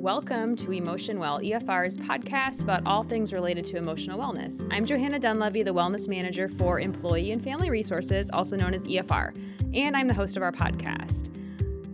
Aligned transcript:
Welcome 0.00 0.54
to 0.56 0.70
Emotion 0.70 1.18
Well, 1.18 1.40
EFR's 1.40 1.98
podcast 1.98 2.62
about 2.62 2.86
all 2.86 3.02
things 3.02 3.32
related 3.32 3.64
to 3.64 3.76
emotional 3.78 4.16
wellness. 4.16 4.64
I'm 4.70 4.86
Johanna 4.86 5.18
Dunlevy, 5.18 5.64
the 5.64 5.74
Wellness 5.74 6.06
Manager 6.06 6.48
for 6.48 6.78
Employee 6.78 7.32
and 7.32 7.42
Family 7.42 7.68
Resources, 7.68 8.30
also 8.30 8.56
known 8.56 8.74
as 8.74 8.86
EFR, 8.86 9.36
and 9.74 9.96
I'm 9.96 10.06
the 10.06 10.14
host 10.14 10.36
of 10.36 10.44
our 10.44 10.52
podcast. 10.52 11.34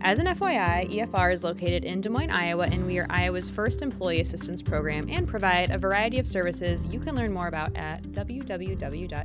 As 0.01 0.19
an 0.19 0.27
FYI, 0.27 0.87
EFR 0.87 1.33
is 1.33 1.43
located 1.43 1.83
in 1.83 1.99
Des 1.99 2.09
Moines, 2.09 2.29
Iowa, 2.29 2.67
and 2.67 2.85
we 2.85 2.99
are 2.99 3.07
Iowa's 3.09 3.49
first 3.49 3.81
employee 3.81 4.21
assistance 4.21 4.61
program 4.61 5.07
and 5.09 5.27
provide 5.27 5.71
a 5.71 5.79
variety 5.79 6.19
of 6.19 6.27
services 6.27 6.85
you 6.85 6.99
can 6.99 7.15
learn 7.15 7.33
more 7.33 7.47
about 7.47 7.75
at 7.75 8.03
www.efr.org. 8.09 9.15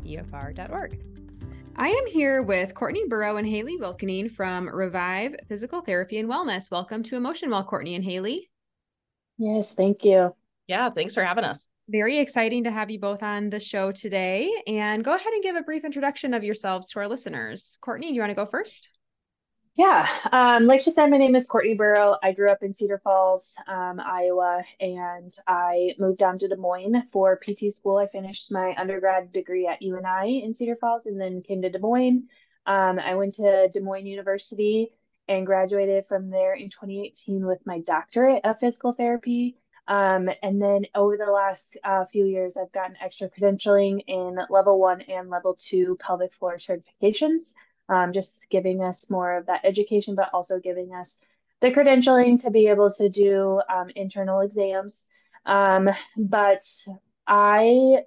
I 1.76 1.88
am 1.88 2.06
here 2.06 2.42
with 2.42 2.74
Courtney 2.74 3.04
Buhrow 3.06 3.38
and 3.38 3.46
Haylee 3.46 3.78
Wilkening 3.78 4.30
from 4.30 4.70
Revive 4.70 5.36
Physical 5.46 5.82
Therapy 5.82 6.16
and 6.16 6.30
Wellness. 6.30 6.70
Welcome 6.70 7.02
to 7.02 7.16
Emotion 7.16 7.50
Well, 7.50 7.64
Courtney 7.64 7.94
and 7.94 8.04
Haylee. 8.04 8.46
Yes, 9.40 9.72
thank 9.72 10.04
you. 10.04 10.34
Yeah, 10.66 10.90
thanks 10.90 11.14
for 11.14 11.24
having 11.24 11.44
us. 11.44 11.66
Very 11.88 12.18
exciting 12.18 12.64
to 12.64 12.70
have 12.70 12.90
you 12.90 13.00
both 13.00 13.22
on 13.22 13.48
the 13.48 13.58
show 13.58 13.90
today. 13.90 14.52
And 14.66 15.02
go 15.02 15.14
ahead 15.14 15.32
and 15.32 15.42
give 15.42 15.56
a 15.56 15.62
brief 15.62 15.82
introduction 15.82 16.34
of 16.34 16.44
yourselves 16.44 16.90
to 16.90 16.98
our 16.98 17.08
listeners. 17.08 17.78
Courtney, 17.80 18.08
do 18.08 18.14
you 18.14 18.20
want 18.20 18.32
to 18.32 18.34
go 18.34 18.44
first? 18.44 18.90
Yeah, 19.76 20.06
um, 20.30 20.66
like 20.66 20.80
she 20.80 20.90
said, 20.90 21.06
my 21.06 21.16
name 21.16 21.34
is 21.34 21.46
Courtney 21.46 21.74
Buhrow. 21.74 22.18
I 22.22 22.32
grew 22.32 22.50
up 22.50 22.62
in 22.62 22.74
Cedar 22.74 23.00
Falls, 23.02 23.54
um, 23.66 23.98
Iowa, 23.98 24.62
and 24.78 25.34
I 25.46 25.94
moved 25.98 26.18
down 26.18 26.36
to 26.36 26.48
Des 26.48 26.56
Moines 26.56 27.04
for 27.10 27.38
PT 27.38 27.72
school. 27.72 27.96
I 27.96 28.08
finished 28.08 28.52
my 28.52 28.74
undergrad 28.77 29.30
degree 29.30 29.66
at 29.66 29.80
UNI 29.80 30.44
in 30.44 30.52
Cedar 30.52 30.77
Falls 30.77 31.06
and 31.06 31.18
then 31.18 31.41
came 31.41 31.62
to 31.62 31.70
Des 31.70 31.78
Moines. 31.78 32.28
Um, 32.66 32.98
I 32.98 33.14
went 33.14 33.32
to 33.36 33.68
Des 33.72 33.80
Moines 33.80 34.04
University 34.04 34.92
and 35.29 35.47
graduated 35.47 36.06
from 36.06 36.30
there 36.30 36.55
in 36.55 36.69
2018 36.69 37.47
with 37.47 37.65
my 37.66 37.80
doctorate 37.80 38.45
of 38.45 38.59
physical 38.59 38.92
therapy. 38.92 39.56
Um, 39.88 40.28
and 40.42 40.61
then 40.61 40.87
over 40.95 41.17
the 41.17 41.31
last 41.31 41.77
uh, 41.83 42.05
few 42.05 42.25
years, 42.27 42.56
I've 42.56 42.72
gotten 42.72 42.97
extra 43.03 43.28
credentialing 43.28 44.05
in 44.06 44.39
level 44.48 44.78
one 44.78 45.00
and 45.03 45.31
level 45.31 45.55
two 45.55 45.97
pelvic 46.00 46.33
floor 46.34 46.55
certifications, 46.55 47.55
um, 47.89 48.12
just 48.12 48.47
giving 48.50 48.83
us 48.83 49.11
more 49.11 49.36
of 49.36 49.47
that 49.47 49.64
education, 49.64 50.14
but 50.14 50.31
also 50.33 50.61
giving 50.61 50.94
us 50.94 51.20
the 51.61 51.70
credentialing 51.70 52.41
to 52.42 52.50
be 52.50 52.69
able 52.69 52.91
to 52.92 53.09
do 53.09 53.61
um, 53.69 53.91
internal 53.97 54.41
exams. 54.41 55.09
Um, 55.44 55.91
but 56.16 56.62
I 57.27 58.03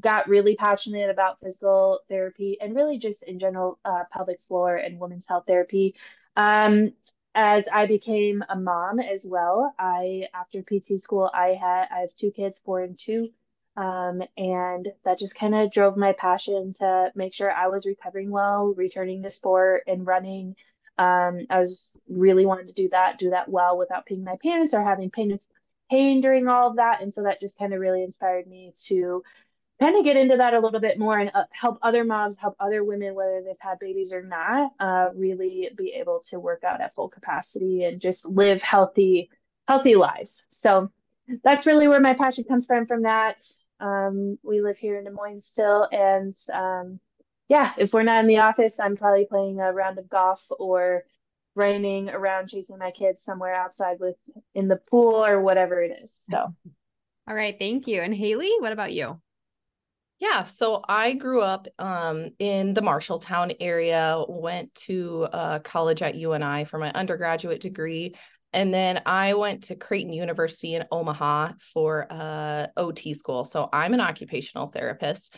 got 0.00 0.28
really 0.28 0.56
passionate 0.56 1.10
about 1.10 1.40
physical 1.40 2.00
therapy 2.08 2.56
and 2.60 2.74
really 2.74 2.96
just 2.96 3.22
in 3.24 3.38
general 3.38 3.78
uh, 3.84 4.04
pelvic 4.12 4.40
floor 4.48 4.76
and 4.76 4.98
women's 4.98 5.26
health 5.26 5.44
therapy 5.46 5.94
um, 6.36 6.92
as 7.34 7.66
I 7.72 7.86
became 7.86 8.44
a 8.48 8.56
mom 8.56 9.00
as 9.00 9.24
well, 9.24 9.74
I 9.78 10.28
after 10.34 10.62
PT 10.62 10.98
school, 11.00 11.30
I 11.32 11.48
had 11.60 11.88
I 11.90 12.00
have 12.00 12.14
two 12.14 12.30
kids, 12.30 12.60
four 12.64 12.80
and 12.82 12.96
two, 12.96 13.30
um, 13.76 14.22
and 14.36 14.88
that 15.04 15.18
just 15.18 15.34
kind 15.34 15.54
of 15.54 15.70
drove 15.72 15.96
my 15.96 16.12
passion 16.12 16.72
to 16.74 17.10
make 17.14 17.34
sure 17.34 17.50
I 17.50 17.68
was 17.68 17.86
recovering 17.86 18.30
well, 18.30 18.74
returning 18.76 19.22
to 19.22 19.28
sport 19.28 19.82
and 19.86 20.06
running. 20.06 20.56
Um, 20.96 21.46
I 21.50 21.58
was 21.60 21.98
really 22.08 22.46
wanted 22.46 22.66
to 22.68 22.72
do 22.72 22.88
that, 22.90 23.16
do 23.18 23.30
that 23.30 23.48
well 23.48 23.76
without 23.76 24.06
peeing 24.06 24.22
my 24.22 24.36
pants 24.42 24.72
or 24.74 24.82
having 24.82 25.10
pain 25.10 25.40
pain 25.90 26.20
during 26.20 26.48
all 26.48 26.70
of 26.70 26.76
that, 26.76 27.02
and 27.02 27.12
so 27.12 27.24
that 27.24 27.40
just 27.40 27.58
kind 27.58 27.74
of 27.74 27.80
really 27.80 28.02
inspired 28.02 28.46
me 28.46 28.72
to 28.86 29.22
kind 29.80 29.96
of 29.96 30.04
get 30.04 30.16
into 30.16 30.36
that 30.36 30.54
a 30.54 30.60
little 30.60 30.80
bit 30.80 30.98
more 30.98 31.18
and 31.18 31.30
uh, 31.34 31.44
help 31.50 31.78
other 31.82 32.04
moms, 32.04 32.36
help 32.38 32.54
other 32.60 32.84
women, 32.84 33.14
whether 33.14 33.42
they've 33.44 33.56
had 33.58 33.78
babies 33.78 34.12
or 34.12 34.22
not, 34.22 34.70
uh, 34.78 35.08
really 35.14 35.68
be 35.76 35.94
able 35.94 36.20
to 36.30 36.38
work 36.38 36.62
out 36.64 36.80
at 36.80 36.94
full 36.94 37.08
capacity 37.08 37.84
and 37.84 38.00
just 38.00 38.24
live 38.24 38.60
healthy, 38.62 39.30
healthy 39.66 39.96
lives. 39.96 40.46
So 40.48 40.90
that's 41.42 41.66
really 41.66 41.88
where 41.88 42.00
my 42.00 42.14
passion 42.14 42.44
comes 42.44 42.66
from. 42.66 42.86
From 42.86 43.02
that, 43.02 43.42
um, 43.80 44.38
we 44.42 44.60
live 44.60 44.78
here 44.78 44.96
in 44.96 45.04
Des 45.04 45.10
Moines 45.10 45.44
still, 45.44 45.88
and 45.90 46.34
um, 46.52 47.00
yeah, 47.48 47.72
if 47.76 47.92
we're 47.92 48.04
not 48.04 48.22
in 48.22 48.28
the 48.28 48.38
office, 48.38 48.78
I'm 48.78 48.96
probably 48.96 49.26
playing 49.26 49.60
a 49.60 49.72
round 49.72 49.98
of 49.98 50.08
golf 50.08 50.46
or 50.50 51.04
running 51.56 52.10
around 52.10 52.48
chasing 52.48 52.78
my 52.78 52.90
kids 52.90 53.22
somewhere 53.22 53.54
outside 53.54 53.98
with 54.00 54.16
in 54.54 54.68
the 54.68 54.80
pool 54.90 55.24
or 55.24 55.40
whatever 55.40 55.82
it 55.82 55.98
is. 56.02 56.16
So. 56.20 56.54
All 57.26 57.34
right, 57.34 57.56
thank 57.58 57.86
you. 57.86 58.02
And 58.02 58.14
Haylee, 58.14 58.60
what 58.60 58.72
about 58.72 58.92
you? 58.92 59.20
Yeah, 60.20 60.44
so 60.44 60.82
I 60.88 61.14
grew 61.14 61.42
up 61.42 61.66
um, 61.78 62.30
in 62.38 62.72
the 62.72 62.80
Marshalltown 62.80 63.56
area, 63.60 64.22
went 64.28 64.74
to 64.86 65.24
uh, 65.24 65.58
college 65.58 66.02
at 66.02 66.14
UNI 66.14 66.64
for 66.64 66.78
my 66.78 66.90
undergraduate 66.92 67.60
degree, 67.60 68.14
and 68.52 68.72
then 68.72 69.02
I 69.04 69.34
went 69.34 69.64
to 69.64 69.74
Creighton 69.74 70.12
University 70.12 70.76
in 70.76 70.84
Omaha 70.92 71.54
for 71.72 72.06
uh, 72.08 72.68
OT 72.76 73.12
school. 73.12 73.44
So 73.44 73.68
I'm 73.72 73.92
an 73.92 74.00
occupational 74.00 74.68
therapist 74.68 75.34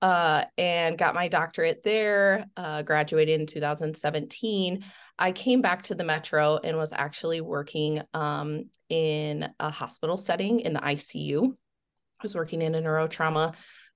uh, 0.00 0.44
and 0.56 0.96
got 0.96 1.16
my 1.16 1.26
doctorate 1.26 1.82
there, 1.82 2.46
uh, 2.56 2.82
graduated 2.82 3.40
in 3.40 3.46
2017. 3.46 4.84
I 5.18 5.32
came 5.32 5.60
back 5.60 5.82
to 5.84 5.96
the 5.96 6.04
Metro 6.04 6.58
and 6.62 6.76
was 6.76 6.92
actually 6.92 7.40
working 7.40 8.02
um, 8.14 8.70
in 8.88 9.48
a 9.58 9.70
hospital 9.70 10.16
setting 10.16 10.60
in 10.60 10.72
the 10.72 10.80
ICU. 10.80 11.48
I 11.50 12.22
was 12.22 12.36
working 12.36 12.62
in 12.62 12.76
a 12.76 12.80
neurotrauma 12.80 13.54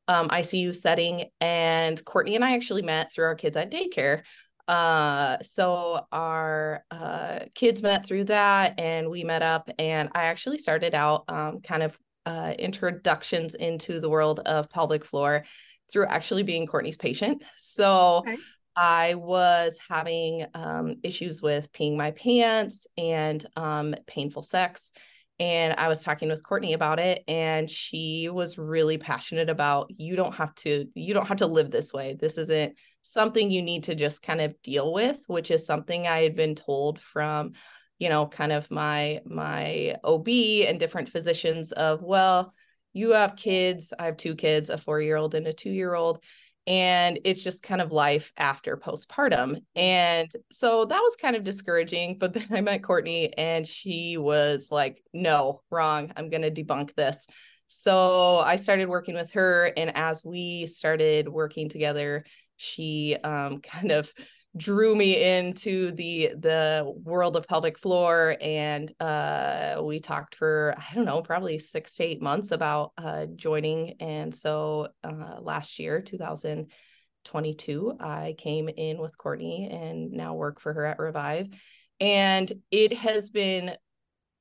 um, 0.08 0.28
ICU 0.28 0.74
setting. 0.74 1.30
And 1.40 2.02
Courtney 2.04 2.34
and 2.34 2.44
I 2.44 2.54
actually 2.54 2.82
met 2.82 3.12
through 3.12 3.26
our 3.26 3.34
kids 3.34 3.56
at 3.56 3.70
daycare. 3.70 4.22
Uh, 4.66 5.36
so 5.42 6.06
our 6.10 6.84
uh, 6.90 7.40
kids 7.54 7.82
met 7.82 8.06
through 8.06 8.24
that 8.24 8.78
and 8.78 9.10
we 9.10 9.24
met 9.24 9.42
up. 9.42 9.70
And 9.78 10.10
I 10.14 10.24
actually 10.24 10.58
started 10.58 10.94
out 10.94 11.24
um, 11.28 11.60
kind 11.60 11.82
of 11.82 11.98
uh, 12.26 12.54
introductions 12.58 13.54
into 13.54 14.00
the 14.00 14.08
world 14.08 14.40
of 14.40 14.70
pelvic 14.70 15.04
floor 15.04 15.44
through 15.92 16.06
actually 16.06 16.42
being 16.42 16.66
Courtney's 16.66 16.96
patient. 16.96 17.42
So 17.58 18.18
okay. 18.26 18.36
I 18.74 19.14
was 19.14 19.78
having 19.88 20.46
um, 20.54 20.96
issues 21.02 21.42
with 21.42 21.70
peeing 21.72 21.96
my 21.96 22.12
pants 22.12 22.86
and 22.96 23.44
um, 23.56 23.94
painful 24.06 24.42
sex 24.42 24.92
and 25.40 25.74
I 25.76 25.88
was 25.88 26.02
talking 26.02 26.28
with 26.28 26.44
Courtney 26.44 26.74
about 26.74 27.00
it 27.00 27.24
and 27.26 27.68
she 27.68 28.28
was 28.28 28.56
really 28.56 28.98
passionate 28.98 29.50
about 29.50 29.90
you 29.90 30.14
don't 30.14 30.34
have 30.34 30.54
to 30.56 30.86
you 30.94 31.12
don't 31.12 31.26
have 31.26 31.38
to 31.38 31.46
live 31.46 31.70
this 31.70 31.92
way. 31.92 32.16
This 32.18 32.38
isn't 32.38 32.76
something 33.02 33.50
you 33.50 33.62
need 33.62 33.84
to 33.84 33.94
just 33.94 34.22
kind 34.22 34.40
of 34.40 34.60
deal 34.62 34.92
with, 34.92 35.18
which 35.26 35.50
is 35.50 35.66
something 35.66 36.06
I 36.06 36.22
had 36.22 36.36
been 36.36 36.54
told 36.54 37.00
from 37.00 37.52
you 37.98 38.08
know 38.08 38.26
kind 38.26 38.52
of 38.52 38.70
my 38.70 39.20
my 39.24 39.96
OB 40.04 40.28
and 40.28 40.78
different 40.78 41.08
physicians 41.08 41.72
of 41.72 42.02
well, 42.02 42.52
you 42.92 43.10
have 43.10 43.34
kids, 43.34 43.92
I 43.98 44.06
have 44.06 44.16
two 44.16 44.36
kids, 44.36 44.70
a 44.70 44.76
4-year-old 44.76 45.34
and 45.34 45.48
a 45.48 45.52
2-year-old 45.52 46.22
and 46.66 47.18
it's 47.24 47.42
just 47.42 47.62
kind 47.62 47.80
of 47.80 47.92
life 47.92 48.32
after 48.36 48.76
postpartum. 48.76 49.60
And 49.76 50.30
so 50.50 50.84
that 50.86 50.98
was 50.98 51.16
kind 51.16 51.36
of 51.36 51.44
discouraging. 51.44 52.18
But 52.18 52.32
then 52.34 52.48
I 52.50 52.60
met 52.60 52.82
Courtney 52.82 53.36
and 53.36 53.66
she 53.66 54.16
was 54.16 54.68
like, 54.70 55.02
no, 55.12 55.62
wrong. 55.70 56.12
I'm 56.16 56.30
going 56.30 56.42
to 56.42 56.50
debunk 56.50 56.94
this. 56.94 57.26
So 57.66 58.38
I 58.38 58.56
started 58.56 58.88
working 58.88 59.14
with 59.14 59.32
her. 59.32 59.72
And 59.76 59.94
as 59.96 60.24
we 60.24 60.66
started 60.66 61.28
working 61.28 61.68
together, 61.68 62.24
she 62.56 63.16
um, 63.22 63.60
kind 63.62 63.90
of 63.90 64.12
drew 64.56 64.94
me 64.94 65.20
into 65.20 65.90
the 65.92 66.30
the 66.38 66.94
world 67.02 67.36
of 67.36 67.48
pelvic 67.48 67.76
floor 67.76 68.36
and 68.40 68.94
uh 69.00 69.80
we 69.82 69.98
talked 69.98 70.36
for 70.36 70.74
i 70.78 70.94
don't 70.94 71.04
know 71.04 71.22
probably 71.22 71.58
six 71.58 71.96
to 71.96 72.04
eight 72.04 72.22
months 72.22 72.52
about 72.52 72.92
uh 72.96 73.26
joining. 73.34 73.94
And 74.00 74.32
so 74.32 74.88
uh 75.02 75.40
last 75.40 75.80
year 75.80 76.00
2022 76.00 77.96
i 77.98 78.36
came 78.38 78.68
in 78.68 78.98
with 78.98 79.18
courtney 79.18 79.68
and 79.72 80.12
now 80.12 80.34
work 80.34 80.60
for 80.60 80.72
her 80.72 80.84
at 80.84 81.00
revive. 81.00 81.48
And 81.98 82.52
it 82.70 82.92
has 82.92 83.30
been 83.30 83.76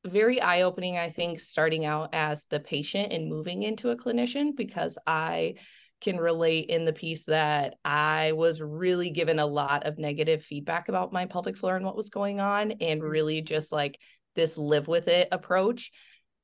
very 0.06 0.42
eye-opening 0.42 0.98
i 0.98 1.10
think 1.10 1.40
starting 1.40 1.86
out 1.86 2.10
as 2.12 2.46
the 2.50 2.60
patient 2.60 3.14
and 3.14 3.30
moving 3.30 3.64
into 3.64 3.90
a 3.90 3.96
clinician 3.96 4.54
because 4.54 4.98
i 5.08 5.54
can 6.04 6.18
relate 6.18 6.70
in 6.70 6.86
the 6.86 6.94
piece 6.94 7.26
that 7.26 7.76
I 7.84 8.34
was 8.34 8.62
really 8.62 9.10
given 9.10 9.40
a 9.40 9.46
lot 9.46 9.86
of 9.86 9.98
negative 9.98 10.44
feedback 10.44 10.90
about 10.90 11.14
my 11.14 11.26
pelvic 11.26 11.58
floor 11.58 11.76
and 11.76 11.86
what 11.86 11.96
was 11.96 12.10
going 12.10 12.40
on, 12.40 12.72
and 12.72 13.02
mm-hmm. 13.02 13.10
really 13.10 13.42
just 13.42 13.72
like 13.72 14.00
this 14.36 14.58
live 14.58 14.88
with 14.88 15.08
it 15.08 15.28
approach. 15.32 15.92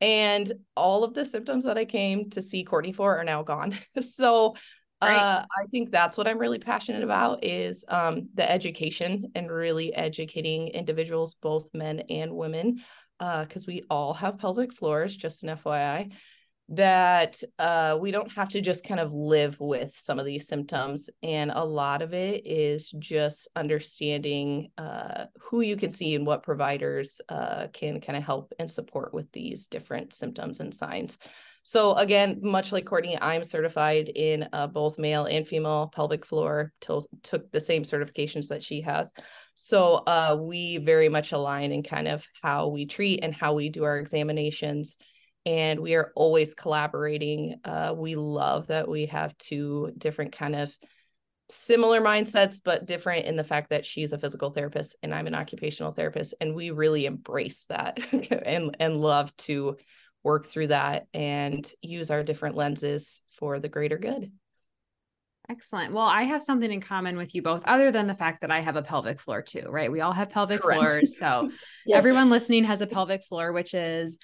And 0.01 0.51
all 0.75 1.03
of 1.03 1.13
the 1.13 1.25
symptoms 1.25 1.65
that 1.65 1.77
I 1.77 1.85
came 1.85 2.29
to 2.31 2.41
see 2.41 2.63
Courtney 2.63 2.94
for 2.94 3.17
are 3.17 3.23
now 3.23 3.44
gone. 3.44 3.77
so 4.01 4.56
uh, 5.01 5.44
I 5.45 5.65
think 5.71 5.91
that's 5.91 6.17
what 6.17 6.27
I'm 6.27 6.39
really 6.39 6.59
passionate 6.59 7.03
about 7.03 7.44
is 7.44 7.85
um, 7.88 8.29
the 8.33 8.50
education 8.50 9.31
and 9.35 9.50
really 9.50 9.94
educating 9.94 10.69
individuals, 10.69 11.35
both 11.35 11.69
men 11.73 12.01
and 12.09 12.33
women, 12.33 12.81
because 13.17 13.63
uh, 13.63 13.67
we 13.67 13.83
all 13.89 14.13
have 14.13 14.39
pelvic 14.39 14.73
floors, 14.73 15.15
just 15.15 15.44
an 15.44 15.57
FYI 15.57 16.12
that 16.71 17.42
uh, 17.57 17.98
we 18.00 18.12
don't 18.12 18.31
have 18.31 18.50
to 18.50 18.62
just 18.62 18.83
kind 18.83 19.00
of 19.00 19.12
live 19.12 19.60
with 19.60 19.98
some 19.98 20.19
of 20.19 20.25
these 20.25 20.48
symptoms. 20.48 21.10
And 21.24 21.51
a 21.51 21.63
lot 21.63 22.04
of 22.04 22.13
it 22.13 22.45
is 22.45 22.92
just 23.00 23.48
understanding 23.56 24.69
uh, 24.77 25.25
who 25.39 25.62
you 25.62 25.75
can 25.75 25.89
see 25.89 26.13
and 26.13 26.27
what 26.27 26.44
providers 26.44 27.21
uh, 27.27 27.68
can 27.74 28.00
kind 28.00 28.18
of 28.18 28.24
help 28.24 28.54
and 28.60 28.69
support 28.69 29.16
with 29.16 29.31
these 29.31 29.68
different 29.68 30.13
symptoms 30.13 30.60
and 30.60 30.74
signs. 30.74 31.18
So 31.63 31.95
again, 31.95 32.39
much 32.42 32.72
like 32.72 32.86
Courtney, 32.86 33.18
I'm 33.19 33.44
certified 33.44 34.10
in 34.10 34.48
uh, 34.54 34.68
both 34.68 34.98
male 34.98 35.25
and 35.25 35.48
female 35.48 35.92
pelvic 35.94 36.25
floor. 36.25 36.72
Took 36.81 37.51
the 37.51 37.60
same 37.60 37.83
certifications 37.83 38.48
that 38.48 38.63
she 38.63 38.81
has. 38.81 39.12
So 39.56 39.95
uh, 40.07 40.38
we 40.39 40.77
very 40.77 41.10
much 41.10 41.31
align 41.31 41.72
in 41.72 41.83
kind 41.83 42.07
of 42.07 42.25
how 42.42 42.69
we 42.69 42.86
treat 42.86 43.24
and 43.24 43.33
how 43.33 43.56
we 43.56 43.69
do 43.69 43.83
our 43.83 44.00
examinations. 44.00 44.98
And 45.45 45.80
we 45.80 45.95
are 45.95 46.12
always 46.15 46.53
collaborating. 46.53 47.59
Uh, 47.63 47.94
we 47.95 48.15
love 48.15 48.68
that 48.68 48.88
we 48.88 49.07
have 49.07 49.38
two 49.38 49.91
different 49.97 50.33
kind 50.33 50.56
of 50.56 50.75
similar 51.50 52.01
mindsets, 52.01 52.62
but 52.63 52.86
different 52.86 53.25
in 53.25 53.36
the 53.36 53.44
fact 53.44 53.71
that 53.71 53.86
she's 53.86 54.13
a 54.13 54.19
physical 54.19 54.51
therapist 54.51 54.95
and 55.01 55.13
I'm 55.13 55.27
an 55.27 55.36
occupational 55.36 55.91
therapist. 55.91 56.36
And 56.39 56.53
we 56.53 56.71
really 56.71 57.06
embrace 57.06 57.65
that 57.69 58.00
and, 58.45 58.75
and 58.80 59.01
love 59.01 59.36
to 59.38 59.77
work 60.24 60.45
through 60.45 60.68
that 60.68 61.07
and 61.13 61.69
use 61.81 62.12
our 62.12 62.24
different 62.24 62.56
lenses 62.56 63.21
for 63.39 63.59
the 63.59 63.69
greater 63.69 63.97
good. 63.97 64.31
Excellent. 65.50 65.94
Well, 65.94 66.06
I 66.06 66.24
have 66.24 66.44
something 66.44 66.71
in 66.71 66.80
common 66.80 67.18
with 67.18 67.33
you 67.33 67.41
both, 67.41 67.63
other 67.65 67.89
than 67.89 68.06
the 68.06 68.13
fact 68.13 68.41
that 68.41 68.51
I 68.51 68.59
have 68.59 68.75
a 68.75 68.83
pelvic 68.83 69.19
floor 69.19 69.41
too, 69.41 69.65
right? 69.68 69.91
We 69.91 70.01
all 70.01 70.13
have 70.13 70.30
pelvic 70.30 70.62
Correct. 70.62 70.80
floors. 70.80 71.18
So 71.18 71.50
yes. 71.88 71.97
everyone 71.97 72.30
listening 72.30 72.65
has 72.65 72.81
a 72.81 72.88
pelvic 72.88 73.24
floor, 73.24 73.51
which 73.51 73.74
is 73.74 74.19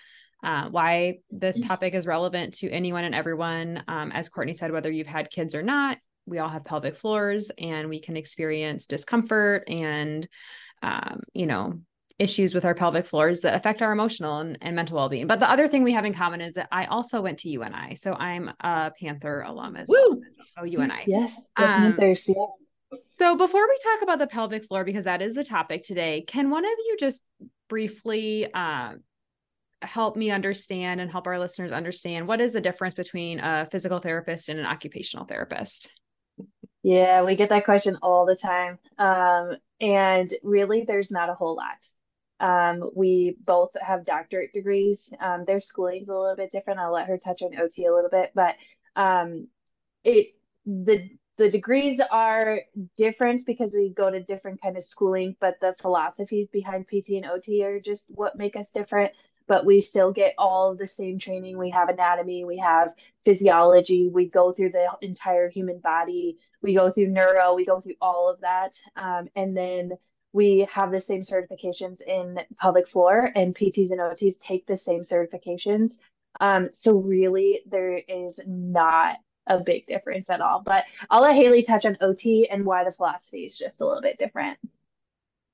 uh, 0.45 0.69
why 0.69 1.17
this 1.31 1.59
mm. 1.59 1.67
topic 1.67 1.95
is 1.95 2.05
relevant 2.05 2.53
to 2.53 2.69
anyone 2.69 3.03
and 3.03 3.15
everyone. 3.15 3.83
Um, 3.87 4.11
as 4.11 4.29
Courtney 4.29 4.53
said, 4.53 4.71
whether 4.71 4.91
you've 4.91 5.07
had 5.07 5.31
kids 5.31 5.55
or 5.55 5.63
not, 5.63 5.97
we 6.27 6.37
all 6.37 6.49
have 6.49 6.63
pelvic 6.63 6.95
floors 6.95 7.51
and 7.57 7.89
we 7.89 7.99
can 7.99 8.15
experience 8.15 8.85
discomfort 8.85 9.63
and, 9.67 10.27
um, 10.83 11.21
you 11.33 11.47
know, 11.47 11.79
issues 12.17 12.53
with 12.53 12.63
our 12.63 12.75
pelvic 12.75 13.05
floors 13.05 13.41
that 13.41 13.55
affect 13.55 13.81
our 13.81 13.91
emotional 13.91 14.37
and, 14.37 14.57
and 14.61 14.75
mental 14.75 14.95
well-being. 14.95 15.27
But 15.27 15.39
the 15.39 15.49
other 15.49 15.67
thing 15.67 15.83
we 15.83 15.93
have 15.93 16.05
in 16.05 16.13
common 16.13 16.41
is 16.41 16.53
that 16.53 16.67
I 16.71 16.85
also 16.85 17.21
went 17.21 17.39
to 17.39 17.49
UNI. 17.49 17.95
So 17.95 18.13
I'm 18.13 18.51
a 18.61 18.91
Panther 18.97 19.41
alum 19.41 19.75
as 19.75 19.89
Woo! 19.89 19.97
well. 19.97 20.19
Oh, 20.59 20.63
UNI. 20.63 21.03
Yes. 21.07 21.35
Um, 21.57 21.65
Panthers, 21.65 22.27
yeah. 22.27 22.35
So 23.09 23.35
before 23.35 23.67
we 23.67 23.77
talk 23.83 24.03
about 24.03 24.19
the 24.19 24.27
pelvic 24.27 24.63
floor, 24.65 24.85
because 24.85 25.05
that 25.05 25.21
is 25.21 25.33
the 25.33 25.43
topic 25.43 25.81
today, 25.81 26.23
can 26.25 26.49
one 26.49 26.63
of 26.63 26.71
you 26.85 26.95
just 26.99 27.23
briefly 27.67 28.47
uh, 28.53 28.93
help 29.85 30.15
me 30.15 30.31
understand 30.31 31.01
and 31.01 31.11
help 31.11 31.27
our 31.27 31.39
listeners 31.39 31.71
understand 31.71 32.27
what 32.27 32.41
is 32.41 32.53
the 32.53 32.61
difference 32.61 32.93
between 32.93 33.39
a 33.39 33.65
physical 33.65 33.99
therapist 33.99 34.49
and 34.49 34.59
an 34.59 34.65
occupational 34.65 35.25
therapist? 35.25 35.89
Yeah, 36.83 37.23
we 37.23 37.35
get 37.35 37.49
that 37.49 37.65
question 37.65 37.97
all 38.01 38.25
the 38.25 38.35
time. 38.35 38.77
Um, 38.97 39.57
and 39.81 40.31
really, 40.43 40.83
there's 40.85 41.09
not 41.09 41.29
a 41.29 41.33
whole 41.33 41.55
lot. 41.55 41.83
Um, 42.39 42.91
we 42.95 43.37
both 43.43 43.71
have 43.81 44.03
doctorate 44.03 44.51
degrees. 44.51 45.11
Um, 45.19 45.45
their 45.45 45.59
schooling's 45.59 46.09
a 46.09 46.15
little 46.15 46.35
bit 46.35 46.51
different. 46.51 46.79
I'll 46.79 46.93
let 46.93 47.07
her 47.07 47.17
touch 47.17 47.41
on 47.41 47.57
OT 47.59 47.85
a 47.85 47.93
little 47.93 48.09
bit, 48.09 48.31
but 48.35 48.55
um, 48.95 49.47
it 50.03 50.35
the 50.65 51.09
the 51.37 51.49
degrees 51.49 51.99
are 52.11 52.61
different 52.95 53.45
because 53.45 53.71
we 53.73 53.89
go 53.89 54.09
to 54.09 54.23
different 54.23 54.61
kind 54.61 54.77
of 54.77 54.83
schooling, 54.83 55.35
but 55.41 55.55
the 55.59 55.75
philosophies 55.81 56.47
behind 56.47 56.87
PT 56.87 57.09
and 57.09 57.25
OT 57.25 57.63
are 57.63 57.79
just 57.79 58.05
what 58.09 58.37
make 58.37 58.55
us 58.55 58.69
different. 58.69 59.11
But 59.47 59.65
we 59.65 59.79
still 59.79 60.11
get 60.11 60.33
all 60.37 60.75
the 60.75 60.87
same 60.87 61.19
training. 61.19 61.57
We 61.57 61.69
have 61.69 61.89
anatomy, 61.89 62.45
we 62.45 62.57
have 62.57 62.93
physiology, 63.23 64.09
we 64.09 64.27
go 64.27 64.51
through 64.51 64.71
the 64.71 64.87
entire 65.01 65.49
human 65.49 65.79
body, 65.79 66.37
we 66.61 66.73
go 66.73 66.91
through 66.91 67.09
neuro, 67.09 67.53
we 67.53 67.65
go 67.65 67.79
through 67.79 67.95
all 68.01 68.29
of 68.29 68.41
that. 68.41 68.75
Um, 68.95 69.27
and 69.35 69.55
then 69.55 69.91
we 70.33 70.67
have 70.71 70.91
the 70.91 70.99
same 70.99 71.21
certifications 71.21 72.01
in 72.01 72.39
pelvic 72.59 72.87
floor 72.87 73.31
and 73.35 73.55
PTs 73.55 73.91
and 73.91 74.01
OTs 74.01 74.39
take 74.39 74.65
the 74.65 74.75
same 74.75 75.01
certifications. 75.01 75.99
Um, 76.41 76.69
so 76.73 76.93
really 76.93 77.61
there 77.67 77.93
is 77.93 78.41
not 78.45 79.17
a 79.47 79.59
big 79.59 79.85
difference 79.85 80.29
at 80.29 80.41
all. 80.41 80.61
But 80.65 80.85
I'll 81.09 81.21
let 81.21 81.35
Haylee 81.35 81.65
touch 81.65 81.85
on 81.85 81.97
OT 82.01 82.49
and 82.49 82.65
why 82.65 82.83
the 82.83 82.91
philosophy 82.91 83.45
is 83.45 83.57
just 83.57 83.79
a 83.79 83.85
little 83.85 84.01
bit 84.01 84.17
different. 84.17 84.57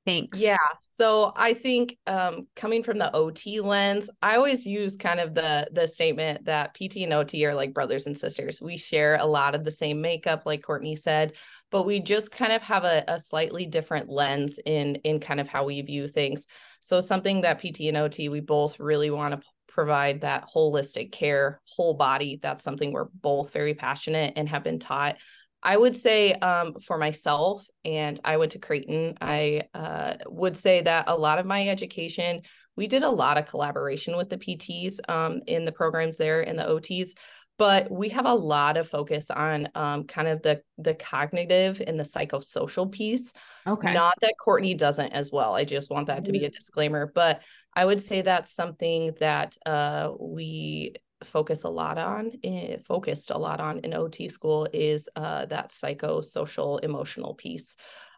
Thanks. 0.05 0.39
Yeah. 0.39 0.57
So 1.01 1.33
I 1.35 1.55
think 1.55 1.97
um, 2.05 2.45
coming 2.55 2.83
from 2.83 2.99
the 2.99 3.11
OT 3.15 3.59
lens, 3.59 4.07
I 4.21 4.35
always 4.35 4.67
use 4.67 4.97
kind 4.97 5.19
of 5.19 5.33
the 5.33 5.67
the 5.71 5.87
statement 5.87 6.45
that 6.45 6.75
PT 6.75 6.97
and 6.97 7.11
OT 7.11 7.43
are 7.47 7.55
like 7.55 7.73
brothers 7.73 8.05
and 8.05 8.15
sisters. 8.15 8.61
We 8.61 8.77
share 8.77 9.15
a 9.15 9.25
lot 9.25 9.55
of 9.55 9.63
the 9.63 9.71
same 9.71 9.99
makeup, 9.99 10.43
like 10.45 10.61
Courtney 10.61 10.95
said, 10.95 11.33
but 11.71 11.87
we 11.87 12.01
just 12.01 12.29
kind 12.29 12.51
of 12.51 12.61
have 12.61 12.83
a, 12.83 13.03
a 13.07 13.17
slightly 13.17 13.65
different 13.65 14.09
lens 14.09 14.59
in 14.63 14.97
in 14.97 15.19
kind 15.19 15.39
of 15.39 15.47
how 15.47 15.65
we 15.65 15.81
view 15.81 16.07
things. 16.07 16.45
So 16.81 16.99
something 16.99 17.41
that 17.41 17.59
PT 17.59 17.87
and 17.87 17.97
OT 17.97 18.29
we 18.29 18.39
both 18.39 18.79
really 18.79 19.09
want 19.09 19.33
to 19.33 19.47
provide 19.67 20.21
that 20.21 20.49
holistic 20.53 21.11
care, 21.11 21.61
whole 21.65 21.95
body. 21.95 22.39
That's 22.43 22.63
something 22.63 22.91
we're 22.91 23.05
both 23.05 23.53
very 23.53 23.73
passionate 23.73 24.33
and 24.35 24.47
have 24.49 24.63
been 24.63 24.77
taught. 24.77 25.17
I 25.63 25.77
would 25.77 25.95
say 25.95 26.33
um, 26.33 26.75
for 26.81 26.97
myself, 26.97 27.65
and 27.85 28.19
I 28.23 28.37
went 28.37 28.53
to 28.53 28.59
Creighton, 28.59 29.17
I 29.21 29.63
uh, 29.73 30.15
would 30.27 30.57
say 30.57 30.81
that 30.81 31.05
a 31.07 31.15
lot 31.15 31.39
of 31.39 31.45
my 31.45 31.67
education, 31.67 32.41
we 32.75 32.87
did 32.87 33.03
a 33.03 33.09
lot 33.09 33.37
of 33.37 33.47
collaboration 33.47 34.17
with 34.17 34.29
the 34.29 34.37
PTs 34.37 34.99
um, 35.09 35.41
in 35.45 35.65
the 35.65 35.71
programs 35.71 36.17
there 36.17 36.41
in 36.41 36.55
the 36.55 36.63
OTs, 36.63 37.11
but 37.57 37.91
we 37.91 38.09
have 38.09 38.25
a 38.25 38.33
lot 38.33 38.75
of 38.75 38.89
focus 38.89 39.29
on 39.29 39.69
um, 39.75 40.05
kind 40.05 40.27
of 40.27 40.41
the 40.41 40.63
the 40.79 40.95
cognitive 40.95 41.79
and 41.85 41.99
the 41.99 42.03
psychosocial 42.03 42.91
piece. 42.91 43.33
Okay. 43.67 43.93
Not 43.93 44.15
that 44.21 44.33
Courtney 44.39 44.73
doesn't 44.73 45.11
as 45.11 45.31
well. 45.31 45.53
I 45.53 45.63
just 45.63 45.91
want 45.91 46.07
that 46.07 46.25
to 46.25 46.31
be 46.31 46.39
mm-hmm. 46.39 46.47
a 46.47 46.49
disclaimer, 46.49 47.11
but 47.13 47.41
I 47.75 47.85
would 47.85 48.01
say 48.01 48.21
that's 48.21 48.51
something 48.51 49.13
that 49.19 49.55
uh, 49.65 50.11
we 50.19 50.95
focus 51.23 51.63
a 51.63 51.69
lot 51.69 51.97
on 51.97 52.31
eh, 52.43 52.77
focused 52.85 53.29
a 53.29 53.37
lot 53.37 53.59
on 53.59 53.79
in 53.79 53.91
ot 53.91 54.29
school 54.29 54.67
is 54.73 55.09
uh, 55.15 55.45
that 55.45 55.69
psychosocial 55.69 56.83
emotional 56.83 57.33
piece 57.33 57.75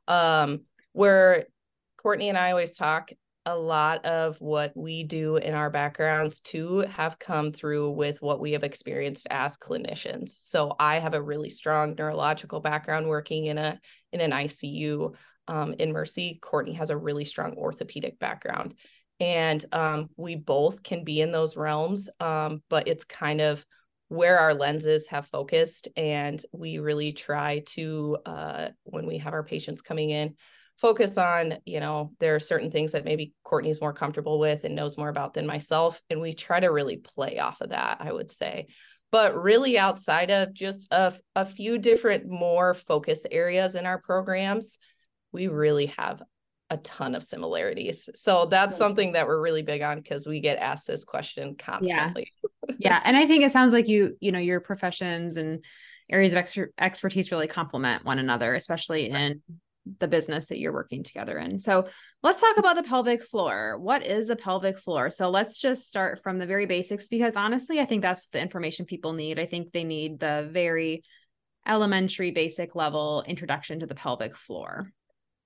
um, 0.08 0.62
where 0.94 1.46
courtney 1.98 2.30
and 2.30 2.38
i 2.38 2.52
always 2.52 2.76
talk 2.76 3.12
a 3.46 3.58
lot 3.58 4.06
of 4.06 4.40
what 4.40 4.72
we 4.76 5.04
do 5.04 5.36
in 5.36 5.54
our 5.54 5.70
backgrounds 5.70 6.40
to 6.40 6.80
have 6.80 7.20
come 7.20 7.52
through 7.52 7.92
with 7.92 8.22
what 8.22 8.40
we 8.40 8.54
have 8.54 8.64
experienced 8.64 9.28
as 9.30 9.58
clinicians. 9.58 10.30
So 10.30 10.76
i 10.80 11.00
have 11.00 11.14
a 11.14 11.22
really 11.22 11.50
strong 11.50 11.96
neurological 11.98 12.62
background 12.62 13.08
working 13.08 13.46
in 13.46 13.58
a 13.58 13.80
in 14.14 14.22
an 14.22 14.32
icu 14.32 15.14
um, 15.48 15.76
in 15.78 15.92
mercy. 15.92 16.40
Courtney 16.42 16.74
has 16.74 16.90
a 16.90 16.98
really 16.98 17.26
strong 17.26 17.56
orthopedic 17.56 18.18
background 18.18 18.76
and 19.20 19.64
um, 19.72 20.10
we 20.18 20.36
both 20.36 20.84
can 20.84 21.04
be 21.04 21.22
in 21.22 21.32
those 21.32 21.56
realms 21.56 22.10
um, 22.20 22.62
but 22.70 22.88
it's 22.88 23.04
kind 23.04 23.42
of 23.42 23.66
where 24.10 24.38
our 24.38 24.54
lenses 24.54 25.08
have 25.08 25.26
focused 25.28 25.88
and 25.98 26.46
we 26.52 26.78
really 26.78 27.14
try 27.14 27.64
to 27.66 28.18
uh, 28.26 28.70
when 28.84 29.08
we 29.08 29.18
have 29.18 29.34
our 29.34 29.44
patients 29.44 29.82
coming 29.82 30.10
in 30.10 30.36
focus 30.78 31.18
on 31.18 31.56
you 31.66 31.80
know 31.80 32.12
there 32.20 32.36
are 32.36 32.40
certain 32.40 32.72
things 32.72 32.92
that 32.92 33.06
maybe 33.06 33.34
courtney's 33.44 33.82
more 33.82 33.94
comfortable 33.94 34.40
with 34.40 34.64
and 34.64 34.76
knows 34.76 34.98
more 34.98 35.10
about 35.10 35.34
than 35.34 35.46
myself 35.46 36.02
and 36.10 36.20
we 36.20 36.34
try 36.34 36.60
to 36.60 36.68
really 36.68 36.98
play 36.98 37.40
off 37.40 37.62
of 37.62 37.70
that 37.70 37.98
i 38.00 38.12
would 38.12 38.32
say. 38.32 38.68
But 39.12 39.40
really 39.40 39.78
outside 39.78 40.32
of 40.32 40.56
just 40.56 40.92
a, 40.92 41.14
a 41.36 41.46
few 41.46 41.78
different 41.78 42.28
more 42.28 42.74
focus 42.74 43.28
areas 43.30 43.76
in 43.76 43.86
our 43.86 44.00
programs 44.00 44.80
we 45.32 45.48
really 45.48 45.86
have 45.98 46.24
a 46.74 46.78
ton 46.78 47.14
of 47.14 47.24
similarities. 47.24 48.10
So 48.16 48.48
that's 48.48 48.76
something 48.76 49.12
that 49.12 49.28
we're 49.28 49.40
really 49.40 49.62
big 49.62 49.82
on 49.84 49.98
because 49.98 50.26
we 50.26 50.40
get 50.40 50.58
asked 50.58 50.88
this 50.88 51.06
question 51.06 51.56
constantly. 51.56 52.32
Yeah. 52.44 52.76
yeah. 52.80 53.02
And 53.06 53.16
I 53.16 53.28
think 53.28 53.44
it 53.44 53.52
sounds 53.52 53.74
like 53.74 53.88
you, 53.88 54.18
you 54.20 54.32
know, 54.32 54.40
your 54.40 54.60
professions 54.60 55.38
and 55.38 55.64
areas 56.10 56.34
of 56.34 56.40
ex- 56.40 56.58
expertise 56.80 57.32
really 57.32 57.48
complement 57.48 58.04
one 58.04 58.18
another, 58.18 58.56
especially 58.56 59.10
in 59.10 59.42
the 60.00 60.08
business 60.08 60.48
that 60.48 60.58
you're 60.58 60.74
working 60.74 61.04
together 61.04 61.38
in. 61.38 61.60
So 61.60 61.88
let's 62.24 62.42
talk 62.42 62.58
about 62.58 62.76
the 62.76 62.84
pelvic 62.84 63.22
floor. 63.22 63.78
What 63.78 64.04
is 64.04 64.30
a 64.30 64.36
pelvic 64.36 64.80
floor? 64.80 65.10
So 65.10 65.30
let's 65.30 65.62
just 65.62 65.88
start 65.88 66.24
from 66.24 66.40
the 66.40 66.46
very 66.46 66.66
basics 66.66 67.08
because 67.08 67.36
honestly, 67.36 67.80
I 67.80 67.86
think 67.86 68.02
that's 68.02 68.28
the 68.30 68.42
information 68.42 68.86
people 68.86 69.14
need. 69.14 69.40
I 69.40 69.46
think 69.46 69.72
they 69.72 69.84
need 69.84 70.20
the 70.20 70.50
very 70.52 71.04
elementary 71.68 72.32
basic 72.32 72.76
level 72.76 73.24
introduction 73.28 73.82
to 73.82 73.86
the 73.86 73.96
pelvic 73.96 74.36
floor. 74.36 74.92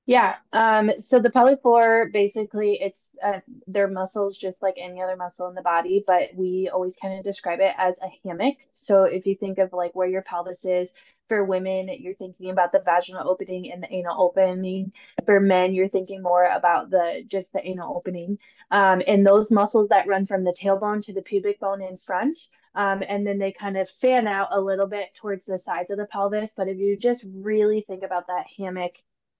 Yeah. 0.07 0.37
Um, 0.53 0.91
so 0.97 1.19
the 1.19 1.29
pelvic 1.29 1.61
floor, 1.61 2.09
basically, 2.13 2.79
it's 2.81 3.09
uh, 3.23 3.41
their 3.67 3.89
muscles 3.89 4.37
just 4.37 4.61
like 4.61 4.75
any 4.79 5.01
other 5.01 5.17
muscle 5.17 5.49
in 5.49 5.55
the 5.55 5.61
body, 5.61 6.03
but 6.07 6.29
we 6.35 6.69
always 6.73 6.95
kind 7.01 7.17
of 7.19 7.25
describe 7.25 7.59
it 7.59 7.73
as 7.77 7.97
a 8.01 8.07
hammock. 8.27 8.55
So 8.71 9.03
if 9.03 9.27
you 9.27 9.35
think 9.35 9.59
of 9.59 9.73
like 9.73 9.95
where 9.95 10.07
your 10.07 10.23
pelvis 10.23 10.65
is, 10.65 10.91
for 11.27 11.43
women, 11.43 11.89
you're 11.99 12.15
thinking 12.15 12.51
about 12.51 12.71
the 12.71 12.79
vaginal 12.85 13.29
opening 13.29 13.71
and 13.71 13.83
the 13.83 13.93
anal 13.93 14.21
opening. 14.21 14.93
For 15.25 15.41
men, 15.41 15.73
you're 15.73 15.89
thinking 15.89 16.21
more 16.23 16.45
about 16.45 16.89
the 16.89 17.23
just 17.29 17.51
the 17.53 17.67
anal 17.67 17.97
opening. 17.97 18.39
Um, 18.71 19.01
and 19.07 19.25
those 19.27 19.51
muscles 19.51 19.89
that 19.89 20.07
run 20.07 20.25
from 20.25 20.45
the 20.45 20.53
tailbone 20.57 21.05
to 21.05 21.13
the 21.13 21.21
pubic 21.21 21.59
bone 21.59 21.81
in 21.81 21.97
front 21.97 22.37
Um, 22.75 23.03
and 23.07 23.27
then 23.27 23.39
they 23.39 23.51
kind 23.51 23.77
of 23.77 23.89
fan 23.89 24.27
out 24.27 24.49
a 24.51 24.61
little 24.61 24.87
bit 24.87 25.13
towards 25.19 25.45
the 25.45 25.57
sides 25.57 25.89
of 25.89 25.97
the 25.97 26.05
pelvis. 26.05 26.51
But 26.55 26.67
if 26.69 26.77
you 26.77 26.95
just 26.95 27.23
really 27.25 27.81
think 27.81 28.03
about 28.03 28.27
that 28.27 28.45
hammock 28.57 28.93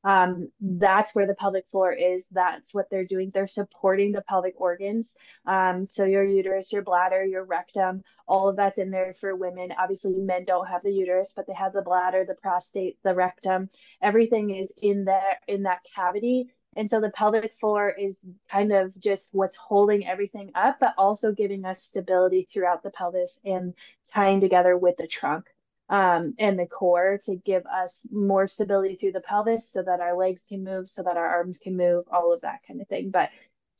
um, 0.03 0.49
that's 0.61 1.13
where 1.13 1.27
the 1.27 1.35
pelvic 1.35 1.67
floor 1.67 1.91
is. 1.91 2.25
That's 2.31 2.73
what 2.73 2.89
they're 2.89 3.05
doing. 3.05 3.31
They're 3.33 3.47
supporting 3.47 4.11
the 4.11 4.21
pelvic 4.21 4.53
organs. 4.57 5.15
Um, 5.45 5.87
so 5.87 6.05
your 6.05 6.23
uterus, 6.23 6.71
your 6.71 6.83
bladder, 6.83 7.25
your 7.25 7.43
rectum, 7.43 8.03
all 8.27 8.49
of 8.49 8.55
that's 8.55 8.77
in 8.77 8.91
there 8.91 9.13
for 9.19 9.35
women. 9.35 9.69
Obviously, 9.77 10.13
men 10.13 10.43
don't 10.45 10.67
have 10.67 10.83
the 10.83 10.91
uterus, 10.91 11.33
but 11.35 11.47
they 11.47 11.53
have 11.53 11.73
the 11.73 11.81
bladder, 11.81 12.25
the 12.25 12.35
prostate, 12.35 12.97
the 13.03 13.13
rectum. 13.13 13.69
Everything 14.01 14.51
is 14.51 14.71
in 14.81 15.05
there 15.05 15.39
in 15.47 15.63
that 15.63 15.81
cavity. 15.95 16.53
And 16.75 16.87
so 16.87 17.01
the 17.01 17.09
pelvic 17.09 17.53
floor 17.59 17.89
is 17.89 18.21
kind 18.51 18.71
of 18.71 18.95
just 18.99 19.29
what's 19.31 19.55
holding 19.55 20.05
everything 20.07 20.51
up, 20.53 20.77
but 20.79 20.93
also 20.97 21.31
giving 21.31 21.65
us 21.65 21.81
stability 21.81 22.47
throughout 22.51 22.83
the 22.83 22.91
pelvis 22.91 23.39
and 23.43 23.73
tying 24.05 24.39
together 24.39 24.77
with 24.77 24.95
the 24.97 25.07
trunk 25.07 25.49
um, 25.89 26.33
and 26.37 26.59
the 26.59 26.65
core 26.65 27.19
to 27.23 27.35
give 27.35 27.65
us 27.65 28.05
more 28.11 28.47
stability 28.47 28.95
through 28.95 29.13
the 29.13 29.21
pelvis 29.21 29.69
so 29.69 29.81
that 29.81 29.99
our 29.99 30.17
legs 30.17 30.43
can 30.47 30.63
move, 30.63 30.87
so 30.87 31.03
that 31.03 31.17
our 31.17 31.27
arms 31.27 31.57
can 31.57 31.77
move, 31.77 32.05
all 32.11 32.33
of 32.33 32.41
that 32.41 32.59
kind 32.67 32.81
of 32.81 32.87
thing. 32.87 33.09
But 33.09 33.29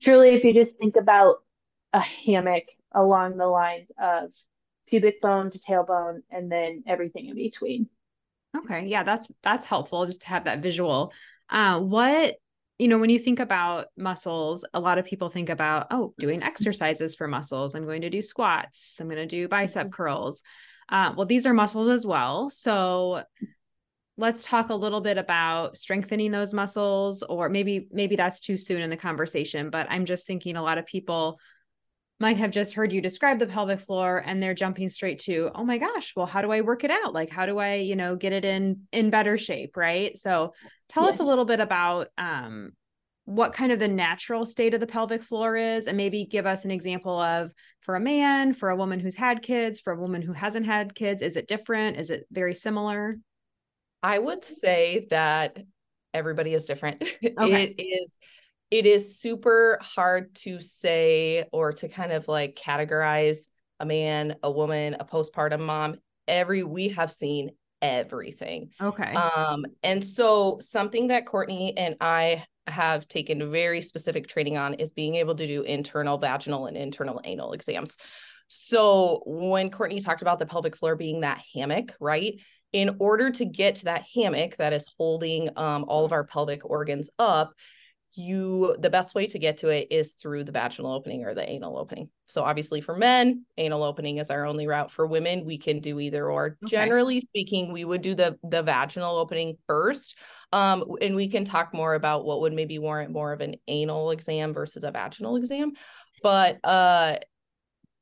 truly, 0.02 0.30
if 0.30 0.44
you 0.44 0.54
just 0.54 0.78
think 0.78 0.96
about 0.96 1.38
a 1.94 2.00
hammock 2.00 2.64
along 2.94 3.38
the 3.38 3.48
lines 3.48 3.92
of 4.00 4.32
pubic 4.88 5.22
bone 5.22 5.50
to 5.50 5.60
tailbone 5.60 6.22
and 6.32 6.52
then 6.52 6.84
everything 6.88 7.28
in 7.28 7.36
between. 7.36 7.88
Okay. 8.56 8.86
Yeah, 8.86 9.04
that's 9.04 9.32
that's 9.44 9.66
helpful 9.66 10.06
just 10.06 10.22
to 10.22 10.28
have 10.28 10.46
that 10.46 10.62
visual. 10.62 11.14
Uh, 11.50 11.80
what 11.80 12.36
you 12.78 12.88
know, 12.88 13.00
when 13.00 13.10
you 13.10 13.18
think 13.18 13.40
about 13.40 13.88
muscles, 13.98 14.64
a 14.74 14.80
lot 14.80 15.00
of 15.00 15.06
people 15.06 15.30
think 15.30 15.50
about, 15.50 15.88
oh, 15.90 16.14
doing 16.20 16.44
exercises 16.44 17.16
for 17.16 17.28
muscles. 17.28 17.74
I'm 17.74 17.86
going 17.86 18.04
to 18.04 18.10
do 18.12 18.22
squats. 18.22 19.00
I'm 19.02 19.08
going 19.08 19.18
to 19.18 19.26
do 19.26 19.48
bicep 19.48 19.88
mm-hmm. 19.88 19.94
curls. 19.94 20.44
Uh, 20.90 21.14
well, 21.16 21.26
these 21.26 21.46
are 21.46 21.54
muscles 21.54 21.90
as 21.90 22.06
well. 22.06 22.50
So 22.50 23.24
let's 24.18 24.44
talk 24.44 24.70
a 24.70 24.76
little 24.76 25.02
bit 25.02 25.18
about 25.18 25.78
strengthening 25.78 26.32
those 26.32 26.54
muscles, 26.54 27.24
or 27.24 27.50
maybe 27.50 27.88
maybe 27.92 28.16
that's 28.16 28.40
too 28.40 28.58
soon 28.58 28.82
in 28.82 28.90
the 28.90 28.98
conversation. 28.98 29.70
But 29.70 29.88
I'm 29.90 30.06
just 30.06 30.26
thinking 30.26 30.56
a 30.56 30.64
lot 30.64 30.78
of 30.78 30.86
people 30.86 31.40
might 32.20 32.38
have 32.38 32.52
just 32.52 32.74
heard 32.74 32.92
you 32.92 33.02
describe 33.02 33.38
the 33.40 33.46
pelvic 33.46 33.80
floor 33.80 34.24
and 34.26 34.42
they're 34.42 34.54
jumping 34.54 34.90
straight 34.90 35.20
to 35.20 35.52
oh 35.54 35.64
my 35.64 35.78
gosh 35.78 36.14
well 36.16 36.26
how 36.26 36.42
do 36.42 36.52
i 36.52 36.62
work 36.62 36.84
it 36.84 36.92
out 36.92 37.14
like 37.14 37.30
how 37.30 37.46
do 37.46 37.58
i 37.58 37.76
you 37.76 37.96
know 37.96 38.16
get 38.16 38.34
it 38.34 38.44
in 38.44 38.82
in 38.92 39.10
better 39.10 39.38
shape 39.38 39.78
right 39.78 40.18
so 40.18 40.54
tell 40.90 41.04
yeah. 41.04 41.10
us 41.10 41.20
a 41.20 41.24
little 41.24 41.46
bit 41.46 41.60
about 41.60 42.08
um 42.18 42.72
what 43.28 43.52
kind 43.52 43.74
of 43.74 43.80
the 43.80 43.90
natural 43.90 44.46
state 44.46 44.74
of 44.74 44.80
the 44.80 44.88
pelvic 44.88 45.22
floor 45.22 45.58
is 45.58 45.88
and 45.88 45.98
maybe 45.98 46.24
give 46.24 46.46
us 46.46 46.64
an 46.64 46.72
example 46.72 47.20
of 47.20 47.52
for 47.82 47.98
a 47.98 48.00
man 48.00 48.54
for 48.54 48.70
a 48.70 48.76
woman 48.76 49.02
who's 49.02 49.18
had 49.18 49.42
kids 49.42 49.82
for 49.82 49.92
a 49.92 50.00
woman 50.00 50.22
who 50.22 50.32
hasn't 50.32 50.66
had 50.66 50.96
kids 50.96 51.22
is 51.22 51.36
it 51.36 51.46
different? 51.46 51.98
Is 51.98 52.10
it 52.10 52.26
very 52.32 52.56
similar? 52.56 53.18
I 54.02 54.18
would 54.18 54.46
say 54.46 55.08
that 55.10 55.58
everybody 56.14 56.54
is 56.54 56.66
different. 56.66 57.04
Okay. 57.38 57.76
it 57.78 57.82
is 57.84 58.18
it 58.72 58.86
is 58.86 59.20
super 59.20 59.78
hard 59.82 60.34
to 60.36 60.62
say 60.62 61.44
or 61.52 61.74
to 61.74 61.90
kind 61.90 62.14
of 62.14 62.30
like 62.30 62.56
categorize 62.56 63.40
a 63.82 63.86
man 63.86 64.38
a 64.42 64.50
woman 64.50 64.96
a 65.02 65.06
postpartum 65.06 65.60
mom. 65.60 65.98
Every 66.30 66.64
we 66.64 66.90
have 66.90 67.12
seen 67.12 67.50
everything. 67.82 68.70
Okay. 68.82 69.14
Um 69.14 69.66
and 69.84 70.02
so 70.02 70.60
something 70.62 71.08
that 71.08 71.26
courtney 71.26 71.76
and 71.76 71.98
i 72.00 72.46
have 72.68 73.08
taken 73.08 73.52
very 73.52 73.82
specific 73.82 74.28
training 74.28 74.58
on 74.58 74.74
is 74.76 74.92
being 74.92 75.16
able 75.16 75.36
to 75.36 75.48
do 75.48 75.64
internal 75.64 76.18
vaginal 76.18 76.68
and 76.68 76.78
internal 76.78 77.22
anal 77.24 77.54
exams. 77.54 77.98
So 78.48 79.24
when 79.26 79.70
Courtney 79.70 80.00
talked 80.00 80.22
about 80.22 80.40
the 80.40 80.46
pelvic 80.46 80.76
floor 80.76 80.96
being 80.96 81.22
that 81.22 81.42
hammock, 81.54 81.96
right? 82.00 82.40
In 82.74 82.98
order 83.00 83.32
to 83.32 83.46
get 83.46 83.76
to 83.78 83.86
that 83.86 84.06
hammock 84.14 84.58
that 84.58 84.74
is 84.74 84.86
holding 84.98 85.50
um, 85.58 85.86
all 85.88 86.06
of 86.06 86.12
our 86.12 86.24
pelvic 86.24 86.64
organs 86.64 87.10
up, 87.20 87.54
you 88.14 88.76
the 88.80 88.90
best 88.90 89.14
way 89.14 89.28
to 89.28 89.40
get 89.40 89.58
to 89.58 89.70
it 89.70 89.88
is 89.92 90.14
through 90.14 90.44
the 90.44 90.52
vaginal 90.52 90.94
opening 90.94 91.24
or 91.26 91.34
the 91.34 91.48
anal 91.48 91.78
opening. 91.78 92.10
So 92.26 92.44
obviously 92.44 92.82
for 92.82 92.96
men, 92.96 93.46
anal 93.58 93.84
opening 93.84 94.18
is 94.18 94.32
our 94.32 94.46
only 94.46 94.68
route. 94.68 94.92
For 94.92 95.06
women, 95.06 95.46
we 95.46 95.58
can 95.58 95.80
do 95.80 96.00
either 96.00 96.30
or. 96.30 96.58
Okay. 96.64 96.76
Generally 96.76 97.22
speaking, 97.22 97.72
we 97.72 97.86
would 97.86 98.02
do 98.02 98.16
the 98.16 98.38
the 98.44 98.64
vaginal 98.64 99.18
opening 99.18 99.58
first. 99.68 100.18
Um, 100.54 100.86
and 101.02 101.16
we 101.16 101.28
can 101.28 101.44
talk 101.46 101.74
more 101.74 101.94
about 101.94 102.26
what 102.26 102.42
would 102.42 102.54
maybe 102.54 102.80
warrant 102.80 103.12
more 103.12 103.34
of 103.34 103.42
an 103.42 103.56
anal 103.68 104.12
exam 104.12 104.54
versus 104.54 104.84
a 104.84 104.92
vaginal 104.92 105.36
exam. 105.36 105.74
But 106.24 106.58
uh 106.64 107.18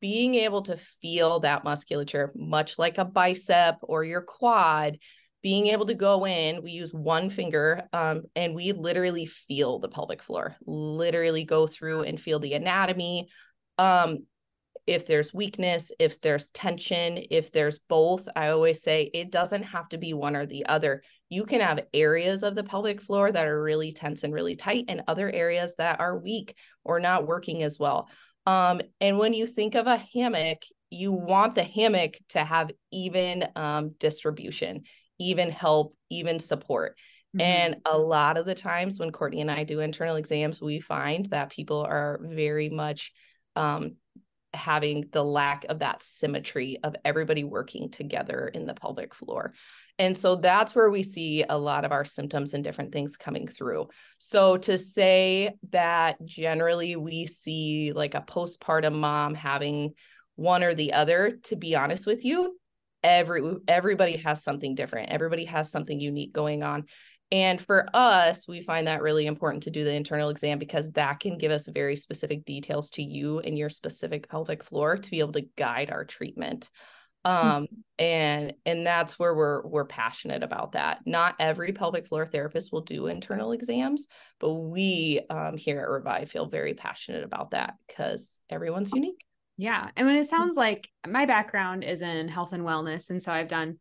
being 0.01 0.35
able 0.35 0.61
to 0.61 0.77
feel 1.01 1.39
that 1.39 1.63
musculature, 1.63 2.31
much 2.35 2.77
like 2.77 2.99
a 2.99 3.05
bicep 3.05 3.77
or 3.81 4.03
your 4.03 4.21
quad, 4.21 4.99
being 5.45 5.67
able 5.67 5.85
to 5.85 5.93
go 5.93 6.25
in, 6.25 6.63
we 6.63 6.71
use 6.71 6.91
one 6.91 7.29
finger 7.29 7.87
um, 7.93 8.23
and 8.35 8.55
we 8.55 8.71
literally 8.71 9.27
feel 9.27 9.77
the 9.77 9.87
pelvic 9.87 10.23
floor, 10.23 10.55
literally 10.65 11.43
go 11.43 11.67
through 11.67 12.01
and 12.01 12.19
feel 12.19 12.39
the 12.39 12.55
anatomy. 12.55 13.29
Um, 13.77 14.25
if 14.87 15.05
there's 15.05 15.35
weakness, 15.35 15.91
if 15.99 16.19
there's 16.19 16.49
tension, 16.49 17.19
if 17.29 17.51
there's 17.51 17.77
both, 17.77 18.27
I 18.35 18.47
always 18.47 18.81
say 18.81 19.03
it 19.13 19.29
doesn't 19.29 19.61
have 19.61 19.87
to 19.89 19.99
be 19.99 20.15
one 20.15 20.35
or 20.35 20.47
the 20.47 20.65
other. 20.65 21.03
You 21.29 21.45
can 21.45 21.61
have 21.61 21.85
areas 21.93 22.41
of 22.41 22.55
the 22.55 22.63
pelvic 22.63 22.99
floor 22.99 23.31
that 23.31 23.45
are 23.45 23.61
really 23.61 23.91
tense 23.91 24.23
and 24.23 24.33
really 24.33 24.55
tight, 24.55 24.85
and 24.87 25.03
other 25.07 25.29
areas 25.29 25.75
that 25.77 25.99
are 25.99 26.17
weak 26.17 26.55
or 26.83 26.99
not 26.99 27.27
working 27.27 27.61
as 27.61 27.77
well. 27.77 28.09
Um, 28.47 28.81
and 28.99 29.19
when 29.19 29.35
you 29.35 29.45
think 29.45 29.75
of 29.75 29.85
a 29.85 30.03
hammock, 30.11 30.63
you 30.89 31.11
want 31.11 31.53
the 31.53 31.63
hammock 31.63 32.15
to 32.29 32.43
have 32.43 32.71
even 32.91 33.47
um, 33.55 33.93
distribution 33.99 34.85
even 35.19 35.51
help, 35.51 35.95
even 36.09 36.39
support. 36.39 36.97
Mm-hmm. 37.35 37.41
And 37.41 37.75
a 37.85 37.97
lot 37.97 38.37
of 38.37 38.45
the 38.45 38.55
times 38.55 38.99
when 38.99 39.11
Courtney 39.11 39.41
and 39.41 39.51
I 39.51 39.63
do 39.63 39.79
internal 39.79 40.15
exams, 40.15 40.61
we 40.61 40.79
find 40.79 41.25
that 41.27 41.51
people 41.51 41.81
are 41.81 42.19
very 42.23 42.69
much 42.69 43.11
um, 43.55 43.95
having 44.53 45.09
the 45.11 45.23
lack 45.23 45.65
of 45.65 45.79
that 45.79 46.01
symmetry 46.01 46.77
of 46.83 46.95
everybody 47.03 47.43
working 47.43 47.89
together 47.89 48.49
in 48.53 48.65
the 48.65 48.73
pelvic 48.73 49.13
floor. 49.13 49.53
And 49.99 50.15
so 50.15 50.35
that's 50.35 50.75
where 50.75 50.89
we 50.89 51.03
see 51.03 51.43
a 51.47 51.57
lot 51.57 51.85
of 51.85 51.91
our 51.91 52.05
symptoms 52.05 52.53
and 52.53 52.63
different 52.63 52.91
things 52.91 53.17
coming 53.17 53.47
through. 53.47 53.89
So 54.17 54.57
to 54.57 54.77
say 54.77 55.55
that 55.71 56.23
generally 56.25 56.95
we 56.95 57.25
see 57.25 57.91
like 57.93 58.13
a 58.13 58.21
postpartum 58.21 58.95
mom 58.95 59.35
having 59.35 59.93
one 60.35 60.63
or 60.63 60.73
the 60.73 60.93
other, 60.93 61.37
to 61.43 61.55
be 61.55 61.75
honest 61.75 62.05
with 62.05 62.25
you, 62.25 62.57
every 63.05 63.57
everybody 63.67 64.17
has 64.17 64.43
something 64.43 64.73
different. 64.75 65.11
Everybody 65.11 65.45
has 65.45 65.69
something 65.69 65.99
unique 65.99 66.33
going 66.33 66.63
on. 66.63 66.85
And 67.31 67.61
for 67.61 67.87
us 67.93 68.47
we 68.47 68.61
find 68.61 68.87
that 68.87 69.01
really 69.01 69.27
important 69.27 69.63
to 69.63 69.71
do 69.71 69.83
the 69.83 69.93
internal 69.93 70.29
exam 70.29 70.59
because 70.59 70.91
that 70.91 71.19
can 71.19 71.37
give 71.37 71.51
us 71.51 71.67
very 71.67 71.95
specific 71.95 72.45
details 72.45 72.89
to 72.91 73.03
you 73.03 73.39
and 73.39 73.57
your 73.57 73.69
specific 73.69 74.27
pelvic 74.27 74.63
floor 74.63 74.97
to 74.97 75.11
be 75.11 75.19
able 75.19 75.33
to 75.33 75.47
guide 75.55 75.91
our 75.91 76.03
treatment. 76.03 76.69
Hmm. 77.25 77.31
um 77.31 77.67
and 77.97 78.53
and 78.65 78.85
that's 78.85 79.17
where 79.17 79.33
we're 79.33 79.65
we're 79.65 79.85
passionate 79.85 80.43
about 80.43 80.73
that. 80.73 80.99
Not 81.05 81.35
every 81.39 81.71
pelvic 81.73 82.07
floor 82.07 82.25
therapist 82.25 82.71
will 82.71 82.81
do 82.81 83.07
internal 83.07 83.51
exams 83.51 84.07
but 84.39 84.53
we 84.53 85.21
um 85.29 85.57
here 85.57 85.79
at 85.79 85.89
revive 85.89 86.31
feel 86.31 86.47
very 86.47 86.73
passionate 86.73 87.23
about 87.23 87.51
that 87.51 87.75
because 87.87 88.39
everyone's 88.49 88.91
unique 88.91 89.24
yeah. 89.57 89.89
And 89.95 90.05
when 90.05 90.17
it 90.17 90.25
sounds 90.25 90.55
like 90.55 90.89
my 91.07 91.25
background 91.25 91.83
is 91.83 92.01
in 92.01 92.27
health 92.27 92.53
and 92.53 92.63
wellness. 92.63 93.09
And 93.09 93.21
so 93.21 93.31
I've 93.31 93.47
done 93.47 93.77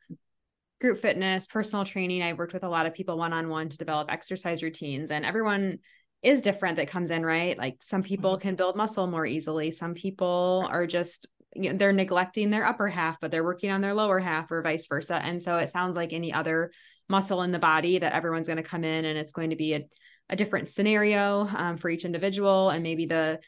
group 0.80 0.98
fitness, 0.98 1.46
personal 1.46 1.84
training. 1.84 2.22
I've 2.22 2.38
worked 2.38 2.52
with 2.52 2.64
a 2.64 2.68
lot 2.68 2.86
of 2.86 2.94
people 2.94 3.16
one 3.16 3.32
on 3.32 3.48
one 3.48 3.68
to 3.68 3.78
develop 3.78 4.10
exercise 4.10 4.62
routines, 4.62 5.10
and 5.10 5.24
everyone 5.24 5.78
is 6.22 6.42
different 6.42 6.76
that 6.76 6.88
comes 6.88 7.10
in, 7.10 7.24
right? 7.24 7.56
Like 7.58 7.76
some 7.80 8.02
people 8.02 8.32
mm-hmm. 8.32 8.42
can 8.42 8.56
build 8.56 8.76
muscle 8.76 9.06
more 9.06 9.26
easily. 9.26 9.70
Some 9.70 9.94
people 9.94 10.66
are 10.70 10.86
just, 10.86 11.26
you 11.54 11.70
know, 11.70 11.76
they're 11.76 11.92
neglecting 11.92 12.50
their 12.50 12.66
upper 12.66 12.88
half, 12.88 13.20
but 13.20 13.30
they're 13.30 13.44
working 13.44 13.70
on 13.70 13.82
their 13.82 13.94
lower 13.94 14.18
half 14.18 14.50
or 14.50 14.62
vice 14.62 14.86
versa. 14.86 15.16
And 15.22 15.42
so 15.42 15.58
it 15.58 15.68
sounds 15.68 15.96
like 15.96 16.14
any 16.14 16.32
other 16.32 16.72
muscle 17.10 17.42
in 17.42 17.52
the 17.52 17.58
body 17.58 17.98
that 17.98 18.14
everyone's 18.14 18.46
going 18.46 18.56
to 18.56 18.62
come 18.62 18.84
in 18.84 19.04
and 19.04 19.18
it's 19.18 19.32
going 19.32 19.50
to 19.50 19.56
be 19.56 19.74
a, 19.74 19.84
a 20.30 20.36
different 20.36 20.68
scenario 20.68 21.46
um, 21.54 21.76
for 21.76 21.90
each 21.90 22.06
individual. 22.06 22.70
And 22.70 22.82
maybe 22.82 23.04
the, 23.04 23.40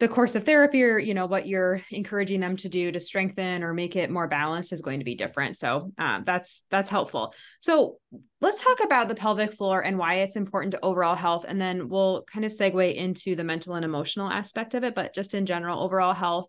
the 0.00 0.08
course 0.08 0.34
of 0.34 0.44
therapy 0.44 0.82
or 0.82 0.98
you 0.98 1.12
know 1.12 1.26
what 1.26 1.46
you're 1.46 1.82
encouraging 1.90 2.40
them 2.40 2.56
to 2.56 2.70
do 2.70 2.90
to 2.90 2.98
strengthen 2.98 3.62
or 3.62 3.74
make 3.74 3.96
it 3.96 4.10
more 4.10 4.26
balanced 4.26 4.72
is 4.72 4.80
going 4.80 4.98
to 4.98 5.04
be 5.04 5.14
different. 5.14 5.56
So 5.56 5.92
um, 5.98 6.22
that's 6.24 6.64
that's 6.70 6.88
helpful. 6.88 7.34
So 7.60 7.98
let's 8.40 8.64
talk 8.64 8.82
about 8.82 9.08
the 9.08 9.14
pelvic 9.14 9.52
floor 9.52 9.82
and 9.82 9.98
why 9.98 10.14
it's 10.16 10.36
important 10.36 10.72
to 10.72 10.84
overall 10.84 11.14
health 11.14 11.44
and 11.46 11.60
then 11.60 11.88
we'll 11.90 12.24
kind 12.24 12.46
of 12.46 12.52
segue 12.52 12.94
into 12.94 13.36
the 13.36 13.44
mental 13.44 13.74
and 13.74 13.84
emotional 13.84 14.30
aspect 14.30 14.74
of 14.74 14.84
it. 14.84 14.94
But 14.94 15.14
just 15.14 15.34
in 15.34 15.44
general 15.44 15.80
overall 15.80 16.14
health 16.14 16.48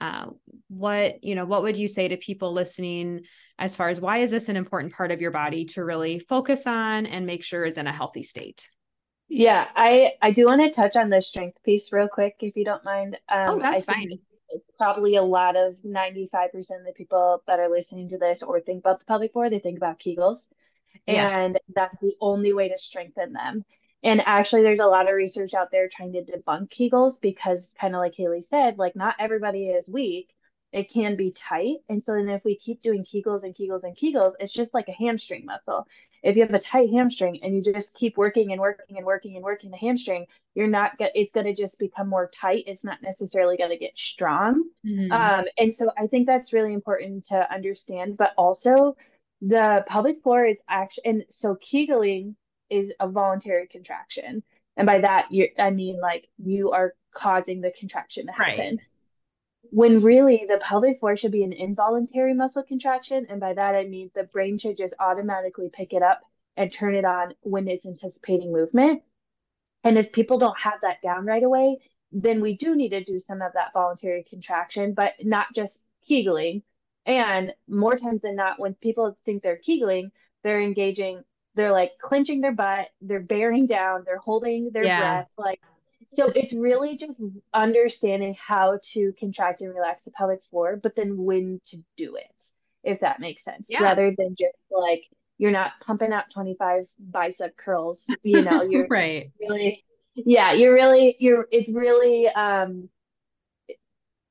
uh, 0.00 0.26
what 0.68 1.22
you 1.22 1.34
know 1.34 1.44
what 1.44 1.62
would 1.62 1.76
you 1.76 1.86
say 1.86 2.08
to 2.08 2.16
people 2.16 2.52
listening 2.52 3.20
as 3.58 3.76
far 3.76 3.88
as 3.88 4.00
why 4.00 4.18
is 4.18 4.30
this 4.30 4.48
an 4.48 4.56
important 4.56 4.94
part 4.94 5.10
of 5.10 5.20
your 5.20 5.30
body 5.30 5.66
to 5.66 5.84
really 5.84 6.18
focus 6.18 6.66
on 6.66 7.06
and 7.06 7.26
make 7.26 7.44
sure 7.44 7.64
is 7.64 7.76
in 7.76 7.86
a 7.86 7.92
healthy 7.92 8.22
state 8.22 8.68
yeah, 9.30 9.68
I 9.76 10.14
I 10.20 10.32
do 10.32 10.46
want 10.46 10.60
to 10.60 10.74
touch 10.74 10.96
on 10.96 11.08
the 11.08 11.20
strength 11.20 11.62
piece 11.62 11.92
real 11.92 12.08
quick, 12.08 12.36
if 12.40 12.56
you 12.56 12.64
don't 12.64 12.84
mind. 12.84 13.16
Um, 13.28 13.48
oh, 13.50 13.58
that's 13.60 13.84
fine. 13.84 14.18
probably 14.76 15.14
a 15.14 15.22
lot 15.22 15.56
of 15.56 15.76
95% 15.76 16.52
of 16.54 16.84
the 16.84 16.92
people 16.96 17.40
that 17.46 17.60
are 17.60 17.70
listening 17.70 18.08
to 18.08 18.18
this 18.18 18.42
or 18.42 18.60
think 18.60 18.80
about 18.80 18.98
the 18.98 19.04
pelvic 19.04 19.32
floor, 19.32 19.48
they 19.48 19.60
think 19.60 19.76
about 19.76 20.00
Kegels. 20.00 20.50
And 21.06 21.54
yes. 21.54 21.62
that's 21.74 21.96
the 22.00 22.14
only 22.20 22.52
way 22.52 22.68
to 22.68 22.76
strengthen 22.76 23.32
them. 23.32 23.64
And 24.02 24.20
actually, 24.26 24.62
there's 24.62 24.80
a 24.80 24.86
lot 24.86 25.08
of 25.08 25.14
research 25.14 25.54
out 25.54 25.70
there 25.70 25.86
trying 25.86 26.12
to 26.14 26.22
debunk 26.22 26.72
Kegels 26.72 27.20
because, 27.20 27.72
kind 27.80 27.94
of 27.94 28.00
like 28.00 28.14
Haylee 28.14 28.42
said, 28.42 28.78
like 28.78 28.96
not 28.96 29.14
everybody 29.20 29.68
is 29.68 29.86
weak. 29.86 30.34
It 30.72 30.90
can 30.90 31.14
be 31.16 31.32
tight. 31.32 31.78
And 31.88 32.02
so 32.02 32.14
then 32.14 32.28
if 32.28 32.44
we 32.44 32.56
keep 32.56 32.80
doing 32.80 33.04
Kegels 33.04 33.42
and 33.44 33.54
Kegels 33.54 33.84
and 33.84 33.96
Kegels, 33.96 34.32
it's 34.40 34.52
just 34.52 34.74
like 34.74 34.88
a 34.88 34.92
hamstring 34.92 35.44
muscle. 35.44 35.86
If 36.22 36.36
you 36.36 36.42
have 36.42 36.54
a 36.54 36.58
tight 36.58 36.90
hamstring 36.90 37.40
and 37.42 37.54
you 37.54 37.72
just 37.72 37.94
keep 37.94 38.16
working 38.16 38.52
and 38.52 38.60
working 38.60 38.96
and 38.96 39.06
working 39.06 39.36
and 39.36 39.44
working 39.44 39.70
the 39.70 39.76
hamstring, 39.76 40.26
you're 40.54 40.66
not 40.66 40.98
get 40.98 41.12
it's 41.14 41.32
going 41.32 41.46
to 41.46 41.54
just 41.54 41.78
become 41.78 42.08
more 42.08 42.28
tight. 42.28 42.64
It's 42.66 42.84
not 42.84 43.02
necessarily 43.02 43.56
going 43.56 43.70
to 43.70 43.76
get 43.76 43.96
strong. 43.96 44.64
Mm-hmm. 44.86 45.12
Um, 45.12 45.44
and 45.58 45.72
so 45.72 45.90
I 45.98 46.06
think 46.06 46.26
that's 46.26 46.52
really 46.52 46.74
important 46.74 47.24
to 47.28 47.52
understand. 47.52 48.16
But 48.16 48.32
also, 48.36 48.96
the 49.40 49.84
pelvic 49.86 50.22
floor 50.22 50.44
is 50.44 50.58
actually, 50.68 51.04
and 51.06 51.24
so 51.30 51.56
Kegeling 51.56 52.34
is 52.68 52.92
a 53.00 53.08
voluntary 53.08 53.66
contraction. 53.66 54.42
And 54.76 54.86
by 54.86 55.00
that, 55.00 55.26
you 55.30 55.48
I 55.58 55.70
mean 55.70 56.00
like 56.00 56.28
you 56.38 56.70
are 56.72 56.94
causing 57.12 57.60
the 57.60 57.72
contraction 57.78 58.26
to 58.26 58.32
happen. 58.32 58.76
Right. 58.76 58.80
When 59.70 60.02
really 60.02 60.44
the 60.48 60.58
pelvic 60.58 61.00
floor 61.00 61.16
should 61.16 61.32
be 61.32 61.44
an 61.44 61.52
involuntary 61.52 62.34
muscle 62.34 62.62
contraction. 62.62 63.26
And 63.28 63.40
by 63.40 63.54
that, 63.54 63.74
I 63.74 63.84
mean 63.86 64.10
the 64.14 64.24
brain 64.24 64.58
should 64.58 64.76
just 64.76 64.94
automatically 64.98 65.70
pick 65.72 65.92
it 65.92 66.02
up 66.02 66.20
and 66.56 66.70
turn 66.70 66.94
it 66.94 67.04
on 67.04 67.34
when 67.40 67.68
it's 67.68 67.86
anticipating 67.86 68.52
movement. 68.52 69.02
And 69.84 69.96
if 69.96 70.12
people 70.12 70.38
don't 70.38 70.58
have 70.58 70.80
that 70.82 71.00
down 71.00 71.24
right 71.24 71.42
away, 71.42 71.78
then 72.12 72.40
we 72.40 72.54
do 72.54 72.74
need 72.74 72.90
to 72.90 73.02
do 73.02 73.18
some 73.18 73.40
of 73.40 73.52
that 73.54 73.72
voluntary 73.72 74.24
contraction, 74.28 74.94
but 74.94 75.14
not 75.22 75.46
just 75.54 75.86
Kegeling. 76.08 76.62
And 77.06 77.54
more 77.68 77.96
times 77.96 78.22
than 78.22 78.36
not, 78.36 78.58
when 78.58 78.74
people 78.74 79.16
think 79.24 79.42
they're 79.42 79.58
Kegeling, 79.58 80.10
they're 80.42 80.60
engaging 80.60 81.22
they're 81.54 81.72
like 81.72 81.98
clenching 81.98 82.40
their 82.40 82.52
butt, 82.52 82.88
they're 83.00 83.20
bearing 83.20 83.66
down, 83.66 84.02
they're 84.04 84.18
holding 84.18 84.70
their 84.72 84.84
yeah. 84.84 85.00
breath. 85.00 85.28
Like, 85.36 85.60
so 86.12 86.26
it's 86.26 86.52
really 86.52 86.96
just 86.96 87.20
understanding 87.54 88.36
how 88.38 88.78
to 88.92 89.12
contract 89.18 89.60
and 89.60 89.72
relax 89.72 90.02
the 90.02 90.10
pelvic 90.10 90.42
floor, 90.42 90.78
but 90.82 90.96
then 90.96 91.16
when 91.16 91.60
to 91.64 91.76
do 91.96 92.16
it, 92.16 92.42
if 92.82 93.00
that 93.00 93.20
makes 93.20 93.44
sense, 93.44 93.68
yeah. 93.70 93.82
rather 93.82 94.12
than 94.16 94.34
just 94.38 94.56
like 94.70 95.04
you're 95.38 95.52
not 95.52 95.72
pumping 95.86 96.12
out 96.12 96.24
25 96.32 96.84
bicep 96.98 97.56
curls, 97.56 98.06
you 98.22 98.42
know, 98.42 98.62
you're 98.70 98.88
right. 98.88 99.30
Really, 99.40 99.84
yeah, 100.14 100.52
you're 100.52 100.74
really, 100.74 101.14
you're, 101.20 101.46
it's 101.52 101.72
really, 101.72 102.28
um, 102.28 102.88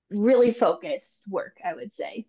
really 0.09 0.51
focused 0.51 1.21
work, 1.29 1.57
I 1.63 1.73
would 1.75 1.93
say. 1.93 2.25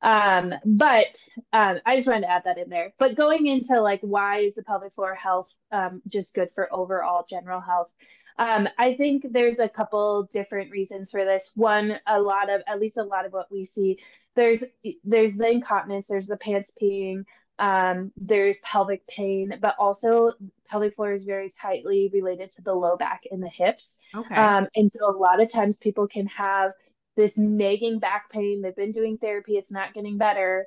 Um, 0.00 0.54
but 0.64 1.16
um, 1.52 1.80
I 1.84 1.96
just 1.96 2.06
wanted 2.06 2.22
to 2.22 2.30
add 2.30 2.44
that 2.44 2.58
in 2.58 2.68
there. 2.68 2.92
But 2.98 3.16
going 3.16 3.46
into 3.46 3.80
like 3.80 4.00
why 4.02 4.40
is 4.40 4.54
the 4.54 4.62
pelvic 4.62 4.94
floor 4.94 5.14
health 5.14 5.50
um, 5.72 6.02
just 6.06 6.34
good 6.34 6.52
for 6.54 6.72
overall 6.72 7.24
general 7.28 7.60
health? 7.60 7.88
Um, 8.36 8.68
I 8.78 8.94
think 8.94 9.26
there's 9.30 9.60
a 9.60 9.68
couple 9.68 10.24
different 10.24 10.70
reasons 10.70 11.10
for 11.10 11.24
this. 11.24 11.50
One, 11.54 11.98
a 12.06 12.20
lot 12.20 12.50
of 12.50 12.62
at 12.66 12.80
least 12.80 12.96
a 12.96 13.04
lot 13.04 13.26
of 13.26 13.32
what 13.32 13.50
we 13.50 13.64
see 13.64 13.98
there's 14.34 14.64
there's 15.04 15.34
the 15.34 15.48
incontinence, 15.48 16.06
there's 16.06 16.26
the 16.26 16.36
pants 16.36 16.72
peeing, 16.80 17.24
um, 17.58 18.12
there's 18.16 18.56
pelvic 18.62 19.06
pain, 19.06 19.58
but 19.60 19.74
also 19.78 20.32
pelvic 20.68 20.96
floor 20.96 21.12
is 21.12 21.22
very 21.22 21.50
tightly 21.50 22.10
related 22.12 22.50
to 22.50 22.62
the 22.62 22.74
low 22.74 22.96
back 22.96 23.22
and 23.30 23.42
the 23.42 23.48
hips. 23.48 23.98
Okay. 24.14 24.34
Um, 24.34 24.66
and 24.74 24.90
so 24.90 25.08
a 25.08 25.16
lot 25.16 25.40
of 25.40 25.50
times 25.50 25.76
people 25.76 26.08
can 26.08 26.26
have 26.26 26.72
this 27.16 27.38
nagging 27.38 28.00
back 28.00 28.30
pain. 28.30 28.60
They've 28.60 28.74
been 28.74 28.90
doing 28.90 29.18
therapy, 29.18 29.56
it's 29.56 29.70
not 29.70 29.94
getting 29.94 30.18
better. 30.18 30.66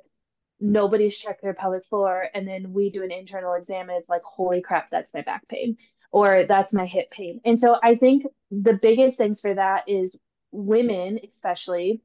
Nobody's 0.60 1.16
checked 1.16 1.42
their 1.42 1.54
pelvic 1.54 1.84
floor. 1.84 2.28
And 2.34 2.48
then 2.48 2.72
we 2.72 2.90
do 2.90 3.04
an 3.04 3.12
internal 3.12 3.54
exam 3.54 3.90
and 3.90 3.98
it's 3.98 4.08
like, 4.08 4.22
holy 4.22 4.60
crap, 4.60 4.90
that's 4.90 5.12
my 5.14 5.20
back 5.20 5.46
pain 5.48 5.76
or 6.10 6.44
that's 6.44 6.72
my 6.72 6.86
hip 6.86 7.10
pain. 7.10 7.40
And 7.44 7.58
so 7.58 7.78
I 7.82 7.94
think 7.94 8.26
the 8.50 8.78
biggest 8.80 9.16
things 9.16 9.40
for 9.40 9.54
that 9.54 9.88
is 9.88 10.16
women, 10.50 11.20
especially, 11.26 12.00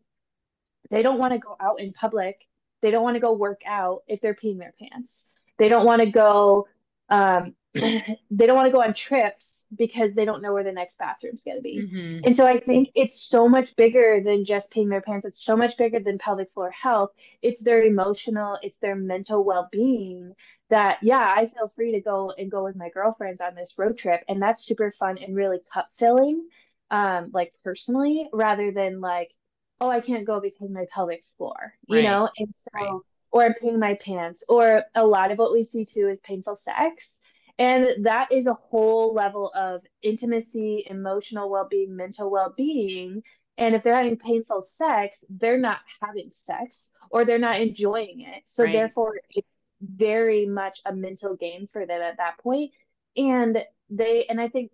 they 0.90 1.02
don't 1.02 1.20
want 1.20 1.34
to 1.34 1.40
go 1.40 1.56
out 1.60 1.80
in 1.80 1.94
public. 1.94 2.48
They 2.82 2.92
don't 2.92 3.04
want 3.04 3.16
to 3.16 3.22
go 3.22 3.34
work 3.34 3.62
out 3.66 4.04
if 4.08 4.20
they're 4.22 4.34
peeing 4.34 4.60
their 4.60 4.74
pants. 4.78 5.32
They 5.58 5.70
don't 5.70 5.86
want 5.86 6.02
to 6.02 6.10
go 6.10 6.68
um, 7.10 7.56
they 8.32 8.46
don't 8.46 8.56
want 8.56 8.68
to 8.68 8.72
go 8.72 8.84
on 8.84 8.94
trips 8.94 9.66
because 9.76 10.14
they 10.14 10.26
don't 10.26 10.44
know 10.44 10.54
where 10.54 10.64
the 10.64 10.72
next 10.72 10.98
bathroom's 11.00 11.42
going 11.42 11.58
to 11.58 11.64
be. 11.64 11.80
Mm-hmm. 11.80 12.26
And 12.26 12.36
so 12.36 12.46
I 12.46 12.60
think 12.60 12.90
it's 12.94 13.22
so 13.22 13.50
much 13.50 13.76
bigger 13.76 14.22
than 14.24 14.44
just 14.44 14.72
peeing 14.72 14.90
their 14.90 15.02
pants. 15.02 15.26
It's 15.26 15.44
so 15.44 15.58
much 15.58 15.76
bigger 15.78 16.00
than 16.00 16.20
pelvic 16.20 16.50
floor 16.50 16.70
health. 16.70 17.12
It's 17.42 17.62
their 17.62 17.84
emotional, 17.84 18.60
it's 18.62 18.78
their 18.80 18.96
mental 18.96 19.44
well 19.44 19.68
being 19.72 20.34
that, 20.70 21.00
yeah, 21.02 21.34
I 21.36 21.48
feel 21.48 21.68
free 21.68 21.94
to 21.94 22.02
go 22.02 22.32
and 22.38 22.52
go 22.52 22.64
with 22.64 22.76
my 22.76 22.90
girlfriends 22.90 23.42
on 23.42 23.56
this 23.56 23.74
road 23.78 23.98
trip. 23.98 24.22
And 24.28 24.42
that's 24.42 24.64
super 24.64 24.92
fun 24.92 25.18
and 25.18 25.36
really 25.36 25.60
cup 25.74 25.90
filling, 25.94 26.48
um, 26.92 27.32
like 27.34 27.54
personally, 27.64 28.30
rather 28.32 28.72
than 28.72 29.02
like, 29.02 29.34
oh, 29.82 29.90
I 29.90 30.00
can't 30.00 30.26
go 30.26 30.40
because 30.40 30.70
my 30.70 30.86
pelvic 30.94 31.24
floor, 31.38 31.74
you 31.88 31.98
right. 31.98 32.04
know? 32.04 32.30
And 32.38 32.54
so, 32.54 32.70
right. 32.76 33.00
or 33.32 33.44
I'm 33.44 33.54
peeing 33.54 33.80
my 33.80 33.96
pants, 33.96 34.44
or 34.48 34.84
a 34.94 35.06
lot 35.06 35.32
of 35.32 35.40
what 35.40 35.52
we 35.52 35.64
see 35.64 35.86
too 35.86 36.08
is 36.08 36.20
painful 36.20 36.54
sex 36.54 37.20
and 37.60 38.06
that 38.06 38.32
is 38.32 38.48
a 38.48 38.54
whole 38.54 39.14
level 39.14 39.52
of 39.56 39.82
intimacy, 40.02 40.86
emotional 40.90 41.50
well 41.50 41.68
being, 41.70 41.96
mental 41.96 42.32
well 42.32 42.54
being. 42.56 43.22
And 43.58 43.76
if 43.76 43.84
they're 43.84 43.94
having 43.94 44.18
painful 44.18 44.62
sex, 44.62 45.24
they're 45.30 45.60
not 45.60 45.80
having 46.02 46.32
sex 46.32 46.90
or 47.12 47.24
they're 47.24 47.38
not 47.38 47.62
enjoying 47.62 48.22
it. 48.22 48.42
So, 48.46 48.64
right. 48.64 48.74
therefore, 48.74 49.20
it's 49.30 49.52
very 49.82 50.48
much 50.48 50.80
a 50.86 50.96
mental 50.96 51.36
game 51.36 51.68
for 51.72 51.86
them 51.86 52.02
at 52.02 52.18
that 52.18 52.40
point. 52.40 52.72
And 53.16 53.64
they, 53.90 54.26
and 54.28 54.42
I 54.42 54.48
think 54.48 54.72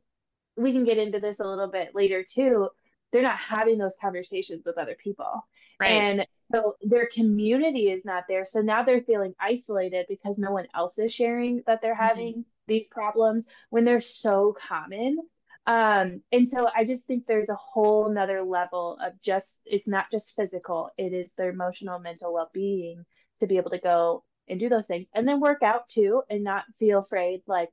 we 0.55 0.71
can 0.71 0.85
get 0.85 0.97
into 0.97 1.19
this 1.19 1.41
a 1.41 1.47
little 1.47 1.67
bit 1.67 1.93
later 1.93 2.23
too. 2.23 2.69
They're 3.11 3.21
not 3.23 3.39
having 3.39 3.77
those 3.77 3.95
conversations 3.99 4.63
with 4.65 4.77
other 4.77 4.95
people. 4.95 5.45
Right. 5.79 5.91
And 5.91 6.27
so 6.51 6.75
their 6.81 7.07
community 7.07 7.89
is 7.89 8.03
not 8.03 8.25
there. 8.27 8.43
So 8.43 8.59
now 8.59 8.83
they're 8.83 9.01
feeling 9.01 9.33
isolated 9.39 10.07
because 10.09 10.37
no 10.37 10.51
one 10.51 10.67
else 10.75 10.97
is 10.99 11.13
sharing 11.13 11.63
that 11.67 11.81
they're 11.81 11.93
mm-hmm. 11.93 12.03
having 12.03 12.33
mm-hmm 12.33 12.41
these 12.69 12.85
problems 12.85 13.45
when 13.69 13.83
they're 13.83 13.99
so 13.99 14.55
common. 14.65 15.17
Um, 15.65 16.21
and 16.31 16.47
so 16.47 16.69
I 16.73 16.85
just 16.85 17.05
think 17.05 17.25
there's 17.25 17.49
a 17.49 17.55
whole 17.55 18.09
nother 18.09 18.41
level 18.41 18.97
of 19.03 19.19
just, 19.19 19.61
it's 19.65 19.87
not 19.87 20.09
just 20.09 20.33
physical, 20.35 20.89
it 20.97 21.11
is 21.11 21.33
their 21.33 21.49
emotional, 21.49 21.99
mental 21.99 22.33
well 22.33 22.49
being 22.53 23.03
to 23.41 23.47
be 23.47 23.57
able 23.57 23.71
to 23.71 23.79
go 23.79 24.23
and 24.47 24.59
do 24.59 24.69
those 24.69 24.87
things 24.87 25.05
and 25.13 25.27
then 25.27 25.41
work 25.41 25.61
out 25.61 25.87
too 25.87 26.23
and 26.29 26.43
not 26.43 26.63
feel 26.77 26.99
afraid. 26.99 27.41
Like, 27.45 27.69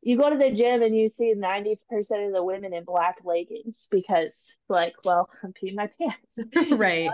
you 0.00 0.16
go 0.16 0.30
to 0.30 0.36
the 0.36 0.50
gym 0.50 0.82
and 0.82 0.96
you 0.96 1.08
see 1.08 1.34
90% 1.36 1.76
of 2.26 2.32
the 2.32 2.42
women 2.42 2.72
in 2.72 2.84
black 2.84 3.16
leggings 3.24 3.88
because 3.90 4.48
like 4.68 4.94
well 5.04 5.28
i'm 5.42 5.52
peeing 5.52 5.74
my 5.74 5.88
pants 5.98 6.38
right 6.78 7.10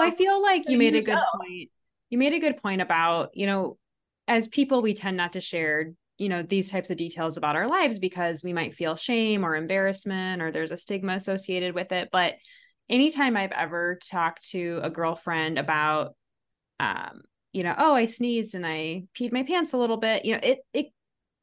well 0.00 0.08
i 0.08 0.14
feel 0.14 0.42
like 0.42 0.68
you 0.68 0.78
made 0.78 0.94
a 0.94 1.02
good 1.02 1.18
point. 1.40 1.70
You 2.10 2.18
made 2.18 2.32
a 2.32 2.40
good 2.40 2.56
point 2.56 2.80
about 2.80 3.30
you 3.34 3.46
know 3.46 3.78
as 4.26 4.48
people 4.48 4.82
we 4.82 4.94
tend 4.94 5.16
not 5.16 5.34
to 5.34 5.40
share 5.40 5.92
you 6.18 6.28
know 6.28 6.42
these 6.42 6.70
types 6.70 6.90
of 6.90 6.96
details 6.96 7.36
about 7.36 7.56
our 7.56 7.68
lives 7.68 7.98
because 7.98 8.42
we 8.42 8.52
might 8.52 8.74
feel 8.74 8.96
shame 8.96 9.44
or 9.44 9.56
embarrassment 9.56 10.42
or 10.42 10.50
there's 10.50 10.72
a 10.72 10.76
stigma 10.76 11.14
associated 11.14 11.74
with 11.74 11.92
it. 11.92 12.08
But 12.12 12.34
anytime 12.90 13.36
i've 13.36 13.52
ever 13.52 13.98
talked 14.02 14.50
to 14.50 14.80
a 14.82 14.90
girlfriend 14.90 15.58
about 15.58 16.14
um 16.80 17.22
you 17.52 17.62
know 17.62 17.74
oh 17.78 17.94
i 17.94 18.04
sneezed 18.04 18.54
and 18.54 18.66
i 18.66 19.04
peed 19.14 19.32
my 19.32 19.44
pants 19.44 19.72
a 19.72 19.78
little 19.78 19.96
bit 19.96 20.24
you 20.24 20.32
know 20.32 20.40
it 20.42 20.58
it 20.74 20.86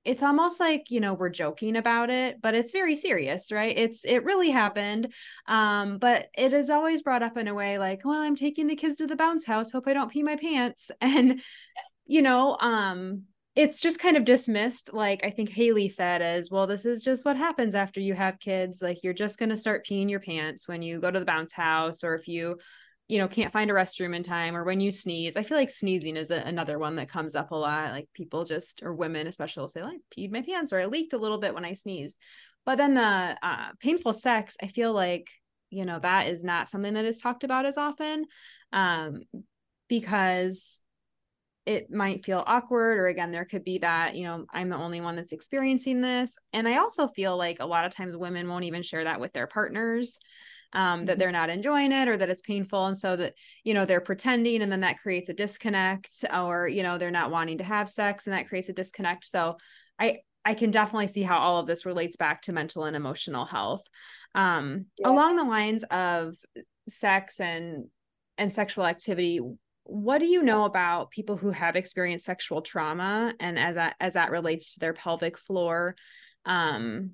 it's 0.08 0.24
almost 0.24 0.60
like 0.60 0.90
you 0.90 1.02
know 1.02 1.14
we're 1.14 1.30
joking 1.30 1.76
about 1.76 2.10
it 2.10 2.42
but 2.42 2.56
it's 2.56 2.72
very 2.72 2.96
serious 2.96 3.52
right? 3.52 3.78
It's 3.78 4.06
it 4.06 4.24
really 4.24 4.50
happened 4.50 5.14
um 5.48 6.00
but 6.00 6.28
it 6.36 6.54
is 6.54 6.70
always 6.70 7.02
brought 7.02 7.24
up 7.24 7.38
in 7.38 7.48
a 7.48 7.54
way 7.54 7.78
like 7.78 8.02
well 8.06 8.22
i'm 8.22 8.36
taking 8.36 8.68
the 8.68 8.76
kids 8.76 8.98
to 8.98 9.08
the 9.08 9.16
bounce 9.16 9.46
house 9.46 9.72
hope 9.72 9.88
i 9.88 9.94
don't 9.94 10.12
pee 10.12 10.24
my 10.24 10.36
pants. 10.38 10.90
And 11.02 11.42
you 12.06 12.22
know 12.22 12.58
um 12.60 13.24
it's 13.56 13.82
just 13.82 14.00
kind 14.00 14.16
of 14.16 14.24
dismissed 14.24 14.94
like 14.94 15.26
i 15.26 15.30
think 15.30 15.50
haylee 15.50 15.92
said 15.92 16.22
as 16.22 16.50
well 16.52 16.68
this 16.68 16.86
is 16.86 17.02
just 17.02 17.26
what 17.26 17.36
happens 17.36 17.76
after 17.76 18.00
you 18.00 18.14
have 18.14 18.40
kids 18.40 18.82
like 18.82 19.04
you're 19.04 19.14
just 19.14 19.40
going 19.40 19.50
to 19.50 19.58
start 19.58 19.86
peeing 19.86 20.10
your 20.10 20.20
pants 20.20 20.68
when 20.68 20.82
you 20.82 21.02
go 21.02 21.12
to 21.12 21.20
the 21.20 21.26
bounce 21.26 21.52
house 21.52 22.04
or 22.04 22.16
if 22.16 22.28
you 22.28 22.58
you 23.08 23.18
know 23.18 23.28
can't 23.28 23.54
find 23.54 23.72
a 23.72 23.74
restroom 23.74 24.16
in 24.16 24.24
time 24.24 24.56
or 24.56 24.64
when 24.64 24.80
you 24.80 24.92
sneeze 24.92 25.38
i 25.38 25.44
feel 25.44 25.58
like 25.58 25.70
sneezing 25.70 26.18
is 26.18 26.32
a, 26.32 26.38
another 26.38 26.78
one 26.78 26.96
that 26.96 27.10
comes 27.10 27.36
up 27.36 27.52
a 27.52 27.56
lot 27.56 27.92
like 27.92 28.08
people 28.14 28.44
just 28.44 28.82
or 28.84 28.94
women 28.94 29.28
especially 29.28 29.62
will 29.62 29.70
say 29.70 29.84
like 29.84 30.00
peed 30.16 30.32
my 30.32 30.42
pants 30.42 30.74
or 30.74 30.80
i 30.80 30.86
leaked 30.86 31.14
a 31.14 31.18
little 31.18 31.38
bit 31.38 31.54
when 31.54 31.66
i 31.66 31.74
sneezed. 31.74 32.20
But 32.66 32.78
then 32.78 32.96
the 32.96 33.38
uh, 33.42 33.70
painful 33.80 34.14
sex 34.14 34.58
i 34.62 34.68
feel 34.68 34.94
like 34.94 35.30
you 35.70 35.86
know 35.86 36.00
that 36.00 36.28
is 36.28 36.44
not 36.44 36.70
something 36.70 36.94
that 36.96 37.06
is 37.06 37.20
talked 37.20 37.44
about 37.44 37.66
as 37.66 37.78
often 37.78 38.26
um, 38.74 39.22
because 39.88 40.82
it 41.66 41.92
might 41.92 42.26
feel 42.26 42.44
awkward 42.46 42.98
or 42.98 43.08
again 43.08 43.32
there 43.32 43.46
could 43.46 43.64
be 43.64 43.78
that 43.80 44.16
you 44.16 44.24
know 44.24 44.46
i'm 44.52 44.70
the 44.70 44.76
only 44.76 45.00
one 45.00 45.16
that's 45.16 45.32
experiencing 45.32 46.02
this. 46.02 46.38
And 46.52 46.68
i 46.68 46.78
also 46.78 47.08
feel 47.08 47.38
like 47.38 47.62
a 47.62 47.66
lot 47.66 47.86
of 47.86 47.96
times 47.96 48.18
women 48.18 48.50
won't 48.50 48.66
even 48.66 48.84
share 48.84 49.06
that 49.06 49.22
with 49.22 49.32
their 49.32 49.48
partners 49.48 50.20
um, 50.74 51.06
that 51.06 51.14
mm-hmm. 51.14 51.20
they're 51.20 51.32
not 51.32 51.50
enjoying 51.50 51.92
it 51.92 52.08
or 52.08 52.18
that 52.18 52.30
it's 52.30 52.42
painful 52.42 52.88
and 52.88 52.98
so 52.98 53.16
that 53.16 53.34
you 53.64 53.74
know 53.74 53.86
they're 53.86 54.02
pretending 54.02 54.62
and 54.62 54.72
then 54.72 54.82
that 54.82 55.00
creates 55.00 55.30
a 55.30 55.34
disconnect 55.34 56.26
or 56.34 56.68
you 56.68 56.84
know 56.84 56.98
they're 56.98 57.12
not 57.12 57.32
wanting 57.32 57.58
to 57.58 57.64
have 57.64 57.90
sex 57.90 58.28
and 58.28 58.36
that 58.36 58.48
creates 58.48 58.70
a 58.70 58.74
disconnect 58.74 59.26
so 59.26 59.58
i 60.00 60.18
i 60.46 60.54
can 60.54 60.72
definitely 60.72 61.08
see 61.08 61.24
how 61.24 61.38
all 61.38 61.60
of 61.60 61.68
this 61.68 61.86
relates 61.86 62.16
back 62.16 62.42
to 62.42 62.54
mental 62.54 62.84
and 62.84 62.96
emotional 62.96 63.46
health 63.46 63.84
um, 64.36 64.86
yeah. 64.98 65.10
along 65.10 65.36
the 65.36 65.44
lines 65.44 65.84
of 65.86 66.36
sex 66.90 67.40
and 67.40 67.86
and 68.38 68.52
sexual 68.52 68.86
activity 68.86 69.40
what 69.84 70.20
do 70.20 70.26
you 70.26 70.44
know 70.44 70.66
about 70.66 71.12
people 71.12 71.38
who 71.38 71.50
have 71.50 71.78
experienced 71.78 72.26
sexual 72.26 72.62
trauma 72.62 73.34
and 73.40 73.58
as 73.58 73.76
that 73.76 73.96
as 74.00 74.14
that 74.14 74.32
relates 74.32 74.74
to 74.74 74.82
their 74.82 74.94
pelvic 74.94 75.38
floor 75.38 75.96
um 76.46 77.12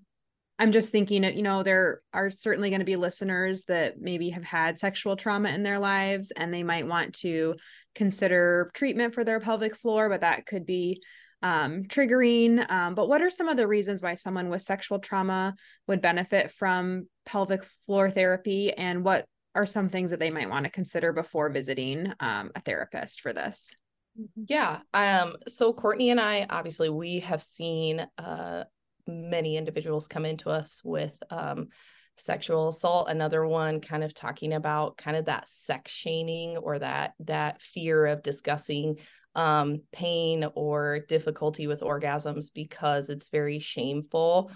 i'm 0.64 0.72
just 0.72 0.92
thinking 0.92 1.24
you 1.24 1.42
know 1.42 1.62
there 1.62 2.02
are 2.14 2.30
certainly 2.30 2.70
going 2.70 2.80
to 2.80 2.86
be 2.86 2.96
listeners 2.96 3.66
that 3.66 4.00
maybe 4.00 4.30
have 4.30 4.44
had 4.44 4.80
sexual 4.80 5.18
trauma 5.18 5.50
in 5.50 5.62
their 5.62 5.78
lives 5.78 6.32
and 6.32 6.54
they 6.54 6.64
might 6.64 6.88
want 6.88 7.14
to 7.14 7.54
consider 7.94 8.72
treatment 8.74 9.14
for 9.14 9.26
their 9.26 9.42
pelvic 9.42 9.76
floor 9.76 10.08
but 10.08 10.22
that 10.22 10.46
could 10.46 10.66
be 10.66 11.02
um, 11.42 11.84
triggering 11.84 12.70
um, 12.72 12.96
but 12.96 13.10
what 13.10 13.22
are 13.22 13.30
some 13.30 13.50
of 13.50 13.58
the 13.58 13.68
reasons 13.68 14.02
why 14.02 14.14
someone 14.14 14.50
with 14.50 14.62
sexual 14.62 15.00
trauma 15.00 15.54
would 15.88 16.02
benefit 16.02 16.50
from 16.52 17.08
pelvic 17.26 17.66
floor 17.66 18.10
therapy 18.10 18.72
and 18.72 19.04
what 19.04 19.26
are 19.54 19.66
some 19.66 19.90
things 19.90 20.12
that 20.12 20.20
they 20.20 20.32
might 20.32 20.50
want 20.50 20.66
to 20.66 20.72
consider 20.72 21.12
before 21.14 21.50
visiting 21.50 22.12
um, 22.22 22.52
a 22.56 22.62
therapist 22.62 23.22
for 23.22 23.34
this? 23.34 23.72
Mm-hmm. 24.20 24.44
Yeah. 24.48 24.80
Um, 24.94 25.36
so 25.48 25.74
Courtney 25.74 26.10
and 26.10 26.20
I, 26.20 26.46
obviously, 26.50 26.90
we 26.90 27.20
have 27.20 27.44
seen 27.44 28.06
uh, 28.18 28.64
many 29.08 29.58
individuals 29.58 30.08
come 30.08 30.26
into 30.26 30.50
us 30.50 30.82
with 30.84 31.14
um, 31.30 31.68
sexual 32.16 32.70
assault. 32.70 33.10
Another 33.10 33.46
one 33.46 33.82
kind 33.82 34.04
of 34.04 34.14
talking 34.14 34.54
about 34.54 34.98
kind 34.98 35.18
of 35.18 35.26
that 35.26 35.48
sex 35.48 35.92
shaming 35.92 36.58
or 36.58 36.80
that 36.80 37.14
that 37.22 37.62
fear 37.62 38.06
of 38.06 38.24
discussing 38.24 38.98
um, 39.36 39.82
pain 39.92 40.48
or 40.56 41.00
difficulty 41.08 41.68
with 41.68 41.82
orgasms 41.82 42.48
because 42.54 43.10
it's 43.10 43.30
very 43.30 43.60
shameful. 43.60 44.52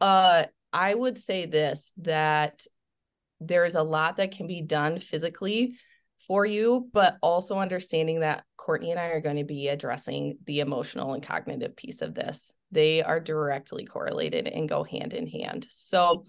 Uh, 0.00 0.44
I 0.72 0.94
would 0.94 1.18
say 1.18 1.46
this 1.46 1.92
that 1.98 2.64
there 3.40 3.64
is 3.64 3.74
a 3.74 3.82
lot 3.82 4.18
that 4.18 4.32
can 4.32 4.46
be 4.46 4.62
done 4.62 5.00
physically 5.00 5.76
for 6.26 6.44
you, 6.44 6.88
but 6.92 7.16
also 7.22 7.58
understanding 7.58 8.20
that 8.20 8.44
Courtney 8.56 8.90
and 8.90 9.00
I 9.00 9.08
are 9.08 9.20
going 9.20 9.36
to 9.36 9.44
be 9.44 9.68
addressing 9.68 10.36
the 10.44 10.60
emotional 10.60 11.14
and 11.14 11.22
cognitive 11.22 11.74
piece 11.74 12.02
of 12.02 12.14
this. 12.14 12.52
They 12.72 13.02
are 13.02 13.20
directly 13.20 13.84
correlated 13.84 14.46
and 14.46 14.68
go 14.68 14.84
hand 14.84 15.12
in 15.12 15.26
hand. 15.26 15.66
So, 15.70 16.24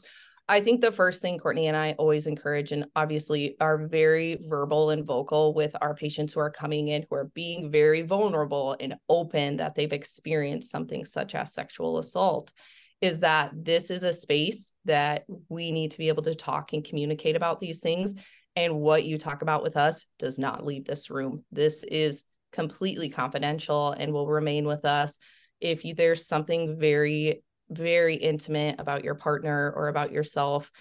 I 0.49 0.59
think 0.59 0.81
the 0.81 0.91
first 0.91 1.21
thing 1.21 1.37
Courtney 1.37 1.67
and 1.67 1.77
I 1.77 1.93
always 1.93 2.27
encourage, 2.27 2.73
and 2.73 2.85
obviously 2.93 3.55
are 3.61 3.87
very 3.87 4.37
verbal 4.49 4.89
and 4.89 5.05
vocal 5.05 5.53
with 5.53 5.73
our 5.81 5.95
patients 5.95 6.33
who 6.33 6.41
are 6.41 6.51
coming 6.51 6.89
in, 6.89 7.05
who 7.09 7.15
are 7.15 7.31
being 7.33 7.71
very 7.71 8.01
vulnerable 8.01 8.75
and 8.77 8.95
open 9.07 9.57
that 9.57 9.75
they've 9.75 9.93
experienced 9.93 10.69
something 10.69 11.05
such 11.05 11.35
as 11.35 11.53
sexual 11.53 11.99
assault, 11.99 12.51
is 12.99 13.19
that 13.19 13.51
this 13.53 13.89
is 13.89 14.03
a 14.03 14.11
space 14.11 14.73
that 14.83 15.23
we 15.47 15.71
need 15.71 15.91
to 15.91 15.97
be 15.97 16.09
able 16.09 16.23
to 16.23 16.35
talk 16.35 16.73
and 16.73 16.83
communicate 16.83 17.37
about 17.37 17.59
these 17.59 17.79
things. 17.79 18.13
And 18.57 18.81
what 18.81 19.05
you 19.05 19.17
talk 19.17 19.43
about 19.43 19.63
with 19.63 19.77
us 19.77 20.05
does 20.19 20.37
not 20.37 20.65
leave 20.65 20.85
this 20.85 21.09
room. 21.09 21.45
This 21.51 21.83
is 21.83 22.25
completely 22.51 23.09
confidential 23.09 23.91
and 23.91 24.11
will 24.11 24.27
remain 24.27 24.65
with 24.65 24.83
us. 24.83 25.17
If 25.61 25.85
you, 25.85 25.95
there's 25.95 26.27
something 26.27 26.77
very, 26.79 27.43
very 27.69 28.15
intimate 28.15 28.75
about 28.79 29.03
your 29.03 29.15
partner 29.15 29.71
or 29.75 29.87
about 29.87 30.11
yourself 30.11 30.71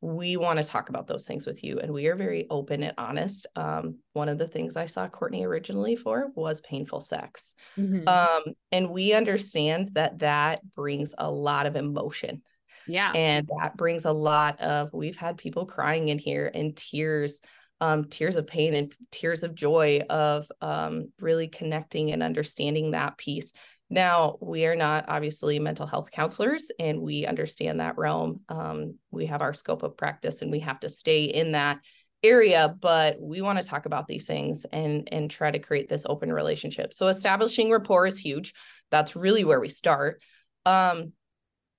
we 0.00 0.36
want 0.36 0.58
to 0.58 0.64
talk 0.64 0.88
about 0.88 1.06
those 1.06 1.26
things 1.26 1.46
with 1.46 1.64
you 1.64 1.80
and 1.80 1.92
we 1.92 2.06
are 2.06 2.16
very 2.16 2.46
open 2.50 2.82
and 2.82 2.94
honest. 2.98 3.46
Um, 3.56 3.98
one 4.12 4.28
of 4.28 4.38
the 4.38 4.46
things 4.46 4.76
i 4.76 4.86
saw 4.86 5.08
courtney 5.08 5.44
originally 5.44 5.96
for 5.96 6.28
was 6.34 6.60
painful 6.60 7.00
sex. 7.00 7.54
Mm-hmm. 7.78 8.06
um, 8.06 8.54
and 8.72 8.90
we 8.90 9.14
understand 9.14 9.90
that 9.94 10.18
that 10.20 10.60
brings 10.74 11.14
a 11.16 11.30
lot 11.30 11.66
of 11.66 11.76
emotion. 11.76 12.42
Yeah. 12.86 13.10
And 13.12 13.48
that 13.60 13.76
brings 13.76 14.04
a 14.04 14.12
lot 14.12 14.60
of 14.60 14.90
we've 14.92 15.16
had 15.16 15.38
people 15.38 15.66
crying 15.66 16.08
in 16.08 16.18
here 16.18 16.50
and 16.52 16.76
tears 16.76 17.40
um, 17.78 18.04
tears 18.04 18.36
of 18.36 18.46
pain 18.46 18.74
and 18.74 18.94
tears 19.10 19.42
of 19.42 19.54
joy 19.54 20.00
of 20.08 20.50
um, 20.62 21.12
really 21.20 21.48
connecting 21.48 22.10
and 22.10 22.22
understanding 22.22 22.92
that 22.92 23.18
piece 23.18 23.52
now, 23.88 24.36
we 24.40 24.66
are 24.66 24.74
not 24.74 25.04
obviously 25.08 25.58
mental 25.60 25.86
health 25.86 26.10
counselors, 26.10 26.70
and 26.80 27.00
we 27.00 27.24
understand 27.24 27.78
that 27.78 27.96
realm. 27.96 28.40
Um, 28.48 28.96
we 29.12 29.26
have 29.26 29.42
our 29.42 29.54
scope 29.54 29.84
of 29.84 29.96
practice, 29.96 30.42
and 30.42 30.50
we 30.50 30.60
have 30.60 30.80
to 30.80 30.88
stay 30.88 31.24
in 31.24 31.52
that 31.52 31.78
area. 32.22 32.74
But 32.80 33.20
we 33.20 33.42
want 33.42 33.60
to 33.60 33.66
talk 33.66 33.86
about 33.86 34.08
these 34.08 34.26
things 34.26 34.66
and 34.72 35.08
and 35.12 35.30
try 35.30 35.52
to 35.52 35.60
create 35.60 35.88
this 35.88 36.04
open 36.08 36.32
relationship. 36.32 36.92
So 36.94 37.06
establishing 37.06 37.70
rapport 37.70 38.06
is 38.06 38.18
huge. 38.18 38.54
That's 38.90 39.14
really 39.14 39.44
where 39.44 39.60
we 39.60 39.68
start. 39.68 40.20
Um, 40.64 41.12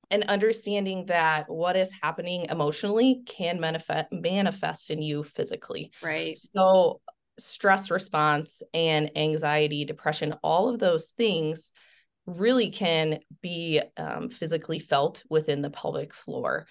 and 0.10 0.24
understanding 0.24 1.08
that 1.08 1.50
what 1.50 1.76
is 1.76 1.92
happening 2.02 2.46
emotionally 2.46 3.24
can 3.26 3.60
manifest 3.60 4.14
manifest 4.14 4.92
in 4.92 5.02
you 5.02 5.26
physically. 5.26 5.92
Right. 6.02 6.38
So 6.38 7.02
stress 7.38 7.92
response 7.92 8.64
and 8.74 9.12
anxiety, 9.18 9.84
depression, 9.84 10.36
all 10.42 10.70
of 10.70 10.80
those 10.80 11.10
things 11.10 11.74
really 12.28 12.70
can 12.70 13.20
be 13.42 13.82
um, 13.96 14.30
physically 14.30 14.80
felt 14.80 15.24
within 15.30 15.62
the 15.62 15.70
pelvic 15.70 16.14
floor. 16.14 16.68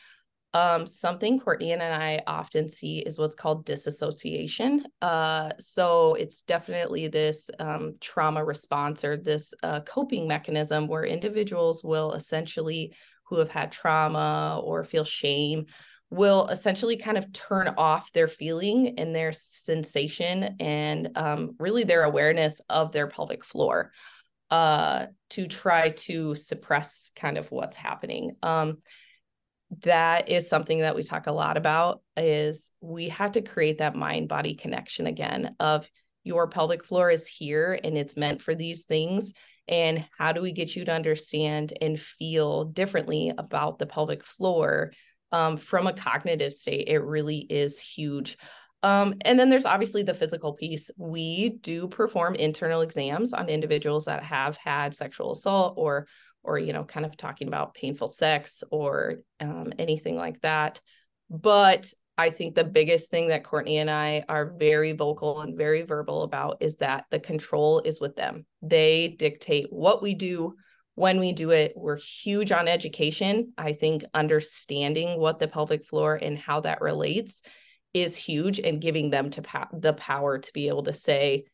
Um, 0.55 0.87
something 0.87 1.39
Courtney 1.39 1.73
and 1.73 1.83
I 1.83 2.23
often 2.27 2.71
see 2.71 2.99
is 2.99 3.19
what's 3.19 3.35
called 3.35 3.67
disassociation. 3.67 4.85
Uh, 5.03 5.51
so 5.59 6.15
it's 6.15 6.43
definitely 6.43 7.09
this 7.09 7.51
um, 7.59 7.95
trauma 8.01 8.45
response 8.45 9.05
or 9.05 9.17
this 9.17 9.53
uh, 9.63 9.81
coping 9.81 10.29
mechanism 10.29 10.89
where 10.89 11.05
individuals 11.05 11.83
will 11.85 12.13
essentially, 12.13 12.95
who 13.25 13.37
have 13.37 13.51
had 13.51 13.73
trauma 13.73 14.61
or 14.65 14.85
feel 14.85 15.05
shame, 15.05 15.67
will 16.09 16.47
essentially 16.49 16.97
kind 16.97 17.19
of 17.19 17.33
turn 17.33 17.69
off 17.77 18.13
their 18.13 18.29
feeling 18.29 18.99
and 18.99 19.15
their 19.15 19.33
sensation 19.33 20.57
and 20.61 21.11
um, 21.17 21.55
really 21.59 21.85
their 21.85 22.05
awareness 22.05 22.61
of 22.71 22.93
their 22.93 23.09
pelvic 23.09 23.45
floor 23.45 23.93
uh, 24.51 25.07
to 25.31 25.47
try 25.47 25.91
to 25.91 26.35
suppress 26.35 27.11
kind 27.17 27.39
of 27.39 27.51
what's 27.51 27.77
happening. 27.77 28.37
Um, 28.43 28.79
that 29.83 30.29
is 30.29 30.49
something 30.49 30.81
that 30.81 30.95
we 30.95 31.03
talk 31.03 31.27
a 31.27 31.33
lot 31.33 31.57
about 31.57 32.01
is 32.17 32.71
we 32.81 33.09
have 33.09 33.33
to 33.33 33.43
create 33.43 33.79
that 33.79 33.97
mind 33.97 34.29
body 34.29 34.55
connection 34.55 35.07
again 35.07 35.57
of 35.59 35.89
your 36.23 36.49
pelvic 36.49 36.85
floor 36.85 37.11
is 37.11 37.27
here 37.27 37.79
and 37.83 37.97
it's 37.99 38.17
meant 38.17 38.43
for 38.43 38.55
these 38.55 38.85
things. 38.85 39.33
And 39.69 40.05
how 40.17 40.33
do 40.33 40.41
we 40.41 40.53
get 40.53 40.77
you 40.77 40.85
to 40.85 40.93
understand 40.93 41.73
and 41.81 41.99
feel 41.99 42.65
differently 42.65 43.33
about 43.37 43.79
the 43.79 43.87
pelvic 43.87 44.25
floor? 44.25 44.93
Um, 45.33 45.57
from 45.57 45.89
a 45.89 45.93
cognitive 45.93 46.55
state 46.55 46.89
it 46.89 47.01
really 47.01 47.39
is 47.39 47.81
huge 47.81 48.39
um, 48.83 49.15
and 49.23 49.39
then 49.39 49.49
there's 49.49 49.65
obviously 49.65 50.03
the 50.03 50.15
physical 50.15 50.55
piece. 50.55 50.91
We 50.97 51.51
do 51.61 51.89
perform 51.89 52.35
internal 52.35 52.83
exams 52.83 53.33
on 53.33 53.49
individuals 53.49 54.05
that 54.05 54.23
have 54.23 54.57
had 54.57 54.95
sexual 54.95 55.33
assault 55.33 55.75
or 55.77 56.07
or 56.43 56.59
you 56.59 56.73
know 56.73 56.85
kind 56.85 57.05
of 57.05 57.17
talking 57.17 57.49
about 57.49 57.75
painful 57.75 58.09
sex 58.09 58.63
or 58.71 59.17
um, 59.41 59.73
anything 59.79 60.17
like 60.17 60.41
that. 60.43 60.81
But 61.29 61.93
I 62.19 62.31
think 62.31 62.55
the 62.55 62.65
biggest 62.65 63.11
thing 63.11 63.29
that 63.29 63.45
Courtney 63.45 63.79
and 63.79 63.91
I 63.91 64.25
are 64.29 64.55
very 64.57 64.93
vocal 64.93 65.41
and 65.41 65.57
very 65.57 65.83
verbal 65.83 66.23
about 66.23 66.59
is 66.61 66.77
that 66.77 67.05
the 67.11 67.21
control 67.21 67.81
is 67.81 68.01
with 68.01 68.17
them. 68.17 68.47
They 68.63 69.09
dictate 69.19 69.67
what 69.71 70.03
we 70.03 70.15
do, 70.15 70.55
when 70.97 71.21
we 71.21 71.33
do 71.33 71.51
it. 71.51 71.75
We're 71.77 71.99
huge 71.99 72.53
on 72.53 72.69
education. 72.69 73.53
I 73.57 73.75
think 73.75 74.05
understanding 74.15 75.21
what 75.21 75.39
the 75.39 75.47
pelvic 75.47 75.85
floor 75.87 76.17
and 76.17 76.37
how 76.37 76.61
that 76.61 76.81
relates 76.81 77.43
is 77.97 78.17
huge 78.17 78.61
and 78.61 78.81
giving 78.81 79.11
them 79.11 79.31
to 79.31 79.43
the 79.73 79.95
power 79.95 80.39
to 80.39 80.53
be 80.53 80.69
able 80.69 80.83
to 80.83 80.93
say 80.93 81.45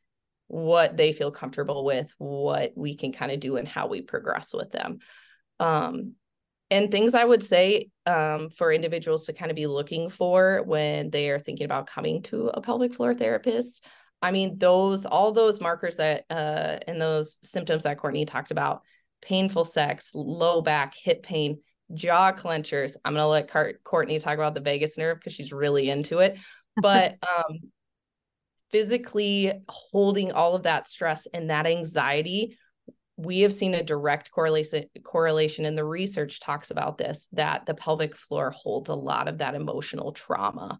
what 0.48 0.96
they 0.96 1.12
feel 1.12 1.30
comfortable 1.30 1.84
with, 1.84 2.12
what 2.18 2.72
we 2.76 2.96
can 2.96 3.12
kind 3.12 3.30
of 3.30 3.40
do 3.40 3.56
and 3.56 3.68
how 3.68 3.86
we 3.86 4.02
progress 4.02 4.52
with 4.52 4.70
them. 4.70 4.98
Um, 5.60 6.14
and 6.70 6.90
things 6.90 7.14
I 7.14 7.24
would 7.24 7.42
say 7.42 7.90
um, 8.06 8.50
for 8.50 8.72
individuals 8.72 9.26
to 9.26 9.32
kind 9.32 9.50
of 9.50 9.56
be 9.56 9.66
looking 9.66 10.10
for 10.10 10.62
when 10.66 11.10
they 11.10 11.30
are 11.30 11.38
thinking 11.38 11.64
about 11.64 11.86
coming 11.86 12.22
to 12.24 12.48
a 12.48 12.60
pelvic 12.60 12.94
floor 12.94 13.14
therapist. 13.14 13.84
I 14.20 14.30
mean, 14.30 14.58
those 14.58 15.06
all 15.06 15.32
those 15.32 15.60
markers 15.60 15.96
that 15.96 16.24
uh, 16.30 16.78
and 16.86 17.00
those 17.00 17.38
symptoms 17.42 17.84
that 17.84 17.98
Courtney 17.98 18.24
talked 18.24 18.50
about, 18.50 18.82
painful 19.20 19.64
sex, 19.64 20.10
low 20.14 20.60
back, 20.62 20.94
hip 20.94 21.22
pain, 21.22 21.60
jaw 21.94 22.32
clenchers. 22.32 22.96
I'm 23.04 23.14
going 23.14 23.22
to 23.22 23.28
let 23.28 23.48
Cart- 23.48 23.82
Courtney 23.84 24.18
talk 24.18 24.34
about 24.34 24.54
the 24.54 24.60
vagus 24.60 24.98
nerve 24.98 25.18
because 25.18 25.32
she's 25.32 25.52
really 25.52 25.90
into 25.90 26.18
it. 26.18 26.36
But 26.80 27.18
um, 27.22 27.58
physically 28.70 29.52
holding 29.68 30.32
all 30.32 30.56
of 30.56 30.62
that 30.62 30.86
stress 30.86 31.26
and 31.32 31.50
that 31.50 31.66
anxiety 31.66 32.56
we 33.16 33.40
have 33.40 33.52
seen 33.52 33.74
a 33.74 33.82
direct 33.82 34.30
correlation 34.32 34.84
correlation 35.04 35.64
and 35.64 35.76
the 35.76 35.84
research 35.84 36.40
talks 36.40 36.70
about 36.70 36.98
this 36.98 37.28
that 37.32 37.66
the 37.66 37.74
pelvic 37.74 38.16
floor 38.16 38.50
holds 38.50 38.88
a 38.88 38.94
lot 38.94 39.28
of 39.28 39.38
that 39.38 39.54
emotional 39.54 40.12
trauma 40.12 40.78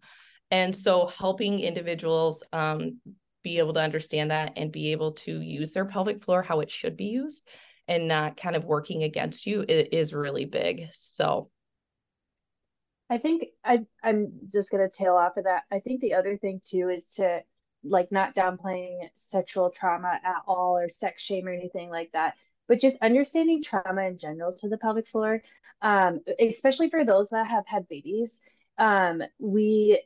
and 0.51 0.75
so 0.75 1.05
helping 1.05 1.59
individuals 1.59 2.43
um, 2.53 2.99
be 3.43 3.59
able 3.59 3.73
to 3.73 3.79
understand 3.79 4.31
that 4.31 4.53
and 4.55 4.71
be 4.71 4.91
able 4.91 5.11
to 5.11 5.39
use 5.39 5.73
their 5.73 5.85
pelvic 5.85 6.23
floor 6.23 6.41
how 6.41 6.59
it 6.59 6.71
should 6.71 6.97
be 6.97 7.05
used 7.05 7.47
and 7.87 8.07
not 8.07 8.37
kind 8.37 8.55
of 8.55 8.65
working 8.65 9.03
against 9.03 9.45
you 9.45 9.65
is 9.67 10.13
really 10.13 10.45
big 10.45 10.87
so. 10.91 11.49
I 13.09 13.17
think 13.17 13.43
i 13.63 13.85
i'm 14.01 14.31
just 14.51 14.71
going 14.71 14.89
to 14.89 14.95
tail 14.95 15.15
off 15.15 15.37
of 15.37 15.43
that. 15.43 15.63
I 15.71 15.79
think 15.79 16.01
the 16.01 16.15
other 16.15 16.37
thing 16.37 16.61
too 16.63 16.89
is 16.89 17.05
to 17.15 17.43
like 17.83 18.11
not 18.11 18.33
downplaying 18.33 19.09
sexual 19.13 19.69
trauma 19.69 20.19
at 20.23 20.41
all 20.47 20.77
or 20.77 20.89
sex 20.89 21.21
shame 21.21 21.47
or 21.47 21.51
anything 21.51 21.89
like 21.89 22.11
that 22.13 22.35
but 22.67 22.79
just 22.79 22.97
understanding 23.01 23.61
trauma 23.61 24.03
in 24.03 24.17
general 24.17 24.53
to 24.53 24.69
the 24.69 24.77
pelvic 24.77 25.05
floor 25.07 25.41
um, 25.81 26.21
especially 26.39 26.89
for 26.89 27.03
those 27.03 27.29
that 27.29 27.47
have 27.47 27.67
had 27.67 27.87
babies 27.87 28.39
um, 28.77 29.21
we 29.39 30.01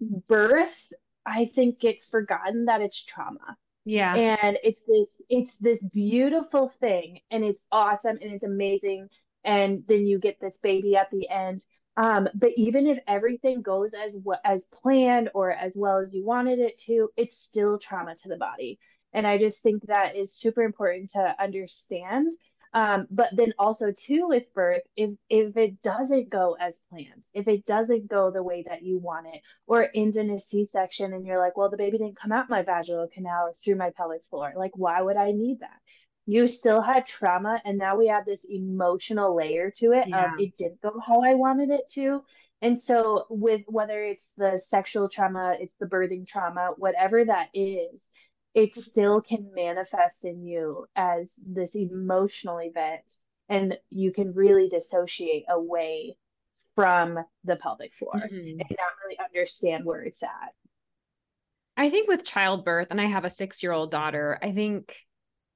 birth 0.00 0.92
i 1.24 1.44
think 1.54 1.80
gets 1.80 2.04
forgotten 2.04 2.66
that 2.66 2.80
it's 2.80 3.02
trauma 3.02 3.56
yeah 3.88 4.14
and 4.14 4.58
it's 4.62 4.80
this 4.86 5.08
it's 5.28 5.54
this 5.60 5.82
beautiful 5.82 6.68
thing 6.68 7.20
and 7.30 7.44
it's 7.44 7.62
awesome 7.72 8.18
and 8.20 8.32
it's 8.32 8.42
amazing 8.42 9.08
and 9.44 9.84
then 9.86 10.06
you 10.06 10.18
get 10.18 10.38
this 10.40 10.56
baby 10.58 10.96
at 10.96 11.10
the 11.10 11.28
end 11.28 11.62
um, 11.98 12.28
but 12.36 12.52
even 12.54 12.86
if 12.86 12.98
everything 13.08 13.60
goes 13.60 13.92
as 13.92 14.14
as 14.44 14.64
planned 14.66 15.30
or 15.34 15.50
as 15.50 15.72
well 15.74 15.98
as 15.98 16.14
you 16.14 16.24
wanted 16.24 16.60
it 16.60 16.80
to, 16.82 17.10
it's 17.16 17.36
still 17.36 17.76
trauma 17.76 18.14
to 18.14 18.28
the 18.28 18.36
body. 18.36 18.78
And 19.12 19.26
I 19.26 19.36
just 19.36 19.64
think 19.64 19.84
that 19.86 20.14
is 20.14 20.32
super 20.32 20.62
important 20.62 21.10
to 21.14 21.34
understand. 21.40 22.30
Um, 22.74 23.06
but 23.10 23.30
then 23.32 23.54
also 23.58 23.92
too 23.92 24.28
with 24.28 24.52
birth, 24.54 24.82
if 24.96 25.10
if 25.30 25.56
it 25.56 25.80
doesn't 25.80 26.30
go 26.30 26.56
as 26.60 26.78
planned, 26.90 27.24
if 27.34 27.48
it 27.48 27.64
doesn't 27.64 28.08
go 28.08 28.30
the 28.30 28.42
way 28.42 28.64
that 28.68 28.82
you 28.82 28.98
want 28.98 29.26
it, 29.32 29.40
or 29.66 29.82
it 29.82 29.90
ends 29.94 30.16
in 30.16 30.30
a 30.30 30.38
C-section 30.38 31.12
and 31.12 31.26
you're 31.26 31.38
like, 31.38 31.56
well, 31.56 31.70
the 31.70 31.76
baby 31.76 31.98
didn't 31.98 32.20
come 32.20 32.32
out 32.32 32.50
my 32.50 32.62
vaginal 32.62 33.08
canal 33.08 33.46
or 33.46 33.52
through 33.52 33.76
my 33.76 33.90
pelvic 33.90 34.22
floor, 34.24 34.52
like 34.56 34.72
why 34.74 35.00
would 35.00 35.16
I 35.16 35.32
need 35.32 35.60
that? 35.60 35.80
you 36.28 36.46
still 36.46 36.82
had 36.82 37.06
trauma 37.06 37.60
and 37.64 37.78
now 37.78 37.96
we 37.96 38.06
have 38.06 38.26
this 38.26 38.44
emotional 38.50 39.34
layer 39.34 39.70
to 39.70 39.92
it 39.92 40.06
yeah. 40.06 40.34
of 40.34 40.38
it 40.38 40.54
didn't 40.54 40.80
go 40.82 40.92
how 41.04 41.22
i 41.22 41.34
wanted 41.34 41.70
it 41.70 41.88
to 41.90 42.22
and 42.60 42.78
so 42.78 43.24
with 43.30 43.62
whether 43.66 44.04
it's 44.04 44.30
the 44.36 44.60
sexual 44.62 45.08
trauma 45.08 45.56
it's 45.58 45.74
the 45.80 45.86
birthing 45.86 46.28
trauma 46.28 46.72
whatever 46.76 47.24
that 47.24 47.48
is 47.54 48.08
it 48.54 48.74
still 48.74 49.20
can 49.20 49.50
manifest 49.54 50.24
in 50.24 50.42
you 50.42 50.86
as 50.96 51.34
this 51.46 51.74
emotional 51.76 52.60
event 52.60 53.02
and 53.48 53.76
you 53.88 54.12
can 54.12 54.34
really 54.34 54.68
dissociate 54.68 55.44
away 55.48 56.16
from 56.74 57.18
the 57.44 57.56
pelvic 57.56 57.92
floor 57.94 58.14
mm-hmm. 58.14 58.36
and 58.36 58.58
not 58.58 58.92
really 59.04 59.18
understand 59.24 59.84
where 59.84 60.02
it's 60.02 60.22
at 60.22 60.52
i 61.76 61.90
think 61.90 62.08
with 62.08 62.24
childbirth 62.24 62.88
and 62.90 63.00
i 63.00 63.06
have 63.06 63.24
a 63.24 63.30
six 63.30 63.62
year 63.62 63.72
old 63.72 63.90
daughter 63.90 64.38
i 64.42 64.52
think 64.52 64.94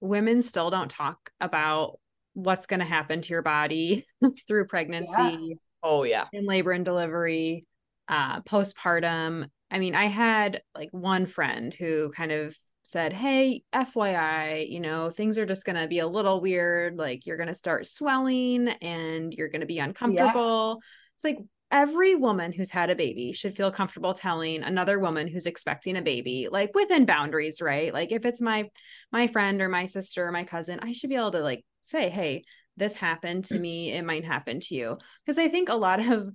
women 0.00 0.42
still 0.42 0.68
don't 0.68 0.90
talk 0.90 1.30
about 1.40 1.98
what's 2.34 2.66
going 2.66 2.80
to 2.80 2.86
happen 2.86 3.22
to 3.22 3.30
your 3.30 3.42
body 3.42 4.06
through 4.48 4.66
pregnancy. 4.66 5.14
Yeah. 5.16 5.54
Oh, 5.82 6.02
yeah. 6.04 6.26
In 6.32 6.46
labor 6.46 6.72
and 6.72 6.84
delivery, 6.84 7.66
uh, 8.08 8.40
postpartum. 8.42 9.48
I 9.70 9.78
mean, 9.78 9.94
I 9.94 10.06
had 10.06 10.62
like 10.74 10.90
one 10.92 11.26
friend 11.26 11.72
who 11.72 12.10
kind 12.14 12.32
of 12.32 12.56
said, 12.82 13.12
Hey, 13.12 13.62
FYI, 13.72 14.68
you 14.68 14.80
know, 14.80 15.10
things 15.10 15.38
are 15.38 15.46
just 15.46 15.64
going 15.64 15.76
to 15.76 15.88
be 15.88 16.00
a 16.00 16.06
little 16.06 16.40
weird. 16.40 16.96
Like 16.96 17.26
you're 17.26 17.36
going 17.36 17.48
to 17.48 17.54
start 17.54 17.86
swelling 17.86 18.68
and 18.68 19.32
you're 19.32 19.48
going 19.48 19.60
to 19.60 19.66
be 19.66 19.78
uncomfortable. 19.78 20.80
Yeah. 20.80 20.86
It's 21.16 21.24
like, 21.24 21.38
every 21.72 22.14
woman 22.14 22.52
who's 22.52 22.70
had 22.70 22.90
a 22.90 22.94
baby 22.94 23.32
should 23.32 23.56
feel 23.56 23.72
comfortable 23.72 24.12
telling 24.12 24.62
another 24.62 25.00
woman 25.00 25.26
who's 25.26 25.46
expecting 25.46 25.96
a 25.96 26.02
baby 26.02 26.48
like 26.52 26.70
within 26.74 27.06
boundaries 27.06 27.62
right 27.62 27.94
like 27.94 28.12
if 28.12 28.26
it's 28.26 28.42
my 28.42 28.68
my 29.10 29.26
friend 29.26 29.62
or 29.62 29.70
my 29.70 29.86
sister 29.86 30.26
or 30.26 30.30
my 30.30 30.44
cousin 30.44 30.78
i 30.82 30.92
should 30.92 31.08
be 31.08 31.16
able 31.16 31.30
to 31.30 31.40
like 31.40 31.64
say 31.80 32.10
hey 32.10 32.44
this 32.76 32.94
happened 32.94 33.46
to 33.46 33.58
me 33.58 33.90
it 33.90 34.04
might 34.04 34.24
happen 34.24 34.60
to 34.60 34.74
you 34.74 34.98
because 35.24 35.38
i 35.38 35.48
think 35.48 35.70
a 35.70 35.74
lot 35.74 36.06
of 36.06 36.28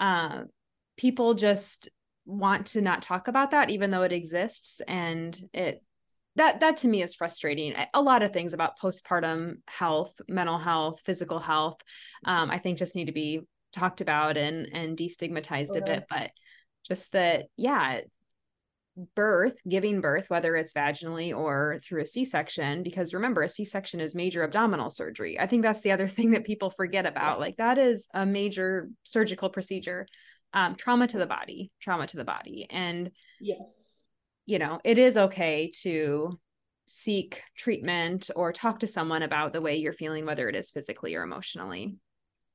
uh, 0.00 0.42
people 0.96 1.34
just 1.34 1.88
want 2.26 2.66
to 2.66 2.80
not 2.80 3.02
talk 3.02 3.28
about 3.28 3.52
that 3.52 3.70
even 3.70 3.90
though 3.90 4.02
it 4.02 4.12
exists 4.12 4.80
and 4.88 5.38
it 5.52 5.82
that 6.36 6.60
that 6.60 6.78
to 6.78 6.88
me 6.88 7.02
is 7.02 7.14
frustrating. 7.14 7.74
A 7.92 8.02
lot 8.02 8.22
of 8.22 8.32
things 8.32 8.54
about 8.54 8.78
postpartum 8.78 9.56
health 9.66 10.20
mental 10.28 10.58
health 10.58 11.02
physical 11.04 11.38
health 11.38 11.80
um, 12.24 12.50
i 12.50 12.58
think 12.58 12.78
just 12.78 12.94
need 12.94 13.06
to 13.06 13.12
be 13.12 13.40
talked 13.72 14.00
about 14.00 14.36
and 14.36 14.68
and 14.72 14.96
destigmatized 14.96 15.76
a 15.76 15.82
bit 15.82 16.04
but 16.08 16.30
just 16.86 17.12
that 17.12 17.46
yeah 17.56 18.00
birth 19.14 19.56
giving 19.68 20.00
birth 20.00 20.28
whether 20.28 20.56
it's 20.56 20.72
vaginally 20.72 21.34
or 21.34 21.78
through 21.82 22.02
a 22.02 22.06
c-section 22.06 22.82
because 22.82 23.14
remember 23.14 23.42
a 23.42 23.48
c-section 23.48 24.00
is 24.00 24.14
major 24.14 24.42
abdominal 24.42 24.90
surgery. 24.90 25.38
I 25.38 25.46
think 25.46 25.62
that's 25.62 25.82
the 25.82 25.92
other 25.92 26.06
thing 26.08 26.32
that 26.32 26.44
people 26.44 26.70
forget 26.70 27.06
about 27.06 27.38
yes. 27.38 27.40
like 27.40 27.56
that 27.56 27.78
is 27.78 28.08
a 28.12 28.26
major 28.26 28.90
surgical 29.04 29.48
procedure 29.48 30.06
um, 30.52 30.74
trauma 30.74 31.06
to 31.06 31.18
the 31.18 31.26
body 31.26 31.70
trauma 31.80 32.06
to 32.08 32.16
the 32.16 32.24
body. 32.24 32.66
And 32.70 33.10
yes 33.40 33.60
you 34.50 34.58
know 34.58 34.80
it 34.84 34.98
is 34.98 35.16
okay 35.16 35.70
to 35.82 36.38
seek 36.86 37.40
treatment 37.56 38.30
or 38.34 38.52
talk 38.52 38.80
to 38.80 38.86
someone 38.86 39.22
about 39.22 39.52
the 39.52 39.60
way 39.60 39.76
you're 39.76 39.92
feeling 39.92 40.26
whether 40.26 40.48
it 40.48 40.56
is 40.56 40.70
physically 40.70 41.14
or 41.14 41.22
emotionally 41.22 41.96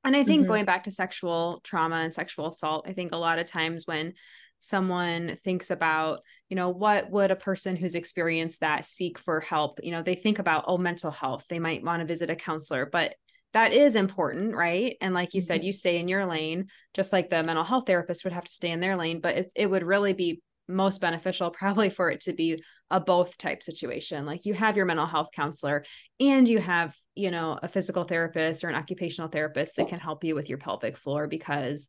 and 0.05 0.15
I 0.15 0.23
think 0.23 0.41
mm-hmm. 0.41 0.49
going 0.49 0.65
back 0.65 0.83
to 0.83 0.91
sexual 0.91 1.59
trauma 1.63 1.95
and 1.95 2.13
sexual 2.13 2.47
assault, 2.47 2.85
I 2.87 2.93
think 2.93 3.11
a 3.11 3.17
lot 3.17 3.39
of 3.39 3.49
times 3.49 3.87
when 3.87 4.13
someone 4.59 5.35
thinks 5.43 5.71
about, 5.71 6.21
you 6.47 6.55
know, 6.55 6.69
what 6.69 7.09
would 7.09 7.31
a 7.31 7.35
person 7.35 7.75
who's 7.75 7.95
experienced 7.95 8.59
that 8.59 8.85
seek 8.85 9.17
for 9.17 9.39
help, 9.39 9.79
you 9.81 9.91
know, 9.91 10.03
they 10.03 10.13
think 10.13 10.37
about, 10.37 10.65
oh, 10.67 10.77
mental 10.77 11.09
health, 11.09 11.45
they 11.49 11.57
might 11.57 11.83
want 11.83 12.01
to 12.01 12.07
visit 12.07 12.29
a 12.29 12.35
counselor, 12.35 12.85
but 12.85 13.15
that 13.53 13.73
is 13.73 13.95
important, 13.95 14.53
right? 14.55 14.95
And 15.01 15.13
like 15.13 15.33
you 15.33 15.41
mm-hmm. 15.41 15.45
said, 15.45 15.63
you 15.63 15.73
stay 15.73 15.97
in 15.97 16.07
your 16.07 16.25
lane, 16.25 16.67
just 16.93 17.11
like 17.11 17.31
the 17.31 17.41
mental 17.41 17.63
health 17.63 17.87
therapist 17.87 18.23
would 18.25 18.33
have 18.33 18.45
to 18.45 18.51
stay 18.51 18.69
in 18.69 18.81
their 18.81 18.97
lane, 18.97 19.21
but 19.21 19.35
it, 19.35 19.47
it 19.55 19.67
would 19.67 19.83
really 19.83 20.13
be 20.13 20.41
most 20.67 21.01
beneficial 21.01 21.51
probably 21.51 21.89
for 21.89 22.09
it 22.09 22.21
to 22.21 22.33
be 22.33 22.61
a 22.89 22.99
both 22.99 23.37
type 23.37 23.61
situation. 23.61 24.25
Like 24.25 24.45
you 24.45 24.53
have 24.53 24.77
your 24.77 24.85
mental 24.85 25.05
health 25.05 25.29
counselor 25.33 25.83
and 26.19 26.47
you 26.47 26.59
have 26.59 26.95
you 27.15 27.31
know 27.31 27.59
a 27.61 27.67
physical 27.67 28.03
therapist 28.03 28.63
or 28.63 28.69
an 28.69 28.75
occupational 28.75 29.29
therapist 29.29 29.75
that 29.77 29.87
can 29.87 29.99
help 29.99 30.23
you 30.23 30.35
with 30.35 30.49
your 30.49 30.57
pelvic 30.57 30.97
floor 30.97 31.27
because 31.27 31.87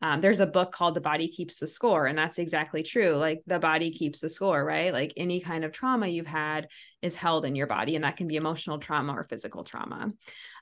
um, 0.00 0.20
there's 0.20 0.40
a 0.40 0.46
book 0.46 0.70
called 0.70 0.94
the 0.94 1.00
body 1.00 1.28
keeps 1.28 1.58
the 1.58 1.66
score 1.66 2.06
and 2.06 2.16
that's 2.16 2.38
exactly 2.38 2.82
true 2.82 3.14
like 3.14 3.42
the 3.46 3.58
body 3.58 3.90
keeps 3.90 4.20
the 4.20 4.30
score 4.30 4.64
right? 4.64 4.92
Like 4.92 5.12
any 5.16 5.40
kind 5.40 5.64
of 5.64 5.72
trauma 5.72 6.06
you've 6.06 6.26
had 6.26 6.68
is 7.02 7.14
held 7.14 7.44
in 7.44 7.56
your 7.56 7.66
body 7.66 7.96
and 7.96 8.04
that 8.04 8.16
can 8.16 8.28
be 8.28 8.36
emotional 8.36 8.78
trauma 8.78 9.12
or 9.12 9.24
physical 9.24 9.64
trauma. 9.64 10.12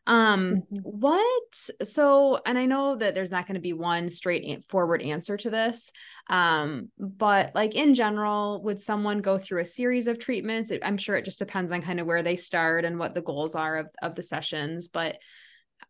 Um 0.06 0.62
mm-hmm. 0.72 0.76
what 0.82 1.54
so 1.82 2.40
and 2.46 2.56
i 2.56 2.64
know 2.64 2.96
that 2.96 3.14
there's 3.14 3.32
not 3.32 3.46
going 3.46 3.56
to 3.56 3.60
be 3.60 3.72
one 3.72 4.08
straight 4.08 4.64
forward 4.68 5.02
answer 5.02 5.36
to 5.36 5.50
this 5.50 5.90
um 6.28 6.90
but 6.96 7.52
like 7.56 7.74
in 7.74 7.92
general 7.92 8.62
would 8.62 8.80
someone 8.80 9.20
go 9.20 9.36
through 9.36 9.62
a 9.62 9.66
series 9.66 10.06
of 10.06 10.18
treatments? 10.18 10.70
I'm 10.82 10.96
sure 10.96 11.16
it 11.16 11.24
just 11.24 11.40
depends 11.40 11.72
on 11.72 11.82
kind 11.82 11.98
of 11.98 12.06
where 12.06 12.22
they 12.22 12.36
start 12.36 12.84
and 12.84 12.98
what 12.98 13.14
the 13.14 13.22
goals 13.22 13.54
are 13.54 13.78
of, 13.78 13.88
of 14.00 14.14
the 14.14 14.22
sessions 14.22 14.88
but 14.88 15.18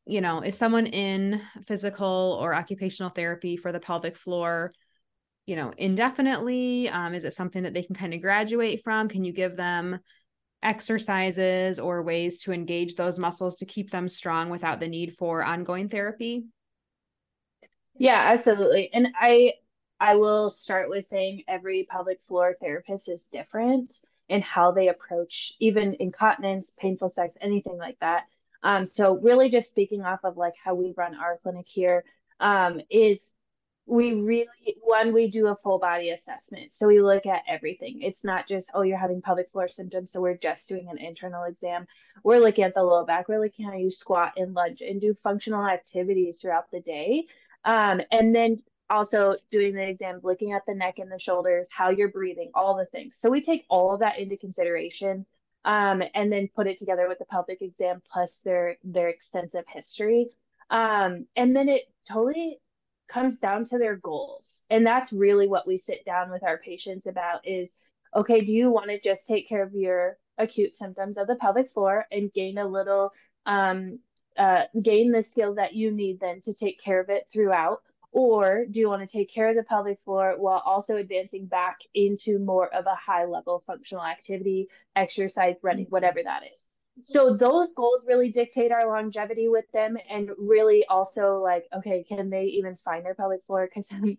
you 0.07 0.21
know, 0.21 0.41
is 0.41 0.57
someone 0.57 0.87
in 0.87 1.41
physical 1.67 2.39
or 2.41 2.55
occupational 2.55 3.11
therapy 3.11 3.57
for 3.57 3.73
the 3.73 3.81
pelvic 3.81 4.17
floor, 4.17 4.73
you 5.47 5.57
know, 5.57 5.73
indefinitely? 5.77 6.89
Um, 6.89 7.15
is 7.15 7.25
it 7.25 7.35
something 7.35 7.65
that 7.65 7.75
they 7.75 7.83
can 7.83 7.97
kind 7.97 8.15
of 8.15 8.21
graduate 8.21 8.83
from? 8.85 9.09
Can 9.09 9.25
you 9.25 9.33
give 9.33 9.57
them 9.57 9.99
exercises 10.63 11.79
or 11.79 12.03
ways 12.03 12.39
to 12.41 12.53
engage 12.53 12.95
those 12.95 13.19
muscles 13.19 13.57
to 13.57 13.67
keep 13.67 13.91
them 13.91 14.09
strong 14.09 14.49
without 14.49 14.81
the 14.81 14.89
need 14.89 15.17
for 15.17 15.45
ongoing 15.45 15.89
therapy? 15.89 16.45
Yeah, 17.99 18.31
absolutely. 18.33 18.91
And 18.93 19.09
I 19.19 19.55
I 19.99 20.17
will 20.17 20.51
start 20.51 20.91
with 20.91 21.07
saying 21.07 21.45
every 21.49 21.87
pelvic 21.91 22.21
floor 22.21 22.55
therapist 22.61 23.09
is 23.09 23.25
different 23.25 23.99
in 24.29 24.43
how 24.43 24.73
they 24.73 24.89
approach 24.89 25.55
even 25.59 25.97
incontinence, 26.01 26.73
painful 26.79 27.09
sex, 27.09 27.37
anything 27.41 27.79
like 27.79 27.99
that. 28.01 28.25
Um, 28.67 28.85
so 28.85 29.17
really 29.19 29.49
just 29.49 29.69
speaking 29.69 30.03
off 30.03 30.25
of 30.25 30.37
like 30.37 30.55
how 30.63 30.75
we 30.75 30.93
run 30.97 31.15
our 31.15 31.39
clinic 31.41 31.69
here 31.69 32.03
um, 32.41 32.81
is 32.91 33.33
we 33.87 34.15
really 34.15 34.49
one 34.83 35.13
we 35.13 35.29
do 35.29 35.47
a 35.47 35.55
full 35.55 35.79
body 35.79 36.11
assessment. 36.11 36.73
So 36.73 36.89
we 36.89 37.01
look 37.01 37.27
at 37.27 37.43
everything. 37.47 38.03
It's 38.03 38.25
not 38.25 38.45
just 38.45 38.69
oh 38.75 38.83
you're 38.83 38.99
having 38.99 39.23
pelvic 39.23 39.51
floor 39.51 39.69
symptoms 39.69 40.11
so 40.11 40.21
we're 40.21 40.37
just 40.37 40.69
doing 40.69 40.89
an 40.91 40.99
internal 40.99 41.45
exam. 41.45 41.87
We're 42.25 42.41
looking 42.41 42.65
at 42.65 42.75
the 42.75 42.83
low 42.83 43.05
back. 43.05 43.29
We're 43.29 43.41
looking 43.41 43.67
how 43.67 43.75
you 43.75 43.89
squat 43.89 44.33
and 44.37 44.53
lunge 44.53 44.81
and 44.81 45.01
do 45.01 45.15
functional 45.15 45.65
activities 45.65 46.41
throughout 46.41 46.69
the 46.73 46.81
day. 46.81 47.27
Um, 47.65 48.01
and 48.11 48.35
then 48.35 48.57
also 48.91 49.35
doing 49.49 49.77
the 49.77 49.89
exam 49.89 50.19
looking 50.25 50.55
at 50.55 50.63
the 50.67 50.75
neck 50.75 50.99
and 50.99 51.11
the 51.11 51.21
shoulders 51.21 51.69
how 51.71 51.91
you're 51.91 52.09
breathing 52.11 52.51
all 52.53 52.77
the 52.77 52.87
things. 52.87 53.15
So 53.15 53.31
we 53.31 53.41
take 53.41 53.65
all 53.71 53.95
of 53.95 54.01
that 54.01 54.19
into 54.19 54.37
consideration 54.37 55.25
um, 55.67 56.01
and 56.15 56.33
then 56.33 56.49
put 56.55 56.69
it 56.69 56.79
together 56.79 57.09
with 57.09 57.19
the 57.19 57.25
pelvic 57.27 57.61
exam 57.61 58.01
plus 58.11 58.41
their 58.45 58.77
their 58.85 59.09
extensive 59.09 59.65
history. 59.69 60.29
Um, 60.71 61.27
and 61.37 61.55
then 61.55 61.69
it 61.69 61.83
totally 62.11 62.61
comes 63.09 63.39
down 63.39 63.65
to 63.65 63.79
their 63.79 63.97
goals. 63.97 64.63
And 64.71 64.87
that's 64.87 65.13
really 65.13 65.49
what 65.49 65.67
we 65.67 65.77
sit 65.77 66.05
down 66.05 66.31
with 66.31 66.43
our 66.45 66.59
patients 66.59 67.07
about 67.07 67.47
is 67.47 67.73
okay, 68.15 68.41
do 68.41 68.53
you 68.53 68.71
want 68.71 68.89
to 68.89 68.99
just 68.99 69.27
take 69.27 69.49
care 69.49 69.63
of 69.63 69.75
your 69.75 70.17
acute 70.39 70.77
symptoms 70.77 71.19
of 71.19 71.27
the 71.27 71.37
pelvic 71.37 71.69
floor 71.69 72.07
and 72.11 72.33
gain 72.33 72.57
a 72.59 72.67
little 72.67 73.13
um, 73.45 73.99
uh, 74.39 74.63
gain 74.81 75.11
the 75.11 75.21
skill 75.21 75.55
that 75.55 75.75
you 75.75 75.91
need 75.91 76.21
then 76.21 76.41
to 76.43 76.55
take 76.55 76.81
care 76.81 77.01
of 77.01 77.11
it 77.11 77.29
throughout? 77.33 77.83
Or 78.17 78.65
do 78.65 78.79
you 78.79 78.89
want 78.89 79.07
to 79.07 79.13
take 79.13 79.31
care 79.31 79.51
of 79.51 79.57
the 79.57 79.63
pelvic 79.63 80.01
floor 80.03 80.37
while 80.39 80.63
also 80.65 80.97
advancing 80.97 81.45
back 81.45 81.77
into 81.93 82.39
more 82.39 82.75
of 82.75 82.87
a 82.87 82.95
high 82.95 83.27
level 83.27 83.63
functional 83.67 84.03
activity, 84.03 84.69
exercise, 84.97 85.57
running, 85.61 85.85
whatever 85.91 86.23
that 86.23 86.41
is? 86.51 86.67
So 87.03 87.37
those 87.37 87.69
goals 87.77 88.05
really 88.07 88.31
dictate 88.31 88.73
our 88.73 88.89
longevity 88.89 89.49
with 89.49 89.71
them 89.71 89.99
and 90.09 90.31
really 90.39 90.87
also 90.87 91.43
like, 91.43 91.67
okay, 91.77 92.05
can 92.09 92.31
they 92.31 92.45
even 92.45 92.75
find 92.75 93.05
their 93.05 93.15
pelvic 93.15 93.45
floor? 93.45 93.69
Because 93.69 93.87
I 93.93 94.01
mean, 94.01 94.17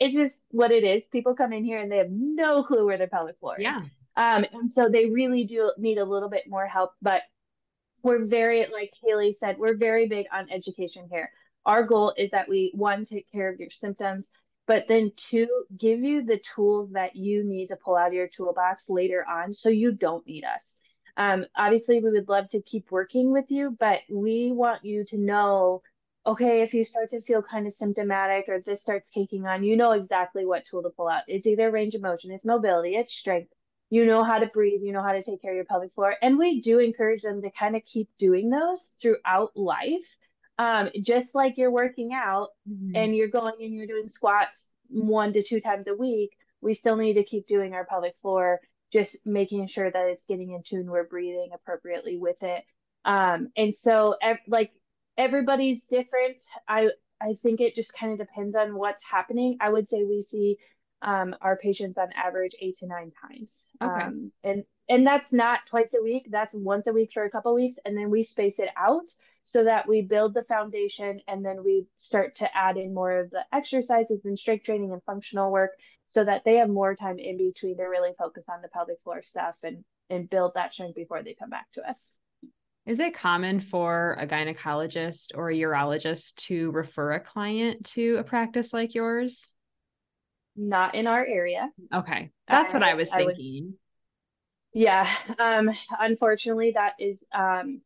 it's 0.00 0.12
just 0.12 0.40
what 0.50 0.72
it 0.72 0.82
is. 0.82 1.02
People 1.12 1.36
come 1.36 1.52
in 1.52 1.62
here 1.62 1.78
and 1.78 1.92
they 1.92 1.98
have 1.98 2.10
no 2.10 2.64
clue 2.64 2.84
where 2.84 2.98
their 2.98 3.06
pelvic 3.06 3.38
floor 3.38 3.60
is. 3.60 3.62
Yeah. 3.62 3.82
Um, 4.16 4.44
and 4.52 4.68
so 4.68 4.88
they 4.88 5.06
really 5.06 5.44
do 5.44 5.70
need 5.78 5.98
a 5.98 6.04
little 6.04 6.30
bit 6.30 6.48
more 6.48 6.66
help. 6.66 6.94
But 7.00 7.22
we're 8.02 8.24
very, 8.24 8.66
like 8.72 8.92
Haylee 9.06 9.32
said, 9.32 9.56
we're 9.56 9.76
very 9.76 10.08
big 10.08 10.26
on 10.32 10.50
education 10.50 11.06
here 11.08 11.30
our 11.66 11.82
goal 11.82 12.14
is 12.16 12.30
that 12.30 12.48
we 12.48 12.72
one 12.74 13.04
take 13.04 13.30
care 13.30 13.48
of 13.52 13.58
your 13.58 13.68
symptoms 13.68 14.30
but 14.70 14.86
then 14.86 15.10
two 15.16 15.48
give 15.76 16.00
you 16.00 16.24
the 16.24 16.40
tools 16.54 16.92
that 16.92 17.16
you 17.16 17.42
need 17.42 17.66
to 17.66 17.74
pull 17.74 17.96
out 17.96 18.06
of 18.06 18.12
your 18.12 18.28
toolbox 18.28 18.84
later 18.88 19.26
on 19.28 19.52
so 19.52 19.68
you 19.68 19.90
don't 19.90 20.24
need 20.28 20.44
us. 20.44 20.76
Um, 21.16 21.44
obviously 21.56 22.00
we 22.00 22.10
would 22.10 22.28
love 22.28 22.46
to 22.50 22.62
keep 22.62 22.90
working 22.92 23.32
with 23.32 23.50
you 23.50 23.76
but 23.80 24.00
we 24.08 24.52
want 24.52 24.84
you 24.84 25.04
to 25.06 25.18
know 25.18 25.82
okay 26.24 26.62
if 26.62 26.72
you 26.72 26.84
start 26.84 27.10
to 27.10 27.20
feel 27.20 27.42
kind 27.42 27.66
of 27.66 27.72
symptomatic 27.72 28.44
or 28.48 28.60
this 28.60 28.80
starts 28.80 29.08
taking 29.12 29.44
on 29.46 29.64
you 29.64 29.76
know 29.76 29.90
exactly 29.90 30.46
what 30.46 30.64
tool 30.64 30.82
to 30.82 30.90
pull 30.90 31.08
out. 31.08 31.22
It's 31.26 31.46
either 31.46 31.70
range 31.70 31.94
of 31.94 32.02
motion 32.02 32.30
it's 32.30 32.44
mobility 32.44 32.94
it's 32.94 33.12
strength. 33.12 33.52
You 33.90 34.06
know 34.06 34.22
how 34.22 34.38
to 34.38 34.46
breathe 34.46 34.82
you 34.82 34.92
know 34.92 35.02
how 35.02 35.12
to 35.12 35.22
take 35.22 35.42
care 35.42 35.50
of 35.50 35.56
your 35.56 35.64
pelvic 35.64 35.92
floor 35.92 36.14
and 36.22 36.38
we 36.38 36.60
do 36.60 36.78
encourage 36.78 37.22
them 37.22 37.42
to 37.42 37.50
kind 37.58 37.74
of 37.74 37.82
keep 37.82 38.08
doing 38.16 38.50
those 38.50 38.92
throughout 39.02 39.50
life 39.56 40.16
um, 40.60 40.90
just 41.02 41.34
like 41.34 41.56
you're 41.56 41.70
working 41.70 42.12
out 42.12 42.48
mm-hmm. 42.70 42.94
and 42.94 43.16
you're 43.16 43.28
going 43.28 43.54
and 43.60 43.72
you're 43.72 43.86
doing 43.86 44.06
squats 44.06 44.66
one 44.90 45.32
to 45.32 45.42
two 45.42 45.58
times 45.58 45.86
a 45.86 45.94
week, 45.94 46.36
we 46.60 46.74
still 46.74 46.96
need 46.96 47.14
to 47.14 47.24
keep 47.24 47.46
doing 47.46 47.72
our 47.72 47.86
pelvic 47.86 48.14
floor, 48.20 48.60
just 48.92 49.16
making 49.24 49.66
sure 49.66 49.90
that 49.90 50.08
it's 50.08 50.24
getting 50.24 50.52
in 50.52 50.60
tune, 50.60 50.90
we're 50.90 51.04
breathing 51.04 51.48
appropriately 51.54 52.18
with 52.18 52.36
it. 52.42 52.62
Um, 53.06 53.48
and 53.56 53.74
so, 53.74 54.16
ev- 54.20 54.36
like 54.46 54.70
everybody's 55.16 55.84
different. 55.84 56.36
I 56.68 56.90
I 57.22 57.38
think 57.42 57.62
it 57.62 57.74
just 57.74 57.94
kind 57.94 58.12
of 58.12 58.18
depends 58.18 58.54
on 58.54 58.74
what's 58.74 59.00
happening. 59.02 59.56
I 59.62 59.70
would 59.70 59.88
say 59.88 60.04
we 60.04 60.20
see 60.20 60.58
um, 61.02 61.34
our 61.40 61.56
patients 61.56 61.98
on 61.98 62.08
average 62.12 62.52
eight 62.60 62.76
to 62.76 62.86
nine 62.86 63.10
times. 63.10 63.64
Okay. 63.82 64.04
Um, 64.04 64.32
and 64.44 64.64
and 64.88 65.06
that's 65.06 65.32
not 65.32 65.60
twice 65.68 65.94
a 65.94 66.02
week. 66.02 66.26
That's 66.30 66.52
once 66.52 66.86
a 66.86 66.92
week 66.92 67.12
for 67.12 67.24
a 67.24 67.30
couple 67.30 67.54
weeks, 67.54 67.76
and 67.84 67.96
then 67.96 68.10
we 68.10 68.22
space 68.22 68.58
it 68.58 68.70
out 68.76 69.06
so 69.42 69.64
that 69.64 69.88
we 69.88 70.02
build 70.02 70.34
the 70.34 70.44
foundation 70.44 71.20
and 71.26 71.44
then 71.44 71.64
we 71.64 71.86
start 71.96 72.34
to 72.34 72.56
add 72.56 72.76
in 72.76 72.92
more 72.92 73.18
of 73.20 73.30
the 73.30 73.42
exercises 73.52 74.20
and 74.24 74.38
strength 74.38 74.64
training 74.64 74.92
and 74.92 75.02
functional 75.04 75.50
work 75.50 75.70
so 76.06 76.22
that 76.24 76.42
they 76.44 76.56
have 76.56 76.68
more 76.68 76.94
time 76.94 77.18
in 77.18 77.38
between 77.38 77.76
to 77.76 77.84
really 77.84 78.10
focus 78.18 78.44
on 78.48 78.60
the 78.62 78.68
pelvic 78.68 78.96
floor 79.02 79.22
stuff 79.22 79.54
and 79.62 79.84
and 80.10 80.28
build 80.28 80.52
that 80.54 80.72
strength 80.72 80.96
before 80.96 81.22
they 81.22 81.34
come 81.34 81.50
back 81.50 81.70
to 81.72 81.88
us. 81.88 82.12
Is 82.84 82.98
it 82.98 83.14
common 83.14 83.60
for 83.60 84.16
a 84.18 84.26
gynecologist 84.26 85.32
or 85.36 85.50
a 85.50 85.54
urologist 85.54 86.34
to 86.46 86.72
refer 86.72 87.12
a 87.12 87.20
client 87.20 87.84
to 87.86 88.16
a 88.16 88.24
practice 88.24 88.72
like 88.72 88.94
yours? 88.94 89.54
Not 90.62 90.94
in 90.94 91.06
our 91.06 91.24
area. 91.24 91.70
Okay. 91.92 92.30
That's 92.46 92.72
what 92.72 92.82
I 92.82 92.94
was 92.94 93.10
thinking. 93.10 93.74
Would, 94.74 94.82
yeah. 94.82 95.08
Um 95.38 95.70
unfortunately 95.98 96.72
that 96.72 96.94
is 96.98 97.24
um 97.32 97.80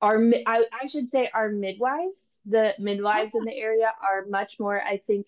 our 0.00 0.22
I, 0.46 0.64
I 0.82 0.86
should 0.86 1.08
say 1.08 1.30
our 1.32 1.48
midwives 1.48 2.36
the 2.46 2.74
midwives 2.78 3.34
in 3.34 3.44
the 3.44 3.56
area 3.56 3.92
are 4.02 4.26
much 4.28 4.58
more 4.60 4.80
i 4.80 4.98
think 5.06 5.26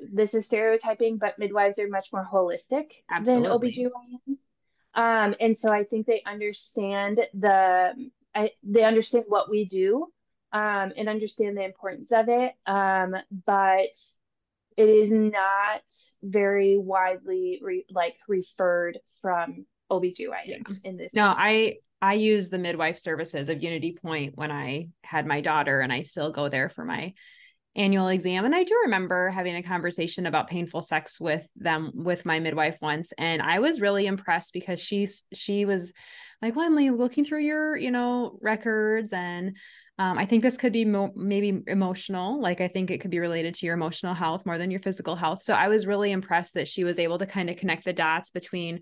this 0.00 0.34
is 0.34 0.46
stereotyping 0.46 1.18
but 1.18 1.38
midwives 1.38 1.78
are 1.78 1.88
much 1.88 2.08
more 2.12 2.28
holistic 2.30 2.92
Absolutely. 3.10 3.70
than 3.70 3.90
obgyns 3.90 4.46
um, 4.94 5.34
and 5.40 5.56
so 5.56 5.70
i 5.70 5.84
think 5.84 6.06
they 6.06 6.22
understand 6.26 7.20
the 7.34 8.10
I, 8.34 8.50
they 8.64 8.82
understand 8.82 9.26
what 9.28 9.48
we 9.48 9.64
do 9.64 10.08
um, 10.52 10.92
and 10.96 11.08
understand 11.08 11.56
the 11.56 11.64
importance 11.64 12.10
of 12.10 12.28
it 12.28 12.52
um, 12.66 13.14
but 13.46 13.94
it 14.76 14.88
is 14.88 15.10
not 15.10 15.82
very 16.22 16.76
widely 16.78 17.60
re- 17.62 17.86
like 17.90 18.16
referred 18.28 18.98
from 19.22 19.66
OBGYNs 19.90 20.46
yeah. 20.46 20.58
in 20.84 20.96
this. 20.96 21.14
No, 21.14 21.26
I 21.26 21.76
I 22.02 22.14
use 22.14 22.50
the 22.50 22.58
midwife 22.58 22.98
services 22.98 23.48
of 23.48 23.62
Unity 23.62 23.92
Point 23.92 24.36
when 24.36 24.50
I 24.50 24.88
had 25.02 25.26
my 25.26 25.40
daughter, 25.40 25.80
and 25.80 25.92
I 25.92 26.02
still 26.02 26.32
go 26.32 26.48
there 26.48 26.68
for 26.68 26.84
my 26.84 27.14
annual 27.76 28.08
exam. 28.08 28.44
And 28.44 28.54
I 28.54 28.62
do 28.62 28.74
remember 28.84 29.30
having 29.30 29.56
a 29.56 29.62
conversation 29.62 30.26
about 30.26 30.48
painful 30.48 30.82
sex 30.82 31.20
with 31.20 31.46
them 31.56 31.90
with 31.94 32.24
my 32.24 32.40
midwife 32.40 32.78
once, 32.82 33.12
and 33.16 33.40
I 33.40 33.60
was 33.60 33.80
really 33.80 34.06
impressed 34.06 34.52
because 34.52 34.80
she's 34.80 35.24
she 35.32 35.64
was 35.64 35.92
like, 36.42 36.56
"Well, 36.56 36.66
I'm 36.66 36.96
looking 36.96 37.24
through 37.24 37.42
your 37.42 37.76
you 37.76 37.90
know 37.90 38.38
records 38.40 39.12
and." 39.12 39.56
Um, 39.98 40.18
I 40.18 40.26
think 40.26 40.42
this 40.42 40.56
could 40.56 40.72
be 40.72 40.84
mo- 40.84 41.12
maybe 41.14 41.62
emotional. 41.68 42.40
Like, 42.40 42.60
I 42.60 42.68
think 42.68 42.90
it 42.90 43.00
could 43.00 43.10
be 43.10 43.20
related 43.20 43.54
to 43.54 43.66
your 43.66 43.74
emotional 43.74 44.14
health 44.14 44.44
more 44.44 44.58
than 44.58 44.70
your 44.70 44.80
physical 44.80 45.14
health. 45.14 45.42
So, 45.42 45.54
I 45.54 45.68
was 45.68 45.86
really 45.86 46.10
impressed 46.10 46.54
that 46.54 46.68
she 46.68 46.84
was 46.84 46.98
able 46.98 47.18
to 47.18 47.26
kind 47.26 47.48
of 47.48 47.56
connect 47.56 47.84
the 47.84 47.92
dots 47.92 48.30
between 48.30 48.80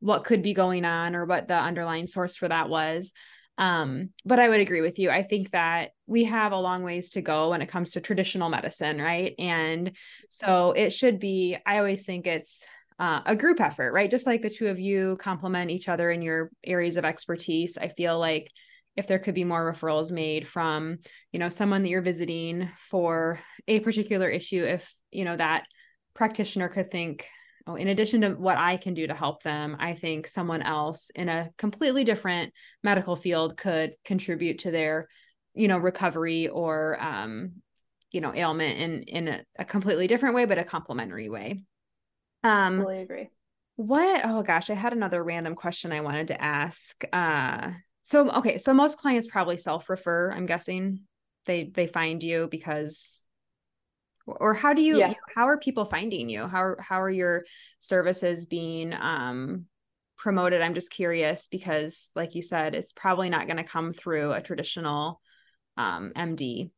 what 0.00 0.24
could 0.24 0.42
be 0.42 0.54
going 0.54 0.84
on 0.84 1.14
or 1.14 1.24
what 1.24 1.48
the 1.48 1.54
underlying 1.54 2.06
source 2.06 2.36
for 2.36 2.48
that 2.48 2.68
was. 2.68 3.12
Um, 3.56 4.10
but 4.24 4.38
I 4.38 4.48
would 4.48 4.60
agree 4.60 4.80
with 4.80 5.00
you. 5.00 5.10
I 5.10 5.24
think 5.24 5.50
that 5.50 5.90
we 6.06 6.24
have 6.24 6.52
a 6.52 6.56
long 6.56 6.84
ways 6.84 7.10
to 7.10 7.20
go 7.20 7.50
when 7.50 7.60
it 7.60 7.68
comes 7.68 7.92
to 7.92 8.00
traditional 8.00 8.48
medicine, 8.48 9.00
right? 9.00 9.34
And 9.38 9.92
so 10.28 10.72
it 10.72 10.92
should 10.92 11.18
be, 11.18 11.56
I 11.66 11.78
always 11.78 12.06
think 12.06 12.28
it's 12.28 12.64
uh, 13.00 13.20
a 13.26 13.34
group 13.34 13.60
effort, 13.60 13.92
right? 13.92 14.10
Just 14.10 14.26
like 14.26 14.42
the 14.42 14.50
two 14.50 14.68
of 14.68 14.78
you 14.78 15.16
complement 15.20 15.72
each 15.72 15.88
other 15.88 16.08
in 16.08 16.22
your 16.22 16.50
areas 16.64 16.96
of 16.96 17.04
expertise. 17.04 17.76
I 17.76 17.88
feel 17.88 18.18
like 18.18 18.48
if 18.98 19.06
there 19.06 19.20
could 19.20 19.34
be 19.34 19.44
more 19.44 19.72
referrals 19.72 20.10
made 20.10 20.46
from, 20.46 20.98
you 21.30 21.38
know, 21.38 21.48
someone 21.48 21.84
that 21.84 21.88
you're 21.88 22.02
visiting 22.02 22.68
for 22.80 23.38
a 23.68 23.78
particular 23.78 24.28
issue, 24.28 24.64
if, 24.64 24.92
you 25.12 25.24
know, 25.24 25.36
that 25.36 25.66
practitioner 26.14 26.68
could 26.68 26.90
think, 26.90 27.24
oh, 27.68 27.76
in 27.76 27.86
addition 27.86 28.22
to 28.22 28.30
what 28.30 28.58
I 28.58 28.76
can 28.76 28.94
do 28.94 29.06
to 29.06 29.14
help 29.14 29.44
them, 29.44 29.76
I 29.78 29.94
think 29.94 30.26
someone 30.26 30.62
else 30.62 31.12
in 31.14 31.28
a 31.28 31.48
completely 31.56 32.02
different 32.02 32.52
medical 32.82 33.14
field 33.14 33.56
could 33.56 33.94
contribute 34.04 34.58
to 34.60 34.72
their, 34.72 35.06
you 35.54 35.68
know, 35.68 35.78
recovery 35.78 36.48
or, 36.48 37.00
um, 37.00 37.62
you 38.10 38.20
know, 38.20 38.34
ailment 38.34 38.80
in 38.80 39.02
in 39.04 39.28
a, 39.28 39.44
a 39.60 39.64
completely 39.64 40.08
different 40.08 40.34
way, 40.34 40.44
but 40.44 40.58
a 40.58 40.64
complementary 40.64 41.28
way. 41.28 41.62
Um, 42.42 42.78
totally 42.78 43.02
agree. 43.02 43.28
What? 43.76 44.22
Oh 44.24 44.42
gosh, 44.42 44.70
I 44.70 44.74
had 44.74 44.92
another 44.92 45.22
random 45.22 45.54
question 45.54 45.92
I 45.92 46.00
wanted 46.00 46.28
to 46.28 46.42
ask. 46.42 47.00
Uh, 47.12 47.70
so 48.08 48.30
okay, 48.30 48.56
so 48.56 48.72
most 48.72 48.96
clients 48.96 49.26
probably 49.26 49.58
self 49.58 49.90
refer. 49.90 50.32
I'm 50.32 50.46
guessing 50.46 51.00
they 51.44 51.64
they 51.64 51.86
find 51.86 52.22
you 52.22 52.48
because 52.50 53.26
or 54.24 54.54
how 54.54 54.72
do 54.72 54.80
you 54.80 54.98
yeah. 54.98 55.12
how 55.34 55.46
are 55.46 55.58
people 55.58 55.84
finding 55.84 56.30
you 56.30 56.46
how 56.46 56.74
how 56.80 57.02
are 57.02 57.10
your 57.10 57.44
services 57.80 58.46
being 58.46 58.94
um 58.94 59.66
promoted 60.16 60.60
i'm 60.60 60.74
just 60.74 60.90
curious 60.90 61.46
because 61.48 62.10
like 62.14 62.34
you 62.34 62.42
said 62.42 62.74
it's 62.74 62.92
probably 62.92 63.30
not 63.30 63.46
going 63.46 63.56
to 63.56 63.64
come 63.64 63.92
through 63.94 64.32
a 64.32 64.42
traditional 64.42 65.20
um 65.78 66.12
md 66.14 66.70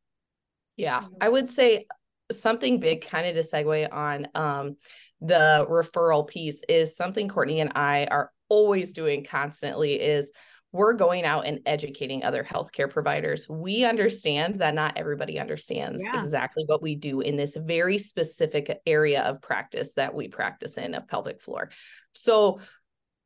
yeah 0.77 1.03
i 1.19 1.27
would 1.27 1.49
say 1.49 1.85
something 2.31 2.79
big 2.79 3.05
kind 3.05 3.27
of 3.27 3.35
to 3.35 3.49
segue 3.49 3.91
on 3.91 4.27
um 4.33 4.77
the 5.19 5.65
referral 5.69 6.25
piece 6.25 6.61
is 6.69 6.95
something 6.95 7.27
courtney 7.27 7.59
and 7.59 7.73
i 7.75 8.05
are 8.05 8.31
always 8.47 8.93
doing 8.93 9.25
constantly 9.25 9.93
is 9.99 10.31
we're 10.71 10.93
going 10.93 11.25
out 11.25 11.45
and 11.45 11.59
educating 11.65 12.23
other 12.23 12.43
healthcare 12.43 12.89
providers. 12.89 13.47
We 13.49 13.83
understand 13.83 14.55
that 14.55 14.73
not 14.73 14.97
everybody 14.97 15.37
understands 15.37 16.01
yeah. 16.01 16.23
exactly 16.23 16.63
what 16.65 16.81
we 16.81 16.95
do 16.95 17.21
in 17.21 17.35
this 17.35 17.55
very 17.55 17.97
specific 17.97 18.81
area 18.85 19.21
of 19.23 19.41
practice 19.41 19.93
that 19.95 20.13
we 20.13 20.29
practice 20.29 20.77
in 20.77 20.93
a 20.93 21.01
pelvic 21.01 21.41
floor. 21.41 21.69
So 22.13 22.59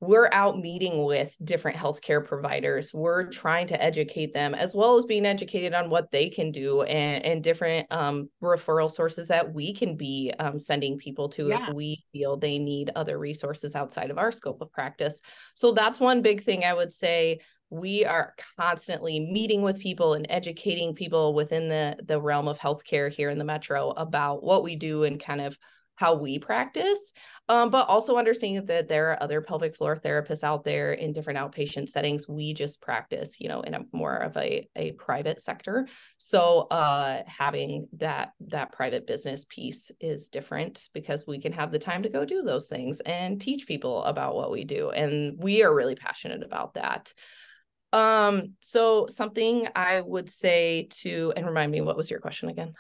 we're 0.01 0.29
out 0.31 0.59
meeting 0.59 1.05
with 1.05 1.35
different 1.43 1.77
healthcare 1.77 2.25
providers. 2.25 2.93
We're 2.93 3.25
trying 3.25 3.67
to 3.67 3.81
educate 3.81 4.33
them 4.33 4.53
as 4.53 4.75
well 4.75 4.97
as 4.97 5.05
being 5.05 5.25
educated 5.25 5.73
on 5.73 5.89
what 5.89 6.11
they 6.11 6.29
can 6.29 6.51
do 6.51 6.81
and, 6.81 7.23
and 7.23 7.43
different 7.43 7.87
um, 7.91 8.29
referral 8.43 8.91
sources 8.91 9.29
that 9.29 9.53
we 9.53 9.73
can 9.73 9.95
be 9.95 10.33
um, 10.37 10.59
sending 10.59 10.97
people 10.97 11.29
to 11.29 11.47
yeah. 11.47 11.69
if 11.69 11.73
we 11.73 12.03
feel 12.11 12.35
they 12.35 12.59
need 12.59 12.91
other 12.95 13.17
resources 13.17 13.75
outside 13.75 14.11
of 14.11 14.17
our 14.17 14.31
scope 14.31 14.61
of 14.61 14.71
practice. 14.71 15.21
So 15.53 15.71
that's 15.71 15.99
one 15.99 16.21
big 16.21 16.43
thing 16.43 16.65
I 16.65 16.73
would 16.73 16.91
say. 16.91 17.39
We 17.71 18.05
are 18.05 18.35
constantly 18.59 19.19
meeting 19.19 19.61
with 19.61 19.79
people 19.79 20.13
and 20.13 20.27
educating 20.29 20.93
people 20.93 21.33
within 21.33 21.67
the, 21.67 21.97
the 22.03 22.21
realm 22.21 22.47
of 22.47 22.59
healthcare 22.59 23.11
here 23.11 23.29
in 23.29 23.39
the 23.39 23.43
metro 23.43 23.89
about 23.89 24.43
what 24.43 24.63
we 24.63 24.75
do 24.75 25.03
and 25.03 25.19
kind 25.19 25.41
of 25.41 25.57
how 25.95 26.15
we 26.15 26.39
practice, 26.39 27.13
um, 27.47 27.69
but 27.69 27.87
also 27.87 28.17
understanding 28.17 28.65
that 28.65 28.87
there 28.87 29.11
are 29.11 29.23
other 29.23 29.41
pelvic 29.41 29.75
floor 29.75 29.95
therapists 29.95 30.43
out 30.43 30.63
there 30.63 30.93
in 30.93 31.13
different 31.13 31.39
outpatient 31.39 31.87
settings. 31.89 32.27
We 32.27 32.53
just 32.53 32.81
practice, 32.81 33.39
you 33.39 33.47
know, 33.47 33.61
in 33.61 33.73
a 33.73 33.81
more 33.91 34.15
of 34.15 34.35
a, 34.35 34.67
a 34.75 34.91
private 34.93 35.41
sector. 35.41 35.87
So 36.17 36.67
uh, 36.71 37.23
having 37.27 37.87
that 37.97 38.33
that 38.47 38.71
private 38.71 39.07
business 39.07 39.45
piece 39.47 39.91
is 39.99 40.27
different 40.27 40.89
because 40.93 41.25
we 41.25 41.39
can 41.39 41.53
have 41.53 41.71
the 41.71 41.79
time 41.79 42.03
to 42.03 42.09
go 42.09 42.25
do 42.25 42.41
those 42.41 42.67
things 42.67 42.99
and 43.01 43.39
teach 43.39 43.67
people 43.67 44.03
about 44.03 44.35
what 44.35 44.51
we 44.51 44.63
do. 44.63 44.89
And 44.89 45.37
we 45.41 45.63
are 45.63 45.73
really 45.73 45.95
passionate 45.95 46.43
about 46.43 46.73
that. 46.73 47.13
Um, 47.93 48.55
so 48.59 49.07
something 49.07 49.69
I 49.73 50.01
would 50.01 50.29
say 50.29 50.89
to 51.01 51.31
and 51.37 51.45
remind 51.45 51.71
me, 51.71 51.79
what 51.79 51.95
was 51.95 52.11
your 52.11 52.19
question 52.19 52.49
again? 52.49 52.73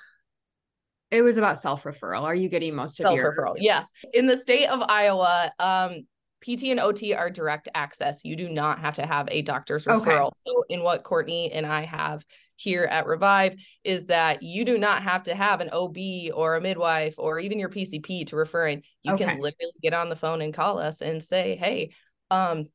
It 1.15 1.21
was 1.21 1.37
about 1.37 1.59
self 1.59 1.83
referral. 1.83 2.23
Are 2.23 2.35
you 2.35 2.49
getting 2.49 2.75
most 2.75 2.99
of 2.99 3.05
self 3.05 3.19
referral? 3.19 3.55
Yes. 3.57 3.85
In 4.13 4.27
the 4.27 4.37
state 4.37 4.67
of 4.67 4.81
Iowa, 4.81 5.51
um, 5.59 6.01
PT 6.41 6.65
and 6.65 6.79
OT 6.79 7.13
are 7.13 7.29
direct 7.29 7.69
access. 7.73 8.23
You 8.23 8.35
do 8.35 8.49
not 8.49 8.79
have 8.79 8.95
to 8.95 9.05
have 9.05 9.27
a 9.31 9.41
doctor's 9.41 9.85
referral. 9.85 10.27
Okay. 10.27 10.35
So, 10.45 10.63
in 10.69 10.83
what 10.83 11.03
Courtney 11.03 11.51
and 11.51 11.65
I 11.65 11.85
have 11.85 12.25
here 12.57 12.83
at 12.83 13.07
Revive 13.07 13.55
is 13.83 14.05
that 14.05 14.43
you 14.43 14.63
do 14.63 14.77
not 14.77 15.03
have 15.03 15.23
to 15.23 15.35
have 15.35 15.61
an 15.61 15.69
OB 15.71 15.97
or 16.33 16.55
a 16.55 16.61
midwife 16.61 17.15
or 17.17 17.39
even 17.39 17.59
your 17.59 17.69
PCP 17.69 18.27
to 18.27 18.35
refer 18.35 18.67
in. 18.67 18.83
You 19.03 19.13
okay. 19.13 19.25
can 19.25 19.39
literally 19.39 19.73
get 19.81 19.93
on 19.93 20.09
the 20.09 20.15
phone 20.15 20.41
and 20.41 20.53
call 20.53 20.79
us 20.79 21.01
and 21.01 21.21
say, 21.21 21.55
"Hey, 21.55 21.91
um, 22.29 22.67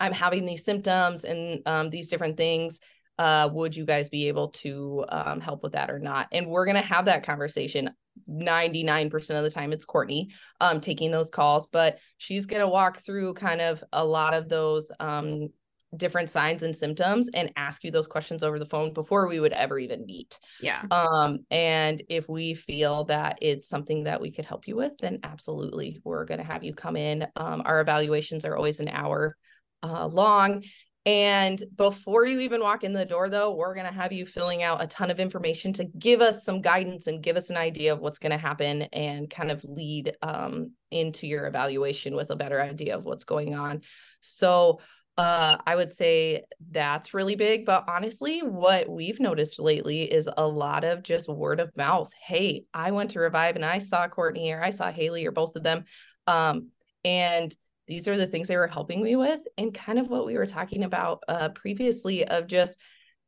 I'm 0.00 0.12
having 0.12 0.46
these 0.46 0.64
symptoms 0.64 1.24
and 1.24 1.62
um, 1.66 1.90
these 1.90 2.08
different 2.08 2.36
things 2.36 2.80
uh, 3.18 3.48
would 3.52 3.76
you 3.76 3.84
guys 3.84 4.08
be 4.08 4.28
able 4.28 4.48
to 4.48 5.04
um, 5.08 5.40
help 5.40 5.62
with 5.62 5.72
that 5.72 5.90
or 5.90 5.98
not? 5.98 6.28
And 6.32 6.46
we're 6.46 6.66
going 6.66 6.76
to 6.76 6.82
have 6.82 7.06
that 7.06 7.24
conversation. 7.24 7.90
99% 8.30 9.14
of 9.30 9.42
the 9.42 9.50
time, 9.50 9.72
it's 9.72 9.84
Courtney 9.84 10.30
um, 10.60 10.80
taking 10.80 11.10
those 11.10 11.30
calls, 11.30 11.66
but 11.66 11.98
she's 12.16 12.46
going 12.46 12.62
to 12.62 12.68
walk 12.68 13.00
through 13.00 13.34
kind 13.34 13.60
of 13.60 13.84
a 13.92 14.04
lot 14.04 14.32
of 14.32 14.48
those 14.48 14.90
um, 15.00 15.48
different 15.96 16.30
signs 16.30 16.62
and 16.62 16.74
symptoms 16.74 17.28
and 17.32 17.52
ask 17.56 17.84
you 17.84 17.90
those 17.90 18.06
questions 18.06 18.42
over 18.42 18.58
the 18.58 18.66
phone 18.66 18.92
before 18.92 19.28
we 19.28 19.40
would 19.40 19.52
ever 19.52 19.78
even 19.78 20.04
meet. 20.04 20.38
Yeah. 20.60 20.82
Um 20.90 21.46
and 21.50 22.02
if 22.08 22.28
we 22.28 22.54
feel 22.54 23.04
that 23.04 23.38
it's 23.40 23.68
something 23.68 24.04
that 24.04 24.20
we 24.20 24.32
could 24.32 24.44
help 24.44 24.66
you 24.66 24.76
with 24.76 24.98
then 24.98 25.20
absolutely 25.22 26.00
we're 26.04 26.24
going 26.24 26.40
to 26.40 26.44
have 26.44 26.64
you 26.64 26.74
come 26.74 26.96
in. 26.96 27.26
Um 27.36 27.62
our 27.64 27.80
evaluations 27.80 28.44
are 28.44 28.56
always 28.56 28.80
an 28.80 28.88
hour 28.88 29.36
uh, 29.82 30.06
long 30.06 30.64
and 31.06 31.62
before 31.76 32.26
you 32.26 32.40
even 32.40 32.60
walk 32.60 32.82
in 32.82 32.92
the 32.92 33.04
door, 33.04 33.28
though, 33.28 33.54
we're 33.54 33.74
going 33.74 33.86
to 33.86 33.92
have 33.92 34.12
you 34.12 34.26
filling 34.26 34.64
out 34.64 34.82
a 34.82 34.88
ton 34.88 35.08
of 35.08 35.20
information 35.20 35.72
to 35.74 35.84
give 35.84 36.20
us 36.20 36.44
some 36.44 36.60
guidance 36.60 37.06
and 37.06 37.22
give 37.22 37.36
us 37.36 37.48
an 37.48 37.56
idea 37.56 37.92
of 37.92 38.00
what's 38.00 38.18
going 38.18 38.32
to 38.32 38.38
happen 38.38 38.82
and 38.92 39.30
kind 39.30 39.52
of 39.52 39.62
lead 39.62 40.16
um, 40.20 40.72
into 40.90 41.28
your 41.28 41.46
evaluation 41.46 42.16
with 42.16 42.30
a 42.30 42.36
better 42.36 42.60
idea 42.60 42.96
of 42.96 43.04
what's 43.04 43.22
going 43.22 43.54
on. 43.54 43.82
So, 44.20 44.80
uh, 45.16 45.56
I 45.64 45.76
would 45.76 45.92
say 45.92 46.42
that's 46.70 47.14
really 47.14 47.36
big. 47.36 47.64
But 47.64 47.84
honestly, 47.88 48.40
what 48.40 48.88
we've 48.88 49.20
noticed 49.20 49.58
lately 49.58 50.02
is 50.02 50.28
a 50.36 50.46
lot 50.46 50.84
of 50.84 51.02
just 51.02 51.28
word 51.28 51.60
of 51.60 51.74
mouth. 51.76 52.10
Hey, 52.20 52.64
I 52.74 52.90
went 52.90 53.12
to 53.12 53.20
Revive 53.20 53.56
and 53.56 53.64
I 53.64 53.78
saw 53.78 54.08
Courtney 54.08 54.52
or 54.52 54.62
I 54.62 54.70
saw 54.70 54.92
Haylee 54.92 55.24
or 55.26 55.30
both 55.30 55.56
of 55.56 55.62
them. 55.62 55.84
Um, 56.26 56.68
and 57.02 57.56
these 57.86 58.08
are 58.08 58.16
the 58.16 58.26
things 58.26 58.48
they 58.48 58.56
were 58.56 58.66
helping 58.66 59.02
me 59.02 59.16
with 59.16 59.40
and 59.56 59.74
kind 59.74 59.98
of 59.98 60.08
what 60.08 60.26
we 60.26 60.36
were 60.36 60.46
talking 60.46 60.84
about 60.84 61.22
uh, 61.28 61.48
previously 61.50 62.26
of 62.26 62.46
just 62.46 62.76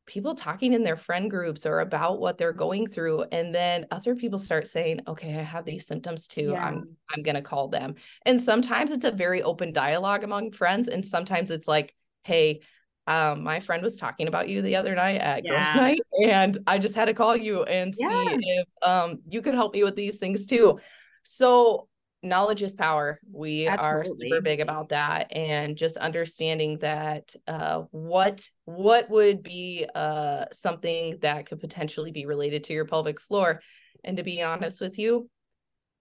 people 0.09 0.35
talking 0.35 0.73
in 0.73 0.83
their 0.83 0.97
friend 0.97 1.31
groups 1.31 1.67
or 1.67 1.81
about 1.81 2.19
what 2.19 2.39
they're 2.39 2.53
going 2.53 2.89
through 2.89 3.25
and 3.31 3.55
then 3.55 3.87
other 3.91 4.17
people 4.17 4.39
start 4.39 4.67
saying 4.67 5.01
okay 5.07 5.39
i 5.39 5.43
have 5.43 5.67
these 5.67 5.87
symptoms 5.87 6.27
too 6.27 6.51
yeah. 6.53 6.65
i'm 6.65 6.97
i'm 7.15 7.23
going 7.23 7.35
to 7.35 7.43
call 7.43 7.69
them 7.69 7.95
and 8.25 8.41
sometimes 8.41 8.91
it's 8.91 9.05
a 9.05 9.11
very 9.11 9.43
open 9.43 9.71
dialogue 9.71 10.25
among 10.25 10.51
friends 10.51 10.89
and 10.89 11.05
sometimes 11.05 11.51
it's 11.51 11.69
like 11.69 11.95
hey 12.25 12.61
um, 13.07 13.43
my 13.43 13.61
friend 13.61 13.83
was 13.83 13.97
talking 13.97 14.29
about 14.29 14.51
you 14.51 14.61
the 14.61 14.77
other 14.77 14.95
night 14.95 15.21
at 15.21 15.43
yeah. 15.45 15.63
girls 15.63 15.77
night 15.77 16.01
and 16.23 16.59
i 16.67 16.79
just 16.79 16.95
had 16.95 17.07
to 17.07 17.15
call 17.15 17.37
you 17.37 17.63
and 17.65 17.95
yeah. 17.99 18.25
see 18.29 18.37
if 18.41 18.67
um, 18.83 19.19
you 19.29 19.43
could 19.43 19.55
help 19.55 19.75
me 19.75 19.85
with 19.85 19.95
these 19.95 20.19
things 20.19 20.47
too 20.47 20.79
so 21.23 21.88
knowledge 22.23 22.62
is 22.62 22.75
power. 22.75 23.21
We 23.31 23.66
Absolutely. 23.66 24.27
are 24.27 24.31
super 24.31 24.43
big 24.43 24.61
about 24.61 24.89
that 24.91 25.35
and 25.35 25.77
just 25.77 25.97
understanding 25.97 26.79
that 26.79 27.35
uh, 27.47 27.83
what 27.91 28.49
what 28.64 29.09
would 29.11 29.43
be 29.43 29.87
uh, 29.95 30.47
something 30.53 31.19
that 31.23 31.47
could 31.47 31.61
potentially 31.61 32.11
be 32.11 32.27
related 32.27 32.64
to 32.64 32.73
your 32.73 32.87
pelvic 32.87 33.21
floor. 33.21 33.61
And 34.05 34.16
to 34.16 34.23
be 34.23 34.43
honest 34.43 34.81
with 34.81 34.99
you, 34.99 35.29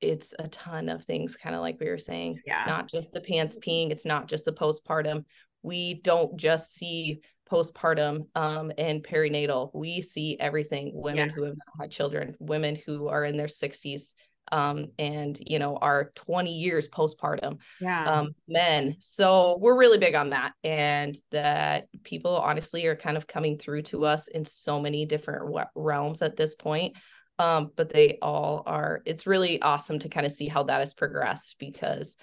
it's 0.01 0.34
a 0.38 0.47
ton 0.47 0.89
of 0.89 1.03
things, 1.03 1.36
kind 1.36 1.55
of 1.55 1.61
like 1.61 1.80
we 1.80 1.89
were 1.89 1.97
saying. 1.97 2.39
Yeah. 2.45 2.59
It's 2.59 2.68
not 2.68 2.89
just 2.89 3.11
the 3.11 3.22
pants 3.22 3.57
peeing, 3.57 3.91
it's 3.91 4.05
not 4.05 4.28
just 4.28 4.45
the 4.45 4.53
postpartum. 4.53 5.26
We 5.63 5.95
don't 5.95 6.38
just 6.38 6.76
see 6.76 7.22
postpartum 7.51 8.28
um, 8.36 8.72
and 8.78 9.03
perinatal. 9.03 9.72
We 9.74 10.01
see 10.01 10.38
everything 10.39 10.91
women 10.93 11.30
yeah. 11.30 11.34
who 11.34 11.43
have 11.43 11.55
not 11.55 11.84
had 11.84 11.91
children, 11.91 12.36
women 12.39 12.78
who 12.86 13.07
are 13.07 13.24
in 13.24 13.38
their 13.38 13.47
60s, 13.47 14.13
um, 14.51 14.85
and 14.97 15.37
you 15.45 15.59
know 15.59 15.77
our 15.77 16.11
20 16.15 16.51
years 16.51 16.87
postpartum 16.87 17.57
yeah. 17.79 18.19
um, 18.19 18.35
men 18.47 18.95
so 18.99 19.57
we're 19.59 19.77
really 19.77 19.97
big 19.97 20.15
on 20.15 20.29
that 20.29 20.53
and 20.63 21.15
that 21.31 21.87
people 22.03 22.35
honestly 22.37 22.85
are 22.85 22.95
kind 22.95 23.17
of 23.17 23.27
coming 23.27 23.57
through 23.57 23.81
to 23.81 24.05
us 24.05 24.27
in 24.27 24.45
so 24.45 24.79
many 24.79 25.05
different 25.05 25.67
realms 25.75 26.21
at 26.21 26.35
this 26.35 26.55
point 26.55 26.95
um, 27.39 27.71
but 27.75 27.89
they 27.89 28.17
all 28.21 28.63
are 28.65 29.01
it's 29.05 29.27
really 29.27 29.61
awesome 29.61 29.99
to 29.99 30.09
kind 30.09 30.25
of 30.25 30.31
see 30.31 30.47
how 30.47 30.63
that 30.63 30.79
has 30.79 30.93
progressed 30.93 31.57
because 31.59 32.17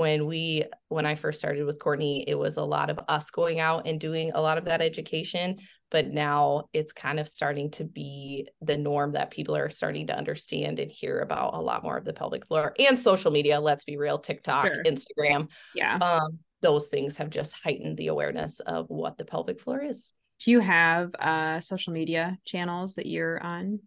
when 0.00 0.26
we 0.26 0.64
when 0.88 1.06
i 1.06 1.14
first 1.14 1.38
started 1.38 1.64
with 1.64 1.78
courtney 1.78 2.24
it 2.26 2.34
was 2.34 2.56
a 2.56 2.64
lot 2.64 2.90
of 2.90 2.98
us 3.08 3.30
going 3.30 3.60
out 3.60 3.86
and 3.86 4.00
doing 4.00 4.32
a 4.34 4.40
lot 4.40 4.58
of 4.58 4.64
that 4.64 4.80
education 4.80 5.56
but 5.90 6.06
now 6.06 6.64
it's 6.72 6.92
kind 6.92 7.18
of 7.18 7.28
starting 7.28 7.70
to 7.70 7.84
be 7.84 8.48
the 8.62 8.76
norm 8.76 9.12
that 9.12 9.30
people 9.30 9.56
are 9.56 9.70
starting 9.70 10.06
to 10.06 10.16
understand 10.16 10.78
and 10.78 10.90
hear 10.90 11.20
about 11.20 11.54
a 11.54 11.60
lot 11.60 11.82
more 11.82 11.96
of 11.96 12.04
the 12.04 12.12
pelvic 12.12 12.46
floor 12.46 12.74
and 12.78 12.98
social 12.98 13.30
media 13.30 13.60
let's 13.60 13.84
be 13.84 13.96
real 13.96 14.18
tiktok 14.18 14.66
sure. 14.66 14.82
instagram. 14.84 15.48
Yeah. 15.74 15.96
Um, 15.96 16.38
those 16.60 16.88
things 16.88 17.16
have 17.16 17.30
just 17.30 17.54
heightened 17.54 17.96
the 17.96 18.08
awareness 18.08 18.60
of 18.60 18.86
what 18.88 19.18
the 19.18 19.24
pelvic 19.24 19.60
floor 19.60 19.82
is. 19.82 20.10
Do 20.40 20.50
you 20.50 20.60
have 20.60 21.14
uh, 21.18 21.60
social 21.60 21.92
media 21.92 22.38
channels 22.44 22.94
that 22.94 23.06
you're 23.06 23.42
on? 23.42 23.80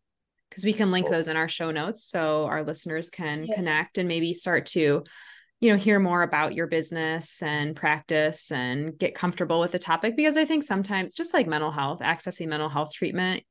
Because 0.50 0.64
we 0.64 0.74
can 0.74 0.92
link 0.92 1.10
those 1.10 1.28
in 1.28 1.36
our 1.36 1.48
show 1.48 1.72
notes 1.72 2.04
so 2.04 2.46
our 2.46 2.64
listeners 2.64 3.10
can 3.10 3.46
yeah. 3.46 3.56
connect 3.56 3.98
and 3.98 4.08
maybe 4.08 4.34
start 4.34 4.68
to 4.68 5.04
you 5.64 5.72
know 5.72 5.78
hear 5.78 6.00
more 6.00 6.24
about 6.24 6.54
your 6.54 6.68
business 6.68 7.42
and 7.42 7.76
practice 7.76 8.52
and 8.52 8.98
get 8.98 9.16
comfortable 9.16 9.62
with 9.62 9.72
the 9.72 9.80
topic 9.80 10.16
because 10.18 10.36
i 10.36 10.44
think 10.44 10.62
sometimes 10.62 11.14
just 11.14 11.34
like 11.34 11.48
mental 11.48 11.72
health 11.72 12.00
accessing 12.02 12.48
mental 12.48 12.70
health 12.70 12.92
treatment 12.94 13.44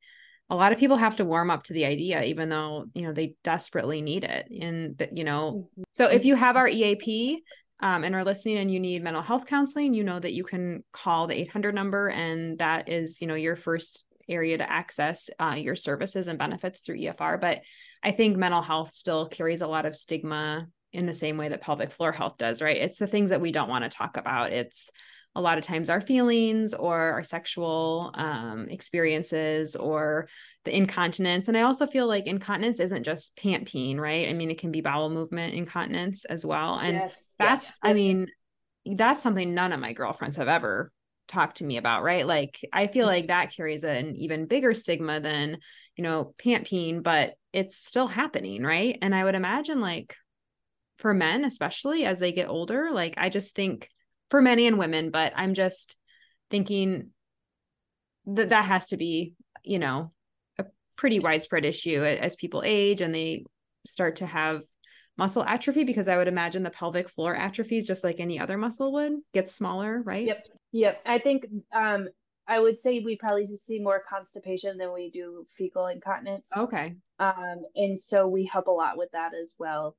a 0.51 0.55
lot 0.55 0.73
of 0.73 0.79
people 0.79 0.99
have 0.99 1.17
to 1.17 1.25
warm 1.25 1.51
up 1.51 1.63
to 1.63 1.73
the 1.73 1.87
idea 1.87 2.23
even 2.25 2.51
though 2.51 2.85
you 2.95 3.03
know 3.03 3.13
they 3.13 3.35
desperately 3.43 4.03
need 4.03 4.23
it. 4.23 4.47
And 4.51 5.09
you 5.13 5.25
know 5.25 5.71
so 5.93 6.07
if 6.07 6.27
you 6.27 6.35
have 6.35 6.57
our 6.57 6.69
eap 6.69 7.43
um, 7.81 8.05
and 8.05 8.15
are 8.15 8.25
listening 8.25 8.59
and 8.59 8.71
you 8.71 8.79
need 8.79 9.03
mental 9.03 9.23
health 9.23 9.47
counseling 9.47 9.95
you 9.95 10.05
know 10.05 10.21
that 10.21 10.35
you 10.35 10.45
can 10.45 10.85
call 10.93 11.27
the 11.27 11.41
800 11.41 11.75
number 11.75 12.11
and 12.11 12.59
that 12.59 12.91
is 12.91 13.23
you 13.23 13.27
know 13.27 13.35
your 13.35 13.57
first 13.57 14.05
area 14.29 14.59
to 14.59 14.71
access 14.71 15.31
uh, 15.41 15.55
your 15.57 15.75
services 15.75 16.29
and 16.29 16.39
benefits 16.39 16.81
through 16.81 16.99
efr 16.99 17.41
but 17.41 17.63
i 18.03 18.13
think 18.13 18.37
mental 18.37 18.63
health 18.63 18.93
still 18.93 19.27
carries 19.27 19.63
a 19.63 19.67
lot 19.67 19.85
of 19.85 19.97
stigma 19.97 20.69
in 20.93 21.07
the 21.07 21.15
same 21.15 21.37
way 21.37 21.49
that 21.49 21.63
pelvic 21.63 21.91
floor 21.91 22.13
health 22.13 22.37
does, 22.39 22.61
right? 22.61 22.77
It's 22.77 22.99
the 22.99 23.07
things 23.07 23.31
that 23.31 23.41
we 23.41 23.53
don't 23.53 23.69
want 23.69 23.85
to 23.85 23.97
talk 23.97 24.17
about. 24.17 24.53
It's 24.53 24.91
a 25.35 25.41
lot 25.41 25.57
of 25.57 25.65
times 25.65 25.89
our 25.89 26.01
feelings 26.01 26.75
or 26.75 26.99
our 26.99 27.25
sexual 27.25 28.11
um, 28.15 28.67
experiences 28.69 29.75
or 29.75 30.29
the 30.65 30.77
incontinence. 30.77 31.49
And 31.49 31.57
I 31.57 31.63
also 31.63 31.87
feel 31.87 32.07
like 32.07 32.27
incontinence 32.27 32.81
isn't 32.81 33.05
just 33.05 33.37
pant 33.39 33.67
peeing, 33.67 33.99
right? 33.99 34.29
I 34.29 34.35
mean, 34.35 34.51
it 34.51 34.59
can 34.59 34.71
be 34.71 34.83
bowel 34.83 35.09
movement 35.09 35.55
incontinence 35.55 36.27
as 36.27 36.45
well. 36.45 36.79
And 36.79 36.97
yes, 36.97 37.19
that's, 37.39 37.67
yes. 37.67 37.79
I 37.83 37.95
mean, 37.95 38.27
that's 38.85 39.23
something 39.23 39.55
none 39.55 39.73
of 39.73 39.81
my 39.81 39.95
girlfriends 39.95 40.37
have 40.37 40.49
ever 40.49 40.93
talked 41.29 41.59
to 41.59 41.65
me 41.65 41.79
about, 41.79 42.03
right? 42.03 42.27
Like, 42.27 42.61
I 42.71 42.89
feel 42.89 43.07
like 43.07 43.29
that 43.29 43.55
carries 43.57 43.85
an 43.85 44.17
even 44.17 44.45
bigger 44.45 44.75
stigma 44.75 45.21
than, 45.21 45.59
you 45.97 46.05
know, 46.05 46.35
pant 46.37 46.67
peeing, 46.67 47.03
but 47.03 47.35
it's 47.55 47.77
still 47.77 48.07
happening, 48.07 48.63
right? 48.63 48.99
And 49.01 49.15
I 49.15 49.25
would 49.25 49.35
imagine 49.35 49.81
like 49.81 50.15
for 51.03 51.13
men 51.13 51.45
especially 51.45 52.07
as 52.07 52.19
they 52.19 52.33
get 52.33 52.49
older 52.49 52.91
like 52.91 53.15
i 53.19 53.29
just 53.29 53.55
think 53.55 53.91
for 54.33 54.41
many 54.41 54.67
and 54.67 54.79
women, 54.79 55.11
but 55.11 55.35
I'm 55.37 55.53
just 55.53 55.99
thinking 56.51 57.11
that 58.25 58.49
that 58.49 58.65
has 58.65 58.89
to 58.89 58.97
be, 58.97 59.35
you 59.63 59.79
know, 59.79 60.11
a 60.59 60.65
pretty 60.97 61.21
widespread 61.21 61.67
issue 61.67 62.03
as 62.03 62.35
people 62.35 62.63
age 62.65 63.03
and 63.03 63.15
they 63.15 63.45
start 63.85 64.17
to 64.17 64.27
have 64.27 64.63
muscle 65.19 65.45
atrophy 65.45 65.85
because 65.85 66.09
I 66.09 66.17
would 66.17 66.29
imagine 66.29 66.63
the 66.63 66.71
pelvic 66.71 67.11
floor 67.11 67.37
atrophies 67.37 67.87
just 67.87 68.05
like 68.05 68.21
any 68.21 68.41
other 68.41 68.57
muscle 68.57 68.95
would 68.95 69.13
get 69.35 69.51
smaller, 69.51 70.01
right? 70.01 70.27
Yep. 70.27 70.47
Yep. 70.73 71.03
I 71.05 71.19
think 71.19 71.45
um 71.71 72.09
I 72.49 72.59
would 72.59 72.79
say 72.79 73.01
we 73.01 73.19
probably 73.19 73.55
see 73.59 73.81
more 73.81 74.03
constipation 74.09 74.79
than 74.79 74.95
we 74.95 75.11
do 75.11 75.45
fecal 75.59 75.89
incontinence. 75.89 76.49
Okay. 76.57 76.97
Um 77.19 77.67
and 77.77 78.01
so 78.01 78.27
we 78.27 78.47
help 78.47 78.67
a 78.67 78.71
lot 78.71 78.97
with 78.97 79.11
that 79.13 79.33
as 79.39 79.53
well. 79.59 79.95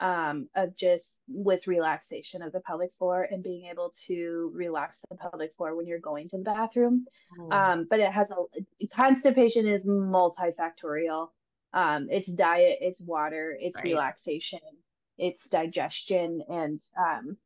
Um 0.00 0.48
of 0.54 0.76
just 0.76 1.20
with 1.28 1.66
relaxation 1.66 2.42
of 2.42 2.52
the 2.52 2.60
pelvic 2.60 2.90
floor 2.98 3.26
and 3.30 3.42
being 3.42 3.66
able 3.70 3.92
to 4.06 4.52
relax 4.54 5.00
the 5.10 5.16
pelvic 5.16 5.54
floor 5.56 5.74
when 5.74 5.86
you're 5.86 5.98
going 5.98 6.28
to 6.28 6.38
the 6.38 6.44
bathroom. 6.44 7.06
Oh. 7.40 7.50
Um 7.50 7.86
but 7.90 8.00
it 8.00 8.12
has 8.12 8.30
a 8.30 8.86
constipation 8.94 9.66
is 9.66 9.84
multifactorial 9.84 11.28
um, 11.72 12.08
it's 12.10 12.26
diet, 12.26 12.78
it's 12.80 13.00
water, 13.00 13.56
it's 13.60 13.76
right. 13.76 13.84
relaxation, 13.84 14.60
it's 15.18 15.46
digestion, 15.48 16.42
and 16.48 16.80
um, 16.98 17.36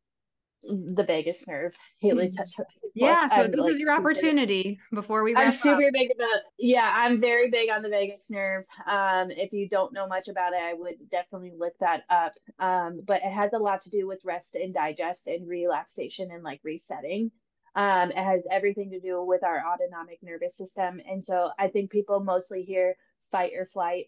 the 0.63 1.03
vagus 1.03 1.47
nerve. 1.47 1.75
Haylee 2.03 2.35
touched 2.37 2.61
Yeah, 2.95 3.27
so 3.27 3.43
I'm 3.43 3.51
this 3.51 3.61
like 3.61 3.73
is 3.73 3.81
your 3.81 3.93
opportunity 3.93 4.79
before 4.93 5.23
we. 5.23 5.35
I'm 5.35 5.53
super 5.53 5.85
up. 5.85 5.93
big 5.93 6.11
about. 6.15 6.43
Yeah, 6.59 6.91
I'm 6.95 7.21
very 7.21 7.51
big 7.51 7.71
on 7.71 7.83
the 7.83 7.89
vagus 7.89 8.31
nerve. 8.31 8.65
Um, 8.87 9.31
if 9.31 9.53
you 9.53 9.69
don't 9.69 9.93
know 9.93 10.07
much 10.07 10.29
about 10.29 10.53
it, 10.53 10.61
I 10.63 10.75
would 10.75 10.97
definitely 11.11 11.53
look 11.57 11.75
that 11.81 12.05
up. 12.11 12.33
Um, 12.59 13.01
but 13.05 13.23
it 13.25 13.33
has 13.33 13.53
a 13.53 13.59
lot 13.59 13.81
to 13.81 13.91
do 13.91 14.07
with 14.07 14.21
rest 14.25 14.55
and 14.55 14.73
digest 14.73 15.27
and 15.27 15.49
relaxation 15.49 16.31
and 16.31 16.43
like 16.43 16.61
resetting. 16.63 17.31
Um, 17.75 18.11
it 18.11 18.19
has 18.19 18.47
everything 18.51 18.91
to 18.91 19.01
do 19.01 19.25
with 19.25 19.43
our 19.43 19.63
autonomic 19.67 20.19
nervous 20.23 20.57
system, 20.57 21.01
and 21.09 21.23
so 21.23 21.51
I 21.59 21.69
think 21.69 21.91
people 21.91 22.21
mostly 22.21 22.63
hear 22.63 22.97
fight 23.31 23.53
or 23.57 23.67
flight. 23.67 24.07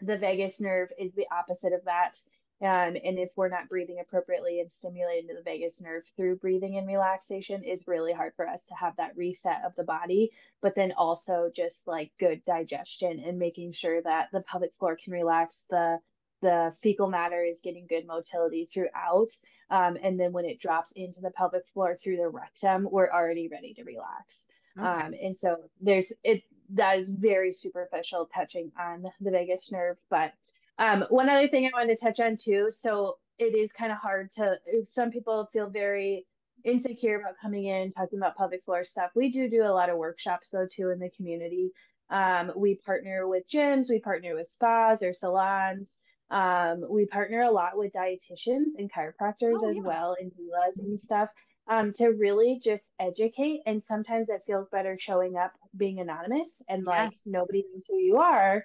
The 0.00 0.18
vagus 0.18 0.60
nerve 0.60 0.88
is 0.98 1.14
the 1.14 1.26
opposite 1.32 1.72
of 1.72 1.84
that. 1.84 2.16
Um, 2.62 2.96
and 3.04 3.18
if 3.18 3.30
we're 3.36 3.48
not 3.48 3.68
breathing 3.68 3.98
appropriately 4.00 4.60
and 4.60 4.70
stimulating 4.70 5.26
the 5.26 5.42
vagus 5.42 5.80
nerve 5.80 6.04
through 6.16 6.36
breathing 6.36 6.76
and 6.76 6.86
relaxation, 6.86 7.62
is 7.62 7.86
really 7.86 8.12
hard 8.12 8.32
for 8.36 8.48
us 8.48 8.64
to 8.66 8.74
have 8.74 8.96
that 8.96 9.16
reset 9.16 9.62
of 9.64 9.74
the 9.76 9.82
body. 9.84 10.30
But 10.62 10.74
then 10.74 10.92
also 10.96 11.50
just 11.54 11.86
like 11.86 12.12
good 12.18 12.42
digestion 12.44 13.22
and 13.26 13.38
making 13.38 13.72
sure 13.72 14.00
that 14.02 14.28
the 14.32 14.42
pelvic 14.42 14.72
floor 14.72 14.96
can 14.96 15.12
relax, 15.12 15.64
the 15.68 15.98
the 16.42 16.74
fecal 16.82 17.08
matter 17.08 17.42
is 17.42 17.60
getting 17.64 17.86
good 17.86 18.06
motility 18.06 18.66
throughout. 18.66 19.28
Um, 19.70 19.96
and 20.02 20.20
then 20.20 20.32
when 20.32 20.44
it 20.44 20.60
drops 20.60 20.92
into 20.94 21.20
the 21.22 21.30
pelvic 21.30 21.66
floor 21.72 21.96
through 21.96 22.18
the 22.18 22.28
rectum, 22.28 22.86
we're 22.90 23.10
already 23.10 23.48
ready 23.48 23.72
to 23.74 23.84
relax. 23.84 24.46
Okay. 24.78 24.86
Um, 24.86 25.14
and 25.22 25.34
so 25.34 25.56
there's 25.80 26.12
it 26.22 26.42
that 26.70 26.98
is 26.98 27.08
very 27.08 27.50
superficial 27.50 28.28
touching 28.34 28.72
on 28.78 29.04
the 29.20 29.30
vagus 29.30 29.72
nerve. 29.72 29.96
But 30.10 30.32
um, 30.78 31.04
one 31.10 31.28
other 31.28 31.48
thing 31.48 31.66
I 31.66 31.70
wanted 31.72 31.96
to 31.96 32.04
touch 32.04 32.20
on 32.20 32.36
too. 32.36 32.68
So 32.70 33.18
it 33.38 33.54
is 33.54 33.72
kind 33.72 33.92
of 33.92 33.98
hard 33.98 34.30
to. 34.32 34.58
Some 34.86 35.10
people 35.10 35.48
feel 35.52 35.68
very 35.68 36.26
insecure 36.64 37.20
about 37.20 37.34
coming 37.40 37.66
in 37.66 37.90
talking 37.90 38.18
about 38.18 38.36
pelvic 38.36 38.64
floor 38.64 38.82
stuff. 38.82 39.10
We 39.14 39.30
do 39.30 39.48
do 39.48 39.62
a 39.62 39.72
lot 39.72 39.90
of 39.90 39.98
workshops 39.98 40.48
though 40.50 40.66
too 40.66 40.90
in 40.90 40.98
the 40.98 41.10
community. 41.10 41.70
Um, 42.10 42.52
we 42.56 42.76
partner 42.76 43.26
with 43.28 43.44
gyms, 43.50 43.88
we 43.88 43.98
partner 43.98 44.34
with 44.34 44.48
spas 44.48 45.02
or 45.02 45.12
salons. 45.12 45.96
Um, 46.30 46.84
we 46.88 47.06
partner 47.06 47.42
a 47.42 47.50
lot 47.50 47.76
with 47.76 47.92
dietitians 47.92 48.72
and 48.78 48.90
chiropractors 48.90 49.58
oh, 49.62 49.68
as 49.68 49.76
yeah. 49.76 49.82
well 49.82 50.16
and 50.18 50.32
doulas 50.32 50.78
and 50.78 50.98
stuff 50.98 51.28
um, 51.68 51.92
to 51.92 52.08
really 52.08 52.60
just 52.62 52.90
educate. 52.98 53.60
And 53.66 53.82
sometimes 53.82 54.28
it 54.28 54.42
feels 54.46 54.68
better 54.70 54.96
showing 54.98 55.36
up 55.36 55.52
being 55.76 56.00
anonymous 56.00 56.62
and 56.68 56.84
like 56.84 57.12
yes. 57.12 57.22
nobody 57.26 57.64
knows 57.72 57.84
who 57.88 57.98
you 57.98 58.16
are. 58.16 58.64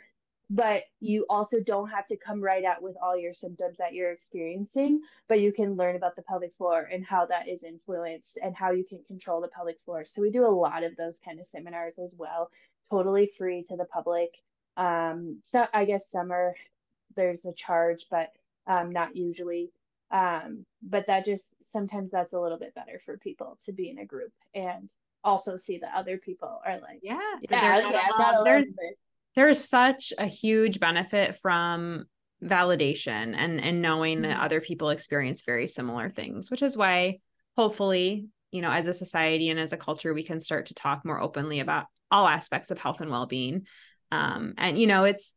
But 0.50 0.84
you 1.00 1.26
also 1.30 1.60
don't 1.60 1.90
have 1.90 2.08
to 2.08 2.18
come 2.18 2.42
right 2.42 2.64
out 2.64 2.82
with 2.82 2.96
all 3.02 3.18
your 3.18 3.34
symptoms 3.34 3.78
that 3.78 3.94
you're 3.94 4.12
experiencing, 4.12 5.02
but 5.28 5.42
you 5.42 5.54
can 5.54 5.76
learn 5.76 5.96
about 5.96 6.16
the 6.16 6.24
pelvic 6.24 6.56
floor 6.58 6.90
and 6.92 7.06
how 7.06 7.28
that 7.28 7.48
is 7.48 7.64
influenced 7.64 8.40
and 8.42 8.56
how 8.56 8.72
you 8.72 8.84
can 8.84 9.04
control 9.04 9.42
the 9.42 9.48
pelvic 9.50 9.78
floor. 9.86 10.04
So 10.04 10.22
we 10.22 10.32
do 10.32 10.46
a 10.46 10.50
lot 10.50 10.84
of 10.84 10.96
those 10.96 11.20
kind 11.24 11.40
of 11.40 11.46
seminars 11.46 12.00
as 12.00 12.14
well, 12.18 12.50
totally 12.90 13.30
free 13.38 13.64
to 13.70 13.76
the 13.76 13.86
public. 13.86 14.38
Um, 14.76 15.38
so 15.42 15.68
I 15.72 15.86
guess 15.86 16.10
summer 16.10 16.56
there's 17.16 17.46
a 17.46 17.54
charge, 17.54 18.08
but 18.10 18.32
um, 18.66 18.92
not 18.92 19.16
usually 19.16 19.72
um, 20.12 20.66
but 20.82 21.06
that 21.08 21.26
just 21.26 21.54
sometimes 21.62 22.10
that's 22.10 22.34
a 22.34 22.40
little 22.40 22.58
bit 22.58 22.74
better 22.74 23.00
for 23.06 23.18
people 23.18 23.58
to 23.66 23.72
be 23.72 23.90
in 23.90 24.00
a 24.00 24.06
group 24.06 24.32
and 24.56 24.92
also 25.24 25.56
see 25.56 25.78
that 25.78 25.92
other 25.96 26.18
people 26.18 26.62
are 26.66 26.80
like 26.80 27.00
yeah, 27.04 27.20
yeah, 27.50 27.80
yeah 27.92 28.42
there's 28.44 28.76
there's 29.36 29.64
such 29.64 30.14
a 30.18 30.26
huge 30.26 30.80
benefit 30.80 31.36
from 31.36 32.06
validation 32.44 33.36
and 33.36 33.60
and 33.60 33.82
knowing 33.82 34.20
mm-hmm. 34.20 34.30
that 34.30 34.42
other 34.42 34.62
people 34.62 34.90
experience 34.90 35.42
very 35.42 35.68
similar 35.68 36.10
things 36.10 36.50
which 36.50 36.62
is 36.62 36.78
why 36.78 37.20
hopefully 37.58 38.28
you 38.52 38.62
know 38.62 38.72
as 38.72 38.88
a 38.88 38.94
society 38.94 39.50
and 39.50 39.60
as 39.60 39.74
a 39.74 39.78
culture 39.78 40.14
we 40.14 40.24
can 40.24 40.40
start 40.40 40.68
to 40.68 40.74
talk 40.74 41.04
more 41.04 41.22
openly 41.22 41.60
about 41.60 41.86
all 42.10 42.28
aspects 42.28 42.72
of 42.72 42.80
health 42.80 43.02
and 43.02 43.12
well-being 43.12 43.68
um 44.12 44.54
and 44.58 44.80
you 44.80 44.88
know 44.88 45.04
it's 45.04 45.36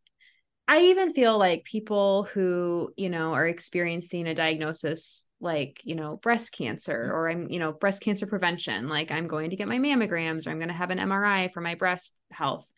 I 0.68 0.84
even 0.84 1.12
feel 1.12 1.36
like 1.38 1.64
people 1.64 2.22
who, 2.32 2.92
you 2.96 3.10
know, 3.10 3.34
are 3.34 3.46
experiencing 3.46 4.28
a 4.28 4.34
diagnosis 4.34 5.28
like, 5.40 5.80
you 5.82 5.96
know, 5.96 6.16
breast 6.16 6.52
cancer 6.52 7.10
or 7.12 7.28
I'm, 7.28 7.50
you 7.50 7.58
know, 7.58 7.72
breast 7.72 8.00
cancer 8.00 8.26
prevention, 8.26 8.88
like 8.88 9.10
I'm 9.10 9.26
going 9.26 9.50
to 9.50 9.56
get 9.56 9.66
my 9.66 9.78
mammograms 9.78 10.46
or 10.46 10.50
I'm 10.50 10.58
going 10.58 10.68
to 10.68 10.74
have 10.74 10.90
an 10.90 10.98
MRI 10.98 11.52
for 11.52 11.60
my 11.60 11.74
breast 11.74 12.16
health. 12.30 12.70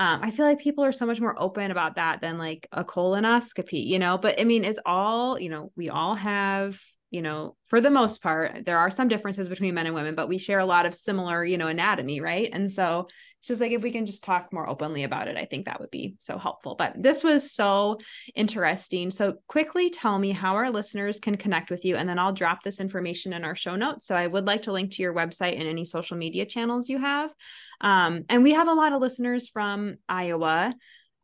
Um, 0.00 0.20
I 0.22 0.30
feel 0.30 0.46
like 0.46 0.60
people 0.60 0.84
are 0.84 0.92
so 0.92 1.06
much 1.06 1.20
more 1.20 1.34
open 1.40 1.72
about 1.72 1.96
that 1.96 2.20
than 2.20 2.38
like 2.38 2.68
a 2.70 2.84
colonoscopy, 2.84 3.84
you 3.84 3.98
know, 3.98 4.16
but 4.16 4.40
I 4.40 4.44
mean, 4.44 4.64
it's 4.64 4.78
all, 4.86 5.40
you 5.40 5.48
know, 5.48 5.72
we 5.76 5.88
all 5.88 6.14
have 6.14 6.80
you 7.10 7.22
know, 7.22 7.56
for 7.66 7.80
the 7.80 7.90
most 7.90 8.22
part, 8.22 8.66
there 8.66 8.78
are 8.78 8.90
some 8.90 9.08
differences 9.08 9.48
between 9.48 9.74
men 9.74 9.86
and 9.86 9.94
women, 9.94 10.14
but 10.14 10.28
we 10.28 10.36
share 10.36 10.58
a 10.58 10.66
lot 10.66 10.84
of 10.84 10.94
similar, 10.94 11.42
you 11.44 11.56
know, 11.56 11.68
anatomy, 11.68 12.20
right? 12.20 12.50
And 12.52 12.70
so 12.70 13.08
it's 13.38 13.48
just 13.48 13.60
like 13.60 13.72
if 13.72 13.82
we 13.82 13.92
can 13.92 14.04
just 14.04 14.24
talk 14.24 14.52
more 14.52 14.68
openly 14.68 15.04
about 15.04 15.26
it, 15.26 15.36
I 15.36 15.46
think 15.46 15.64
that 15.64 15.80
would 15.80 15.90
be 15.90 16.16
so 16.18 16.36
helpful. 16.36 16.74
But 16.76 17.02
this 17.02 17.24
was 17.24 17.50
so 17.50 17.98
interesting. 18.34 19.10
So 19.10 19.36
quickly 19.46 19.88
tell 19.88 20.18
me 20.18 20.32
how 20.32 20.56
our 20.56 20.70
listeners 20.70 21.18
can 21.18 21.36
connect 21.36 21.70
with 21.70 21.84
you, 21.84 21.96
and 21.96 22.06
then 22.06 22.18
I'll 22.18 22.32
drop 22.32 22.62
this 22.62 22.80
information 22.80 23.32
in 23.32 23.44
our 23.44 23.56
show 23.56 23.76
notes. 23.76 24.06
So 24.06 24.14
I 24.14 24.26
would 24.26 24.46
like 24.46 24.62
to 24.62 24.72
link 24.72 24.92
to 24.92 25.02
your 25.02 25.14
website 25.14 25.58
and 25.58 25.66
any 25.66 25.86
social 25.86 26.18
media 26.18 26.44
channels 26.44 26.90
you 26.90 26.98
have. 26.98 27.34
Um, 27.80 28.24
and 28.28 28.42
we 28.42 28.52
have 28.52 28.68
a 28.68 28.74
lot 28.74 28.92
of 28.92 29.00
listeners 29.00 29.48
from 29.48 29.96
Iowa. 30.08 30.74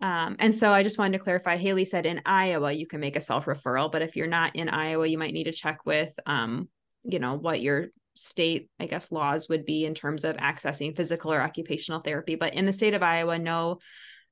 Um, 0.01 0.37
and 0.39 0.55
so 0.55 0.71
I 0.73 0.83
just 0.83 0.99
wanted 0.99 1.17
to 1.19 1.25
clarify 1.25 1.57
Haylee 1.57 1.87
said 1.87 2.07
in 2.07 2.21
Iowa, 2.27 2.73
you 2.73 2.87
can 2.87 3.01
make 3.01 3.17
a 3.17 3.21
self 3.21 3.47
referral, 3.47 3.91
but 3.91 4.03
if 4.03 4.17
you're 4.17 4.27
not 4.27 4.57
in 4.57 4.69
Iowa, 4.69 5.07
you 5.07 5.19
might 5.19 5.33
need 5.33 5.45
to 5.45 5.53
check 5.53 5.87
with, 5.87 6.15
um, 6.27 6.69
you 7.05 7.19
know, 7.19 7.35
what 7.37 7.61
your 7.61 7.87
state, 8.15 8.69
I 8.79 8.87
guess, 8.87 9.13
laws 9.13 9.49
would 9.49 9.65
be 9.65 9.85
in 9.85 9.95
terms 9.95 10.25
of 10.25 10.37
accessing 10.37 10.97
physical 10.97 11.33
or 11.33 11.41
occupational 11.41 12.01
therapy. 12.01 12.35
But 12.37 12.55
in 12.55 12.67
the 12.67 12.73
state 12.73 12.95
of 12.95 13.03
Iowa, 13.03 13.39
no, 13.39 13.79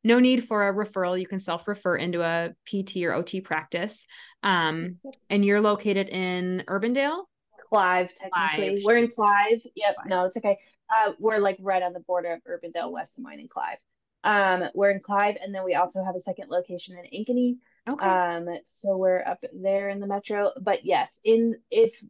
no 0.04 0.18
need 0.18 0.44
for 0.44 0.68
a 0.68 0.74
referral. 0.74 1.18
You 1.18 1.26
can 1.26 1.38
self 1.38 1.68
refer 1.68 1.96
into 1.96 2.22
a 2.22 2.52
PT 2.66 3.04
or 3.04 3.14
OT 3.14 3.40
practice. 3.40 4.06
Um, 4.42 4.96
and 5.30 5.44
you're 5.44 5.60
located 5.60 6.08
in 6.08 6.64
Urbandale? 6.68 7.24
Clive, 7.68 8.10
technically. 8.12 8.74
Clive. 8.74 8.84
We're 8.84 8.96
in 8.98 9.08
Clive. 9.08 9.62
Yep. 9.74 9.94
Clive. 9.94 10.08
No, 10.08 10.24
it's 10.26 10.36
okay. 10.36 10.58
Uh, 10.90 11.12
we're 11.18 11.38
like 11.38 11.56
right 11.60 11.82
on 11.82 11.92
the 11.92 12.00
border 12.00 12.32
of 12.32 12.40
Urbandale, 12.44 12.90
West 12.90 13.16
Des 13.16 13.22
Moines, 13.22 13.40
and 13.40 13.48
Clive. 13.48 13.78
Um, 14.24 14.64
we're 14.74 14.90
in 14.90 15.00
Clive, 15.00 15.36
and 15.42 15.54
then 15.54 15.64
we 15.64 15.74
also 15.74 16.04
have 16.04 16.14
a 16.14 16.20
second 16.20 16.48
location 16.50 16.96
in 16.96 17.04
Ankeny. 17.20 17.56
Okay. 17.88 18.06
Um, 18.06 18.48
so 18.64 18.96
we're 18.96 19.22
up 19.24 19.44
there 19.52 19.88
in 19.88 20.00
the 20.00 20.06
metro. 20.06 20.52
But 20.60 20.84
yes, 20.84 21.20
in 21.24 21.56
if 21.70 22.02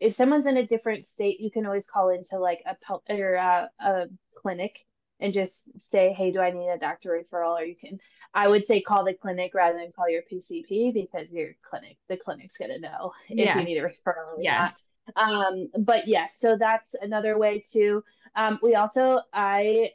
if 0.00 0.14
someone's 0.14 0.46
in 0.46 0.56
a 0.56 0.66
different 0.66 1.04
state, 1.04 1.40
you 1.40 1.50
can 1.50 1.66
always 1.66 1.84
call 1.84 2.08
into 2.08 2.38
like 2.38 2.62
a 2.66 2.76
or 3.12 3.34
a, 3.34 3.70
a 3.78 4.06
clinic 4.36 4.84
and 5.20 5.32
just 5.32 5.70
say, 5.80 6.12
"Hey, 6.12 6.32
do 6.32 6.40
I 6.40 6.50
need 6.50 6.68
a 6.68 6.78
doctor 6.78 7.10
referral?" 7.10 7.60
Or 7.60 7.64
you 7.64 7.76
can, 7.76 7.98
I 8.34 8.48
would 8.48 8.64
say, 8.64 8.80
call 8.80 9.04
the 9.04 9.14
clinic 9.14 9.54
rather 9.54 9.78
than 9.78 9.92
call 9.92 10.08
your 10.08 10.22
PCP 10.22 10.92
because 10.92 11.30
your 11.30 11.50
clinic, 11.62 11.98
the 12.08 12.16
clinic's 12.16 12.56
gonna 12.56 12.78
know 12.78 13.12
if 13.28 13.38
yes. 13.38 13.56
you 13.56 13.64
need 13.64 13.78
a 13.78 13.82
referral. 13.82 14.38
yes. 14.40 14.82
Not. 15.16 15.46
Um, 15.46 15.68
but 15.78 16.08
yes, 16.08 16.36
so 16.36 16.56
that's 16.58 16.94
another 17.00 17.38
way 17.38 17.62
to. 17.72 18.02
Um, 18.36 18.58
we 18.62 18.74
also, 18.74 19.20
I 19.32 19.90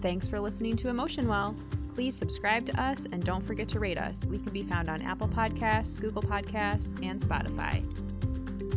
Thanks 0.00 0.26
for 0.26 0.40
listening 0.40 0.74
to 0.78 0.88
Emotion 0.88 1.28
Well. 1.28 1.54
Please 1.94 2.14
subscribe 2.14 2.64
to 2.66 2.80
us 2.80 3.06
and 3.12 3.22
don't 3.22 3.42
forget 3.42 3.68
to 3.68 3.78
rate 3.78 3.98
us. 3.98 4.24
We 4.24 4.38
can 4.38 4.52
be 4.52 4.62
found 4.62 4.88
on 4.88 5.02
Apple 5.02 5.28
Podcasts, 5.28 6.00
Google 6.00 6.22
Podcasts, 6.22 6.94
and 7.04 7.20
Spotify. 7.20 7.82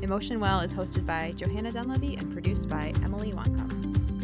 Emotion 0.03 0.39
Well 0.39 0.59
is 0.59 0.73
hosted 0.73 1.05
by 1.05 1.31
Johanna 1.31 1.71
Dunleavy 1.71 2.15
and 2.15 2.31
produced 2.33 2.67
by 2.67 2.93
Emily 3.03 3.33
Wancombe. 3.33 4.14